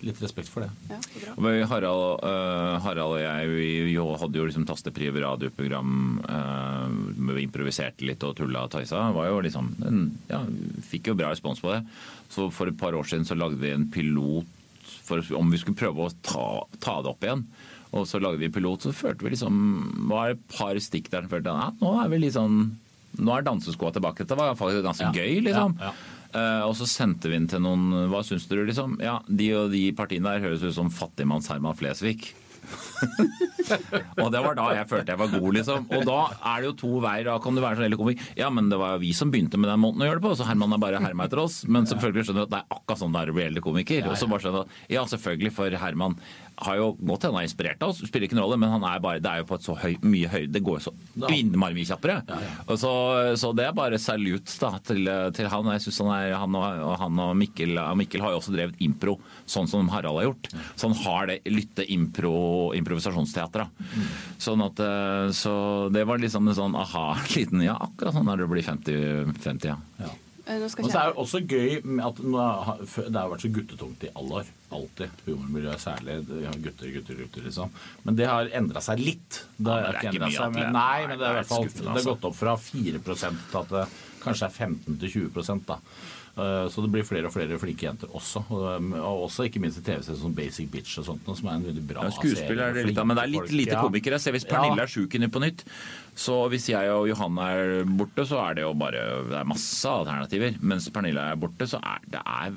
litt 0.06 0.20
respekt 0.22 0.48
for 0.48 0.62
det. 0.64 0.70
ja, 0.90 0.98
vi- 1.36 1.64
Harald, 1.66 2.20
uh, 2.22 2.78
Harald 2.84 3.16
og 3.16 3.20
jeg 3.20 3.48
vi 3.50 3.92
jo 3.94 4.16
hadde 4.16 4.38
jo 4.38 4.46
liksom 4.46 4.66
Tastepriv 4.68 5.16
radioprogram. 5.20 6.20
Uh, 6.28 7.32
vi 7.34 7.42
improviserte 7.46 8.06
litt 8.06 8.22
og 8.24 8.36
tulla 8.38 8.64
og 8.66 8.70
tøysa. 8.70 9.08
Det 9.12 9.42
liksom, 9.48 9.72
ja, 10.30 10.42
fikk 10.90 11.08
jo 11.10 11.14
bra 11.18 11.30
respons 11.32 11.60
på 11.60 11.72
det. 11.74 11.82
Så 12.30 12.50
for 12.52 12.68
et 12.68 12.78
par 12.78 12.92
år 12.92 13.04
siden 13.08 13.26
så 13.26 13.36
lagde 13.38 13.58
vi 13.58 13.70
en 13.74 13.88
pilot 13.90 14.46
for 15.08 15.22
om 15.36 15.50
vi 15.50 15.56
skulle 15.60 15.78
prøve 15.80 16.04
å 16.08 16.12
ta, 16.22 16.66
ta 16.80 16.98
det 17.02 17.10
opp 17.14 17.24
igjen. 17.24 17.46
Og 17.96 18.04
så 18.06 18.20
lagde 18.20 18.38
vi 18.42 18.50
pilot, 18.52 18.84
så 18.84 18.92
følte 18.92 19.24
vi 19.24 19.30
liksom 19.32 20.08
var 20.10 20.28
det 20.28 20.36
et 20.36 20.48
par 20.58 20.76
stikk 20.84 21.08
der 21.10 21.24
som 21.24 21.30
følte 21.32 21.54
ja, 21.56 21.70
nå 21.80 21.94
er 22.04 22.10
vi 22.12 22.18
litt 22.26 22.34
sånn 22.36 22.58
nå 23.18 23.32
er 23.34 23.42
danseskoa 23.46 23.90
tilbake. 23.96 24.20
Dette 24.26 24.36
var 24.36 24.52
faktisk 24.54 24.84
ganske 24.84 25.08
Ja. 25.08 25.12
gøy, 25.16 25.40
liksom. 25.46 25.78
Ja, 25.80 25.88
ja. 25.88 25.92
Eh, 26.36 26.64
og 26.66 26.74
så 26.76 26.88
sendte 26.88 27.30
vi 27.30 27.38
den 27.38 27.48
til 27.48 27.62
noen 27.64 28.10
Hva 28.12 28.20
syns 28.26 28.44
dere, 28.50 28.66
liksom? 28.68 28.98
Ja, 29.00 29.18
de 29.28 29.48
og 29.56 29.72
de 29.72 29.86
partiene 29.96 30.34
der 30.34 30.44
høres 30.44 30.66
ut 30.66 30.76
som 30.76 30.92
fattigmanns 30.92 31.48
Herman 31.48 31.76
Flesvig. 31.78 32.34
og 34.20 34.28
det 34.32 34.40
var 34.44 34.56
da 34.58 34.66
jeg 34.76 34.88
følte 34.90 35.14
jeg 35.14 35.20
var 35.20 35.30
god, 35.32 35.48
liksom. 35.56 35.86
Og 35.94 36.04
da 36.08 36.18
er 36.52 36.60
det 36.60 36.68
jo 36.68 36.74
to 36.82 36.90
veier. 37.04 37.28
Da 37.28 37.36
kan 37.42 37.56
du 37.56 37.62
være 37.64 37.80
sånn 37.80 37.96
komik. 38.00 38.24
Ja, 38.38 38.50
men 38.52 38.68
det 38.72 38.80
var 38.80 38.96
jo 38.96 39.02
vi 39.04 39.14
som 39.16 39.32
begynte 39.32 39.60
med 39.60 39.70
den 39.72 39.82
måten 39.82 40.04
å 40.04 40.08
gjøre 40.08 40.20
det 40.20 40.26
på, 40.26 40.34
så 40.38 40.48
Herman 40.48 40.76
er 40.76 40.82
bare 40.82 41.02
herma 41.02 41.28
etter 41.28 41.42
oss. 41.44 41.62
Men 41.68 41.88
selvfølgelig 41.88 42.28
skjønner 42.28 42.44
du 42.44 42.48
at 42.48 42.54
det 42.56 42.60
er 42.60 42.76
akkurat 42.78 43.02
sånn 43.02 43.16
det 43.16 43.22
er 43.22 43.32
å 43.32 43.38
bli 43.38 43.46
eldre 43.46 43.64
komiker. 43.64 44.10
Og 44.10 44.20
så 44.20 44.28
bare 44.30 44.44
skjønner 44.44 44.66
du 44.66 44.66
at 44.66 44.94
ja, 44.98 45.06
selvfølgelig, 45.14 45.54
for 45.58 45.80
Herman 45.84 46.18
har 46.64 46.78
jo 46.80 46.88
godt 46.98 47.26
hende 47.28 47.40
er 47.42 47.46
inspirert 47.48 47.82
av 47.84 47.92
oss, 47.92 48.02
spiller 48.08 48.26
ikke 48.26 48.36
noen 48.38 48.46
rolle, 48.46 48.58
men 48.60 48.72
han 48.72 48.86
er 48.88 49.02
bare, 49.02 49.22
det 49.22 49.30
er 49.30 49.42
jo 49.42 49.48
på 49.50 49.58
et 49.58 49.66
så 49.66 49.76
høy, 49.78 49.94
mye 50.02 50.30
høyere 50.32 50.50
Det 50.54 50.62
går 50.66 50.78
jo 50.78 50.84
så 50.88 50.94
innmari 51.34 51.76
mye 51.76 51.88
kjappere. 51.88 52.18
Og 52.66 52.78
Så, 52.80 52.92
så 53.40 53.52
det 53.56 53.66
er 53.68 53.76
bare 53.76 54.00
salut 54.02 54.50
da, 54.62 54.72
til, 54.84 55.10
til 55.36 55.50
han. 55.52 55.70
Jeg 55.76 55.84
synes 55.86 56.00
han, 56.04 56.12
er, 56.16 56.36
han, 56.40 56.58
og, 56.58 56.94
han 57.02 57.22
og 57.24 57.34
Mikkel, 57.38 57.78
Mikkel 57.98 58.24
har 58.24 58.34
jo 58.34 58.42
også 58.42 58.54
drevet 58.56 58.82
impro, 58.84 59.18
sånn 59.48 59.70
som 59.70 59.90
Harald 59.92 60.20
har 60.20 60.30
gjort. 60.30 60.50
Så 60.74 60.90
han 60.90 60.98
har 61.04 61.30
det 61.30 61.40
lytte 61.52 61.86
impro, 61.94 62.36
improvisasjonsteater. 62.78 63.68
Mm. 63.78 64.06
Sånn 64.48 64.64
at, 64.64 64.82
eh, 64.84 65.26
så 65.36 65.54
det 65.94 66.06
var 66.08 66.22
liksom 66.22 66.48
en 66.48 66.58
sånn 66.58 66.78
aha-liten 66.78 67.62
Ja, 67.64 67.76
akkurat 67.88 68.16
sånn 68.16 68.28
når 68.28 68.44
du 68.44 68.48
blir 68.50 68.66
50, 68.66 69.36
50 69.42 69.70
ja. 69.72 69.78
Eh, 69.98 70.16
Nå 70.48 70.68
skal 70.72 70.86
Og 70.86 70.92
så 70.92 71.00
er 71.00 71.10
det 71.10 71.20
også 71.20 71.40
gøy 71.44 71.74
at 72.06 72.20
det 72.24 73.18
har 73.20 73.32
vært 73.32 73.44
så 73.44 73.50
guttetungt 73.52 74.04
i 74.08 74.12
alle 74.16 74.40
år. 74.40 74.52
Alltid. 74.78 75.22
Humormiljøet 75.26 75.82
særlig. 75.82 76.18
Gutter, 76.64 76.92
gutter, 76.94 77.18
gutter, 77.22 77.44
liksom. 77.44 77.74
Men 78.06 78.18
det 78.18 78.28
har 78.30 78.48
endra 78.56 78.82
seg 78.84 79.02
litt. 79.02 79.42
Det 79.56 79.74
har 79.74 79.84
ja, 79.84 79.90
det 79.90 79.98
ikke 79.98 80.14
endra 80.14 80.30
seg, 80.34 80.54
men, 80.56 80.70
nei, 80.76 81.00
men 81.10 81.20
det 81.20 81.26
er 81.28 81.34
i 81.34 81.40
hvert 81.40 81.50
fall 81.50 81.66
det 81.68 81.84
har 81.84 81.92
altså. 81.94 82.14
gått 82.14 82.28
opp 82.30 82.38
fra 82.38 82.54
4 82.68 83.02
til 83.08 83.60
at 83.60 83.74
det 83.74 83.84
kanskje 84.22 84.48
er 84.48 84.56
15 84.68 84.98
til 85.02 85.14
20 85.28 85.60
da. 85.68 85.78
Eh, 86.38 86.68
Så 86.70 86.82
det 86.84 86.90
blir 86.94 87.02
flere 87.06 87.26
og 87.26 87.32
flere 87.34 87.58
flinke 87.58 87.88
jenter 87.88 88.10
også. 88.14 88.44
Og 88.54 88.66
og 88.98 89.22
også 89.28 89.46
ikke 89.48 89.60
minst 89.62 89.80
i 89.80 89.84
TV-serier 89.86 90.20
som 90.20 90.34
Basic 90.36 90.68
Bitch 90.70 90.98
og 91.00 91.06
sånt, 91.08 91.24
som 91.36 91.48
er 91.50 91.56
en 91.58 91.64
veldig 91.66 91.86
bra 91.88 92.04
Ja, 92.06 92.10
skuespill 92.14 92.60
er 92.62 92.72
det 92.76 92.86
litt 92.86 92.98
av, 93.00 93.06
men 93.08 93.16
det 93.18 93.24
er 93.24 93.32
litt 93.32 93.50
lite 93.54 93.78
komikere. 93.82 94.20
Se, 94.22 94.30
hvis 94.34 94.46
Ja. 94.46 94.52
Pernille 94.54 94.82
er 94.84 94.92
sjuk 94.92 95.14
inne 95.18 95.28
på 95.28 95.40
Nytt, 95.42 95.64
så 96.18 96.48
hvis 96.50 96.66
jeg 96.70 96.90
og 96.90 97.06
Johan 97.08 97.38
er 97.38 97.84
borte, 97.84 98.24
så 98.26 98.38
er 98.48 98.54
det 98.58 98.62
jo 98.64 98.72
bare 98.74 99.02
det 99.28 99.36
er 99.38 99.44
masse 99.46 99.86
alternativer. 99.86 100.56
Mens 100.62 100.88
Pernille 100.90 101.18
er 101.20 101.36
borte, 101.36 101.66
så 101.66 101.78
er 101.82 101.98
det 102.10 102.22
er, 102.24 102.50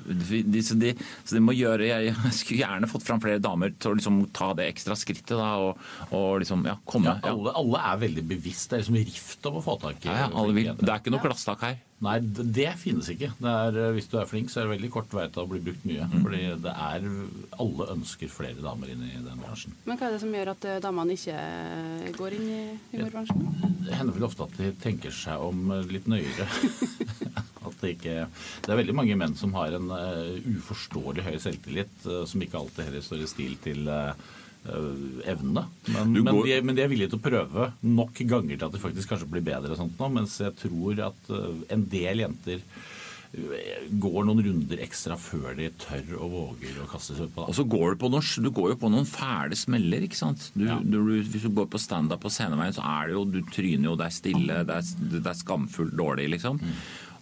de, 0.50 0.62
så 0.62 0.78
de, 0.78 0.94
så 1.24 1.34
de 1.36 1.40
må 1.40 1.52
gjøre 1.54 1.86
Jeg, 1.86 2.14
skulle 2.32 2.62
gjerne 2.62 2.90
fått 2.90 3.06
fram 3.06 3.20
flere 3.22 3.38
damer 3.42 3.72
til 3.78 3.92
å 3.92 3.98
liksom 3.98 4.22
ta 4.32 4.52
det 4.54 4.68
ekstra 4.72 4.94
skrittet 4.98 5.36
da, 5.38 5.52
og, 5.58 5.78
og 6.10 6.40
liksom 6.42 6.64
ja, 6.66 6.76
komme. 6.86 7.06
Ja, 7.06 7.18
Ja, 7.22 7.34
alle, 7.34 7.54
alle 7.58 7.78
er 7.92 8.02
veldig 8.06 8.26
bevisst. 8.28 8.70
Det 8.70 8.78
er 8.78 8.84
liksom 8.84 8.98
rift 9.02 9.46
om 9.46 9.58
å 9.58 9.62
få 9.64 9.78
tak 9.80 10.04
i 10.04 10.08
Ja, 10.10 10.28
ja. 10.28 10.74
Det 10.74 10.88
er 10.88 10.98
ikke 11.00 11.10
noe 11.14 11.22
glasstak 11.22 11.60
her. 11.66 11.78
Nei, 12.02 12.16
det, 12.20 12.66
finnes 12.82 13.06
ikke. 13.12 13.30
Det 13.38 13.50
er, 13.50 13.76
eh, 13.78 13.92
hvis 13.94 14.08
du 14.10 14.16
er 14.18 14.26
flink, 14.26 14.50
så 14.50 14.60
er 14.60 14.66
det 14.66 14.74
veldig 14.74 14.90
kort 14.90 15.12
vei 15.14 15.28
til 15.30 15.44
å 15.44 15.50
bli 15.50 15.60
brukt 15.62 15.84
mye. 15.86 16.08
Mm. 16.10 16.24
Fordi 16.24 16.42
det 16.64 16.72
er 16.88 17.06
Alle 17.62 17.88
ønsker 17.94 18.32
flere 18.32 18.64
damer 18.64 18.90
inn 18.90 19.04
i 19.06 19.12
den 19.22 19.38
bransjen. 19.42 19.76
Men 19.86 20.00
hva 20.00 20.08
er 20.08 20.16
det 20.16 20.22
som 20.24 20.34
gjør 20.34 20.52
at 20.56 20.66
eh, 20.66 20.80
damene 20.82 21.14
ikke 21.18 21.38
eh, 21.38 22.10
går 22.16 22.38
inn 22.38 22.48
i 22.50 22.62
humorbransjen? 22.94 23.46
Det 23.86 23.98
hender 23.98 24.18
vel 24.18 24.26
ofte 24.26 24.48
at 24.48 24.58
de 24.58 24.72
tenker 24.82 25.14
seg 25.14 25.46
om 25.46 25.70
litt 25.90 26.10
nøyere. 26.10 26.48
at 27.66 27.80
det, 27.80 27.94
ikke, 27.96 28.26
det 28.64 28.72
er 28.72 28.80
veldig 28.80 28.96
mange 28.96 29.16
menn 29.18 29.34
som 29.38 29.54
har 29.56 29.74
en 29.76 29.90
uh, 29.92 30.36
uforståelig 30.58 31.26
høy 31.26 31.36
selvtillit, 31.42 31.94
uh, 32.06 32.22
som 32.28 32.42
ikke 32.42 32.60
alltid 32.60 32.88
heller 32.88 33.04
står 33.04 33.24
i 33.24 33.30
stil 33.30 33.58
til 33.62 33.90
eh, 33.90 34.30
evnene. 34.64 35.66
Men, 35.88 36.14
går... 36.14 36.22
men, 36.22 36.40
de, 36.46 36.56
men 36.68 36.76
de 36.78 36.84
er 36.84 36.90
villige 36.92 37.12
til 37.12 37.18
å 37.20 37.24
prøve 37.26 37.68
nok 37.82 38.22
ganger 38.30 38.56
til 38.58 38.66
at 38.68 38.74
de 38.76 38.82
faktisk 38.82 39.10
kanskje 39.12 39.30
blir 39.32 39.44
bedre. 39.46 39.74
og 39.74 39.80
sånt 39.80 39.98
nå, 39.98 40.10
Mens 40.14 40.38
jeg 40.42 40.54
tror 40.60 41.00
at 41.10 41.30
eh, 41.34 41.62
en 41.74 41.82
del 41.90 42.22
jenter 42.22 42.62
eh, 42.62 43.88
går 44.06 44.28
noen 44.28 44.44
runder 44.46 44.84
ekstra 44.86 45.18
før 45.18 45.56
de 45.58 45.70
tør 45.82 46.14
og 46.20 46.34
våger 46.36 46.78
å 46.78 46.88
kaste 46.90 47.16
seg 47.18 47.26
ut 47.26 47.34
på 47.34 47.42
det. 47.42 47.48
Og 47.50 47.58
så 47.58 47.66
går 47.74 47.94
du 47.96 48.02
på 48.04 48.12
noen, 48.14 48.30
du 48.46 48.50
går 48.54 48.74
jo 48.74 48.80
på 48.84 48.92
noen 48.94 49.08
fæle 49.08 49.58
smeller, 49.58 50.06
ikke 50.06 50.20
sant. 50.22 50.50
Du, 50.54 50.66
Ja. 50.70 50.78
du, 50.78 51.00
hvis 51.18 51.42
du 51.42 51.50
går 51.50 51.70
på 51.72 51.82
standup 51.82 52.22
på 52.22 52.30
sceneveien, 52.30 52.76
så 52.78 52.86
er 52.86 53.10
det 53.10 53.18
jo 53.18 53.24
Du 53.34 53.40
tryner 53.50 53.90
jo, 53.90 53.96
det 53.98 54.10
er 54.10 54.20
stille, 54.22 54.62
det 54.68 54.78
er, 54.78 54.92
det 55.18 55.26
er 55.26 55.40
skamfullt 55.42 55.98
dårlig, 55.98 56.30
liksom. 56.38 56.62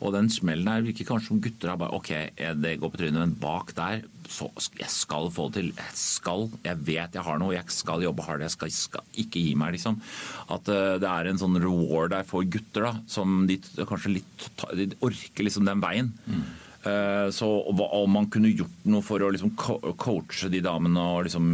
Og 0.00 0.14
den 0.14 0.30
smellen 0.32 0.68
der 0.68 0.86
virker 0.86 1.08
kanskje 1.08 1.32
som 1.32 1.42
gutter 1.44 1.72
har 1.72 1.80
bare 1.80 1.96
OK, 1.96 2.10
eh, 2.12 2.54
det 2.56 2.78
går 2.80 2.92
på 2.92 3.00
trynet, 3.02 3.20
men 3.20 3.36
bak 3.40 3.74
der 3.76 4.06
så 4.30 4.46
Jeg 4.78 4.90
skal 4.94 5.26
få 5.34 5.48
det 5.50 5.58
til. 5.58 5.70
Jeg 5.74 5.96
skal. 5.98 6.44
Jeg 6.62 6.78
vet 6.86 7.16
jeg 7.18 7.26
har 7.26 7.40
noe. 7.42 7.54
Jeg 7.56 7.74
skal 7.74 8.04
jobbe 8.04 8.22
hardt. 8.22 8.44
Jeg 8.46 8.54
skal, 8.54 8.70
skal 8.70 9.18
ikke 9.18 9.42
gi 9.42 9.56
meg, 9.58 9.74
liksom. 9.74 9.98
At 10.46 10.70
uh, 10.70 10.96
det 11.02 11.10
er 11.10 11.30
en 11.30 11.40
sånn 11.40 11.58
reward 11.58 12.14
der 12.14 12.26
for 12.28 12.46
gutter, 12.46 12.86
da, 12.86 12.92
som 13.10 13.42
de 13.50 13.58
kanskje 13.80 14.14
litt 14.20 14.46
De 14.78 14.86
orker 15.02 15.46
liksom 15.46 15.66
den 15.66 15.82
veien. 15.82 16.12
Eh, 16.30 16.44
Så 16.80 17.46
om 17.68 18.08
man 18.08 18.30
kunne 18.32 18.48
gjort 18.54 18.86
noe 18.88 19.04
for 19.04 19.20
å 19.20 19.28
liksom 19.34 19.52
coache 20.00 20.48
de 20.48 20.62
damene 20.64 21.02
og 21.12 21.26
liksom 21.26 21.50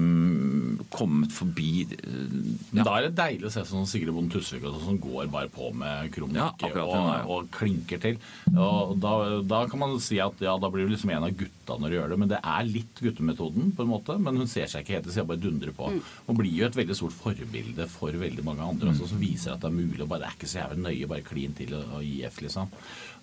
kommet 0.94 1.32
forbi 1.34 1.86
ja. 2.76 2.84
Da 2.86 2.92
er 2.98 3.08
det 3.08 3.16
deilig 3.18 3.48
å 3.48 3.52
se 3.52 3.64
sånn 3.66 3.88
Sigrid 3.90 4.14
Bonde 4.14 4.36
Tusvik 4.36 4.64
og 4.68 4.76
som 4.84 4.98
går 5.02 5.26
bare 5.32 5.50
på 5.52 5.72
med 5.74 6.12
krumnikke 6.14 6.70
Ja, 6.70 6.84
og, 6.84 7.30
og 7.32 7.48
klinker 7.54 8.00
til. 8.02 8.20
Og 8.54 8.94
da, 9.02 9.12
da 9.42 9.64
kan 9.70 9.82
man 9.82 9.96
si 10.02 10.20
at 10.22 10.38
ja, 10.44 10.54
da 10.62 10.70
blir 10.72 10.86
du 10.86 10.94
liksom 10.94 11.10
en 11.14 11.26
av 11.26 11.34
gutta 11.38 11.78
når 11.80 11.90
du 11.90 11.96
gjør 11.98 12.14
det. 12.14 12.20
Men 12.22 12.30
det 12.30 12.40
er 12.42 12.68
litt 12.70 13.02
guttemetoden, 13.02 13.72
på 13.76 13.84
en 13.86 13.90
måte. 13.90 14.18
Men 14.22 14.38
hun 14.40 14.50
ser 14.50 14.70
seg 14.70 14.84
ikke 14.84 14.98
helt 14.98 15.08
til 15.08 15.16
siden, 15.16 15.30
bare 15.32 15.42
dundrer 15.42 15.74
på. 15.76 15.90
Og 16.26 16.38
blir 16.38 16.54
jo 16.60 16.68
et 16.68 16.78
veldig 16.78 16.98
stort 16.98 17.16
forbilde 17.16 17.88
for 17.90 18.14
veldig 18.22 18.46
mange 18.46 18.66
andre 18.66 18.92
også, 18.92 19.10
som 19.10 19.22
viser 19.22 19.54
at 19.56 19.64
det 19.64 19.72
er 19.72 19.76
mulig 19.80 20.04
og 20.04 20.10
bare 20.12 20.24
Det 20.26 20.30
er 20.30 20.38
ikke 20.38 20.52
så 20.52 20.62
jævlig 20.62 20.84
nøye, 20.86 21.10
bare 21.10 21.26
klin 21.26 21.56
til 21.58 21.74
og, 21.78 21.98
og 21.98 22.06
gi 22.06 22.16
F, 22.30 22.40
liksom. 22.44 22.72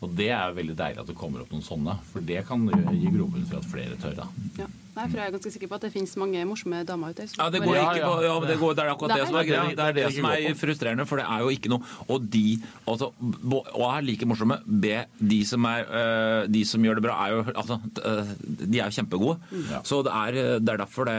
Og 0.03 0.15
det 0.19 0.29
er 0.35 0.55
veldig 0.55 0.75
deilig 0.79 1.03
at 1.03 1.09
det 1.09 1.15
kommer 1.17 1.43
opp 1.43 1.51
noen 1.53 1.63
sånne. 1.63 1.95
For 2.11 2.25
det 2.27 2.43
kan 2.47 2.65
gi 2.67 3.11
grobunn 3.13 3.45
for 3.47 3.61
at 3.61 3.69
flere 3.71 3.99
tør, 4.01 4.17
da. 4.23 4.29
Ja. 4.59 4.67
Nei, 4.93 5.07
for 5.09 5.17
jeg 5.17 5.25
er 5.25 5.31
ganske 5.33 5.51
sikker 5.55 5.69
på 5.71 5.75
at 5.79 5.81
det 5.87 5.89
finnes 5.93 6.11
mange 6.21 6.41
morsomme 6.45 6.83
damer 6.85 7.13
ute. 7.15 7.25
Ja, 7.37 7.47
det 7.49 7.61
går 7.63 7.77
ikke 7.81 8.03
på, 8.05 8.13
ja, 8.21 8.33
det, 8.45 8.57
går, 8.61 8.73
det 8.77 8.83
er 8.83 8.91
akkurat 8.93 9.13
det, 9.13 9.19
Det 9.23 9.27
som 9.27 9.35
er 9.35 9.39
er 9.39 9.47
greia. 9.49 9.63
det. 9.63 9.77
Det 9.77 9.85
er 9.87 9.93
det 9.97 10.03
Det 10.05 10.15
som 10.19 10.25
er 10.29 10.57
frustrerende, 10.59 11.05
for 11.09 11.17
det 11.17 11.25
er 11.25 11.39
jo 11.41 11.49
ikke 11.49 11.71
noe 11.73 11.81
Og 12.13 12.27
de 12.33 12.43
altså, 12.87 13.07
og 13.73 13.87
er 13.89 14.01
like 14.05 14.25
morsomme. 14.29 14.57
B, 14.67 14.91
de 15.19 15.39
som, 15.49 15.65
er, 15.65 15.87
øh, 15.89 16.47
de 16.53 16.61
som 16.65 16.83
gjør 16.85 16.99
det 16.99 17.03
bra, 17.07 17.15
er 17.25 17.33
jo 17.33 17.43
altså, 17.55 17.79
øh, 18.05 18.33
De 18.69 18.79
er 18.79 18.85
jo 18.85 18.95
kjempegode. 18.99 19.37
Ja. 19.71 19.81
Så 19.83 20.03
det 20.05 20.13
er, 20.13 20.37
øh, 20.43 20.59
det 20.61 20.69
er 20.75 20.77
derfor 20.83 21.09
det 21.09 21.17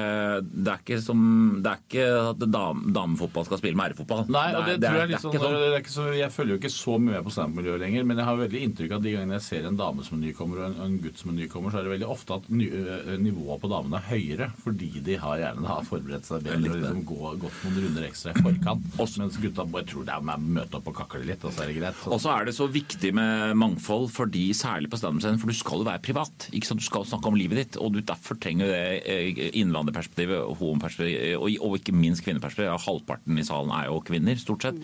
Det 0.54 0.68
er 0.72 0.78
ikke 0.84 1.00
som 1.02 1.24
Det 1.64 1.72
er 1.72 1.82
ikke 1.82 2.06
at 2.30 2.46
dam, 2.54 2.84
damefotball 2.94 3.44
skal 3.50 3.58
spille 3.58 3.76
med 3.76 3.84
herrefotball. 3.90 4.24
Nei, 4.28 4.54
og 4.54 4.64
det, 4.70 4.76
er- 4.78 4.86
tror 4.86 5.00
jeg 5.02 5.08
liksom, 5.16 5.32
litt 5.32 5.40
sånn, 5.42 5.50
sånn. 5.50 5.58
det 5.58 5.74
er 5.74 5.82
ikke 5.82 5.96
så, 5.98 6.06
Jeg 6.18 6.32
følger 6.32 6.54
jo 6.54 6.60
ikke 6.62 6.72
så 6.78 6.98
mye 7.00 7.16
med 7.18 7.24
på 7.26 7.34
standup-miljøet 7.34 7.80
lenger, 7.80 8.04
men 8.04 8.16
jeg 8.22 8.26
har 8.30 8.36
veldig 8.36 8.62
inntrykk 8.68 8.90
av 8.94 9.02
at 9.02 9.02
de 9.08 9.16
gangene 9.18 9.38
jeg 9.40 9.46
ser 9.50 9.66
en 9.66 9.76
dame 9.76 10.04
som 10.06 10.18
er 10.22 10.26
nykommer 10.28 10.62
og 10.62 10.66
en, 10.70 10.80
en 10.86 10.98
gutt 11.02 11.18
som 11.18 11.30
er 11.34 11.38
nykommer, 11.42 11.70
så 11.74 11.78
er 11.82 11.88
det 11.88 11.94
veldig 11.98 12.08
ofte 12.14 12.38
at 12.38 12.48
ny, 12.54 12.70
nivået 13.18 13.63
på 13.64 13.70
damene 13.72 13.98
er 14.02 14.08
høyere, 14.12 14.50
fordi 14.62 14.90
de 15.06 15.16
har 15.20 15.38
gjerne 15.40 15.66
har 15.70 15.86
forberedt 15.88 16.28
seg 16.28 16.44
bedre 16.44 16.70
og 16.70 16.76
liksom 16.78 17.02
gå, 17.08 17.32
gått 17.46 17.60
noen 17.64 17.78
runder 17.86 18.06
ekstra 18.10 18.34
i 18.34 18.42
forkant. 18.44 18.88
Mens 19.24 19.38
gutta 19.40 19.64
bare 19.64 19.86
tror 19.88 20.04
det 20.04 20.14
er 20.14 20.24
med 20.28 20.36
å 20.44 20.54
møte 20.60 20.78
opp 20.78 20.90
og 20.92 20.96
kakle 20.98 21.24
litt, 21.24 21.44
og 21.48 21.52
så 21.56 21.64
er 21.64 21.72
det 21.72 21.78
greit. 21.80 21.96
Så- 22.04 22.12
Og 22.12 22.20
så 22.20 22.32
er 22.34 22.44
det 22.44 22.54
så 22.54 22.66
viktig 22.70 23.12
med 23.16 23.56
mangfold, 23.56 24.10
fordi 24.12 24.44
særlig 24.54 24.90
på 24.92 24.98
standup-scenen, 25.00 25.38
for 25.40 25.46
du 25.48 25.54
skal 25.56 25.78
jo 25.80 25.84
være 25.88 26.02
privat. 26.04 26.48
ikke 26.52 26.66
sant? 26.68 26.80
Du 26.80 26.86
skal 26.86 27.04
snakke 27.08 27.26
om 27.30 27.34
livet 27.38 27.56
ditt, 27.62 27.76
og 27.80 27.92
du 27.94 28.00
derfor 28.02 28.36
trenger 28.38 28.66
det 28.66 29.02
eh, 29.06 29.50
innvandrerperspektivet, 29.62 30.44
homoperspektivet 30.58 31.36
og, 31.38 31.48
og 31.64 31.78
ikke 31.78 31.94
minst 31.96 32.24
kvinneperspektivet. 32.26 32.68
Ja, 32.70 32.78
halvparten 32.84 33.38
i 33.38 33.44
salen 33.46 33.70
er 33.72 33.86
jo 33.88 34.00
kvinner, 34.04 34.36
stort 34.40 34.62
sett. 34.66 34.76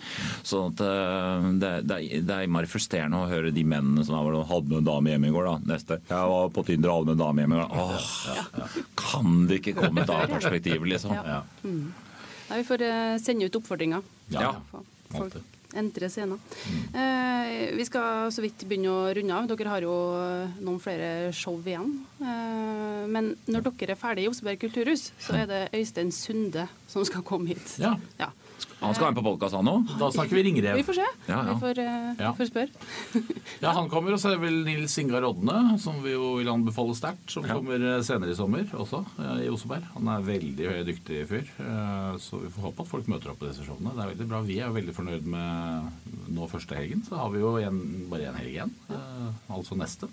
Så 0.43 0.65
at, 0.71 0.81
eh, 0.81 1.49
det, 1.61 1.71
det, 1.87 1.97
er- 1.99 2.25
det 2.25 2.35
er 2.37 2.47
innmari 2.47 2.69
frustrerende 2.71 3.21
å 3.21 3.29
høre 3.29 3.53
de 3.53 3.63
mennene 3.63 4.03
som 4.05 4.15
har 4.17 4.31
hadde 4.51 4.69
med 4.71 4.81
en 4.81 4.89
dame 4.89 5.11
hjemme 5.13 5.27
i 5.29 5.35
går. 5.35 5.45
da, 5.45 5.57
Neste. 5.75 5.99
Jeg 6.09 6.29
var 6.33 6.49
på 6.49 6.65
Tinder 6.65 6.89
og 6.91 7.01
hadde 7.05 7.11
med 7.11 7.19
en 7.19 7.25
dame 7.25 7.43
hjemme 7.43 7.55
i 7.55 7.61
går. 7.61 7.69
Åh, 7.71 8.70
Kan 8.99 9.45
det 9.49 9.61
ikke 9.61 9.75
komme 9.79 10.03
et 10.03 10.13
annet 10.13 10.35
perspektiv, 10.35 10.85
liksom? 10.87 11.15
Ja. 11.17 11.39
ja. 11.39 11.41
Nei, 11.63 12.59
vi 12.59 12.67
får 12.67 12.85
eh, 12.87 13.15
sende 13.23 13.47
ut 13.47 13.59
oppfordringer. 13.61 14.05
Ja. 14.33 14.53
For 14.71 14.87
Folk 15.11 15.41
entre 15.73 16.09
scenen. 16.09 16.39
Eh, 16.93 17.75
vi 17.75 17.85
skal 17.85 18.31
så 18.33 18.43
vidt 18.43 18.65
begynne 18.67 18.91
å 18.91 19.11
runde 19.15 19.35
av. 19.35 19.47
Dere 19.49 19.71
har 19.71 19.85
jo 19.85 19.95
eh, 20.19 20.59
noen 20.63 20.81
flere 20.83 21.31
show 21.35 21.57
igjen. 21.63 21.93
Eh, 22.19 23.03
men 23.11 23.33
når 23.47 23.67
dere 23.69 23.95
er 23.95 23.99
ferdig 23.99 24.25
i 24.25 24.31
Oseberg 24.31 24.61
kulturhus, 24.61 25.09
så 25.21 25.41
er 25.41 25.49
det 25.49 25.61
Øystein 25.77 26.11
Sunde 26.15 26.67
som 26.91 27.05
skal 27.07 27.25
komme 27.27 27.53
hit. 27.53 27.77
Ja. 27.81 27.95
Ja. 28.19 28.31
Han 28.81 28.95
skal 28.97 29.05
være 29.05 29.13
med 29.13 29.19
på 29.19 29.23
podkast, 29.27 29.53
han 29.53 29.67
òg? 29.69 29.91
Da 29.99 30.07
snakker 30.13 30.37
vi 30.37 30.41
ringrev. 30.47 30.77
Vi 30.79 30.83
får 30.87 30.97
se. 30.97 31.05
Ja, 31.27 31.35
ja. 31.45 31.53
Vi, 31.53 31.59
får, 31.61 31.79
uh, 31.85 32.21
Ja. 32.21 32.31
får 32.37 32.47
spørre. 32.49 33.21
Ja, 33.61 33.73
han 33.77 33.89
kommer, 33.91 34.15
og 34.15 34.21
så 34.21 34.31
er 34.31 34.37
det 34.39 34.41
vel 34.41 34.57
Nils 34.65 34.95
Ingar 34.97 35.21
Rodne, 35.21 35.77
som 35.83 35.99
vi 36.01 36.15
jo 36.15 36.31
vil 36.39 36.49
anbefale 36.49 36.95
sterkt, 36.97 37.27
som 37.29 37.45
kommer 37.45 37.77
eh, 37.77 37.99
senere 38.05 38.33
i 38.33 38.37
sommer 38.37 38.65
også, 38.73 39.03
eh, 39.21 39.43
i 39.45 39.51
Oseberg. 39.53 39.85
Han 39.93 40.09
er 40.09 40.25
veldig 40.25 40.71
dyktig 40.87 41.19
fyr, 41.29 41.51
så 42.21 42.39
vi 42.41 42.49
får 42.55 42.65
håpe 42.69 42.81
at 42.85 42.89
folk 42.89 43.11
møter 43.11 43.33
opp 43.33 43.39
på 43.43 43.51
disse 43.51 43.67
showene. 43.67 43.93
Det 43.93 44.01
er 44.01 44.11
veldig 44.15 44.27
bra. 44.33 44.41
Vi 44.49 44.57
er 44.57 44.71
jo 44.71 44.77
veldig 44.79 44.97
fornøyd 44.97 45.29
med 45.35 46.33
nå 46.33 46.49
første 46.49 46.79
helgen, 46.79 47.05
så 47.05 47.21
har 47.21 47.29
vi 47.35 47.43
jo 47.43 47.53
en, 47.61 47.79
bare 48.09 48.31
én 48.31 48.39
helg 48.41 48.55
igjen, 48.55 48.73
altså 49.51 49.77
neste. 49.77 50.09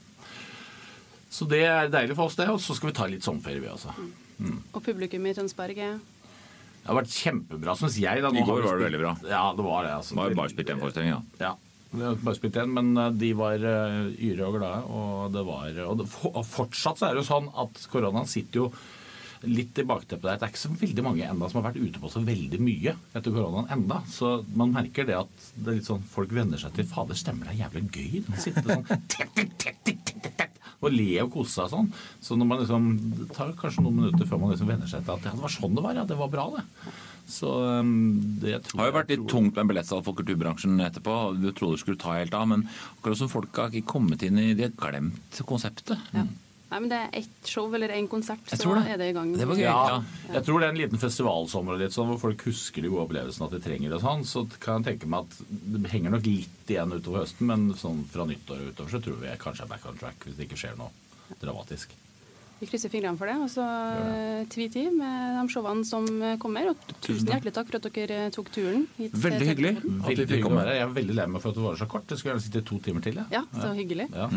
Så 1.33 1.49
det 1.49 1.65
er 1.69 1.91
deilig 1.93 2.17
for 2.17 2.29
oss, 2.29 2.37
det. 2.37 2.49
Og 2.53 2.61
så 2.61 2.77
skal 2.77 2.93
vi 2.93 2.97
ta 3.01 3.09
litt 3.09 3.25
sommerferie, 3.25 3.65
vi 3.65 3.73
også. 3.73 3.97
Og 4.77 4.81
publikum 4.85 5.25
i 5.29 5.35
Tønsberg 5.37 5.81
er 5.83 5.99
Det 6.89 6.95
har 6.95 7.03
vært 7.03 7.17
kjempebra, 7.21 7.73
syns 7.77 7.97
jeg. 8.01 8.23
Da. 8.25 8.29
Nå 8.33 8.41
I 8.41 8.45
går 8.49 8.63
var 8.65 8.79
det 8.79 8.87
veldig 8.87 8.99
bra. 9.03 9.11
Ja, 9.29 9.43
det 9.53 9.65
var 9.67 9.83
det. 9.85 9.91
altså. 9.99 10.15
Han 10.15 10.23
har 10.23 10.31
jo 10.33 10.37
bare 10.39 10.53
spilt 10.55 10.71
én 10.73 10.79
forestilling, 10.81 11.11
ja. 11.13 11.19
Ja. 11.43 11.51
Har 12.01 12.23
bare 12.23 12.39
spilt 12.39 12.57
én, 12.63 12.73
men 12.73 12.89
eh, 12.97 13.11
de 13.21 13.29
var 13.37 13.67
eh, 13.69 13.99
yre 14.31 14.47
og 14.47 14.57
glade. 14.57 14.79
Og 14.89 15.35
det 15.35 15.43
var 15.45 15.83
Og 15.85 15.99
det, 16.01 16.07
og 16.33 16.47
fortsatt 16.49 16.97
så 17.03 17.11
er 17.11 17.13
det 17.13 17.21
jo 17.21 17.29
sånn 17.29 17.51
at 17.61 17.83
koronaen 17.93 18.31
sitter 18.33 18.63
jo 18.63 18.71
litt 19.45 19.77
i 19.79 19.85
bakteppet 19.85 20.25
der. 20.31 20.41
Det 20.41 20.49
er 20.49 20.55
ikke 20.55 20.63
så 20.65 20.73
veldig 20.81 21.05
mange 21.05 21.29
enda 21.29 21.53
som 21.53 21.61
har 21.61 21.69
vært 21.69 21.85
ute 21.85 22.01
på 22.01 22.09
så 22.11 22.25
veldig 22.25 22.63
mye 22.65 22.97
etter 23.13 23.37
koronaen 23.37 23.69
enda. 23.77 24.01
Så 24.09 24.39
man 24.57 24.73
merker 24.73 25.05
det 25.13 25.19
at 25.21 25.45
det 25.59 25.75
er 25.75 25.79
litt 25.83 25.93
sånn 25.93 26.09
folk 26.09 26.33
venner 26.41 26.65
seg 26.65 26.73
til 26.81 26.89
Fader, 26.89 27.21
stemmer 27.21 27.53
det 27.53 27.59
er 27.59 27.67
jævlig 27.67 27.85
gøy? 27.93 28.25
å 28.33 28.41
sitter 28.41 28.65
sånn 28.73 28.89
tett, 29.13 29.37
tett, 29.37 29.53
tett, 29.61 29.85
tett, 29.85 30.33
tett, 30.41 30.65
og 30.79 30.95
le 30.95 31.11
og 31.25 31.33
kose 31.35 31.57
seg 31.57 31.71
sånn. 31.73 31.91
Så 32.23 32.37
når 32.39 32.49
man 32.51 32.61
liksom, 32.63 32.89
det 33.19 33.29
tar 33.35 33.53
kanskje 33.59 33.83
noen 33.85 34.01
minutter 34.03 34.29
før 34.31 34.43
man 34.43 34.53
liksom 34.55 34.71
venner 34.71 34.91
seg 34.91 35.05
til 35.07 35.17
at 35.17 35.27
ja, 35.27 35.35
det 35.35 35.43
var 35.43 35.55
sånn 35.55 35.79
det 35.79 35.85
var, 35.85 35.99
ja, 35.99 36.05
det 36.09 36.19
var 36.21 36.31
bra, 36.33 36.49
det. 36.55 36.93
Så 37.29 37.51
um, 37.83 37.91
det 38.41 38.63
tror 38.65 38.81
har 38.81 38.89
jo 38.89 38.97
vært 38.97 39.11
litt 39.13 39.23
tror- 39.25 39.33
tungt 39.35 39.59
med 39.59 39.73
billettsalg 39.73 40.05
for 40.07 40.17
kulturbransjen 40.17 40.79
etterpå. 40.87 41.17
Du 41.43 41.51
trodde 41.51 41.77
du 41.77 41.83
skulle 41.83 42.01
ta 42.01 42.15
helt 42.17 42.37
av, 42.37 42.47
men 42.55 42.65
akkurat 42.99 43.21
som 43.21 43.33
folk 43.33 43.59
har 43.59 43.75
ikke 43.75 43.91
kommet 43.97 44.23
inn 44.25 44.39
i 44.41 44.53
De 44.57 44.69
har 44.69 44.77
glemt 44.79 45.43
konseptet. 45.49 45.99
Ja. 46.15 46.25
Nei, 46.71 46.79
men 46.85 46.89
det 46.93 46.97
er 47.01 47.15
ett 47.23 47.47
show 47.49 47.73
eller 47.75 47.89
én 47.97 48.07
konsert, 48.13 48.43
så 48.45 48.59
tror 48.61 48.75
det. 48.77 48.91
er 48.93 48.99
det 49.01 49.07
i 49.09 49.13
gang. 49.17 49.31
Det 49.33 49.47
var 49.49 49.57
gøy. 49.57 49.63
Ja, 49.65 49.85
Ja. 49.89 50.35
jeg 50.35 50.45
tror 50.45 50.61
det 50.61 50.67
er 50.69 50.73
en 50.75 50.81
liten 50.83 50.99
festivalsommer 51.01 51.79
litt 51.81 51.93
sånn, 51.97 52.11
hvor 52.13 52.19
folk 52.21 52.43
husker 52.45 52.83
de 52.85 52.89
gode 52.93 53.07
opplevelsene 53.09 53.47
at 53.49 53.55
de 53.57 53.61
trenger 53.65 53.91
det 53.95 54.01
sånn. 54.03 54.25
Så 54.29 54.45
kan 54.61 54.83
jeg 54.85 54.99
tenke 54.99 55.09
meg 55.09 55.25
at 55.25 55.39
det 55.49 55.91
henger 55.95 56.11
nok 56.13 56.27
litt 56.29 56.69
igjen 56.69 56.93
utover 56.93 57.25
høsten, 57.25 57.47
men 57.49 57.73
sånn 57.75 58.05
fra 58.13 58.27
nyttår 58.29 58.61
og 58.67 58.75
utover 58.75 58.91
så 58.91 59.01
tror 59.03 59.17
vi 59.23 59.31
jeg 59.33 59.39
kanskje 59.41 59.65
er 59.65 59.73
back 59.73 59.87
on 59.89 59.97
track 59.97 60.21
hvis 60.29 60.37
det 60.37 60.49
ikke 60.51 60.61
skjer 60.61 60.77
noe 60.77 60.91
dramatisk. 61.41 61.89
Vi 62.59 62.67
krysser 62.67 62.91
fingrene 62.91 63.19
for 63.21 63.31
det. 63.31 63.37
Og 63.39 63.51
så 63.53 63.65
tvi-ti 64.51 64.89
med 64.95 65.37
de 65.39 65.45
showene 65.53 65.87
som 65.87 66.07
kommer. 66.43 66.73
Og 66.73 66.95
tusen 67.05 67.31
hjertelig 67.31 67.55
takk 67.55 67.71
for 67.71 67.79
at 67.79 67.89
dere 67.95 68.25
tok 68.35 68.51
turen 68.55 68.89
hit. 68.99 69.15
Veldig 69.15 69.47
hyggelig 69.53 69.75
at 69.79 69.85
vi 69.85 69.95
Veldig 70.09 70.27
hyggelig. 70.33 70.65
Jeg 70.75 70.85
er 70.85 70.95
veldig 70.99 71.19
lei 71.21 71.29
meg 71.31 71.45
for 71.45 71.53
at 71.53 71.61
det 71.61 71.67
var 71.69 71.79
så 71.79 71.89
kort. 71.91 72.11
Jeg 72.11 72.21
skulle 72.21 72.35
gjerne 72.35 72.47
sitte 72.49 72.65
to 72.67 72.81
timer 72.83 73.05
til. 73.05 73.21
jeg. 73.23 73.29
Ja, 73.39 73.45
så 73.55 73.71
hyggelig. 73.79 74.09
Ja. 74.15 74.27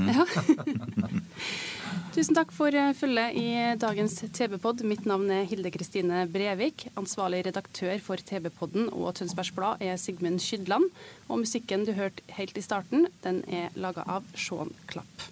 Tusen 2.12 2.36
takk 2.36 2.49
for 2.51 2.75
eh, 2.75 2.91
følget 2.97 3.38
i 3.39 3.47
dagens 3.79 4.17
TV-pod. 4.36 4.84
Mitt 4.88 5.05
navn 5.07 5.31
er 5.31 5.45
Hilde 5.47 5.71
Kristine 5.71 6.25
Brevik. 6.31 6.89
Ansvarlig 6.99 7.45
redaktør 7.47 7.95
for 8.03 8.19
TV-podden 8.19 8.89
og 8.91 9.13
Tønsbergs 9.19 9.53
Blad 9.55 9.84
er 9.84 9.95
Sigmund 9.99 10.41
Skydland. 10.43 10.89
Og 11.29 11.39
musikken 11.45 11.86
du 11.88 11.93
hørte 11.95 12.23
helt 12.36 12.57
i 12.60 12.65
starten, 12.65 13.07
den 13.23 13.43
er 13.47 13.71
laga 13.79 14.03
av 14.07 14.27
Sean 14.36 14.73
Klapp. 14.91 15.31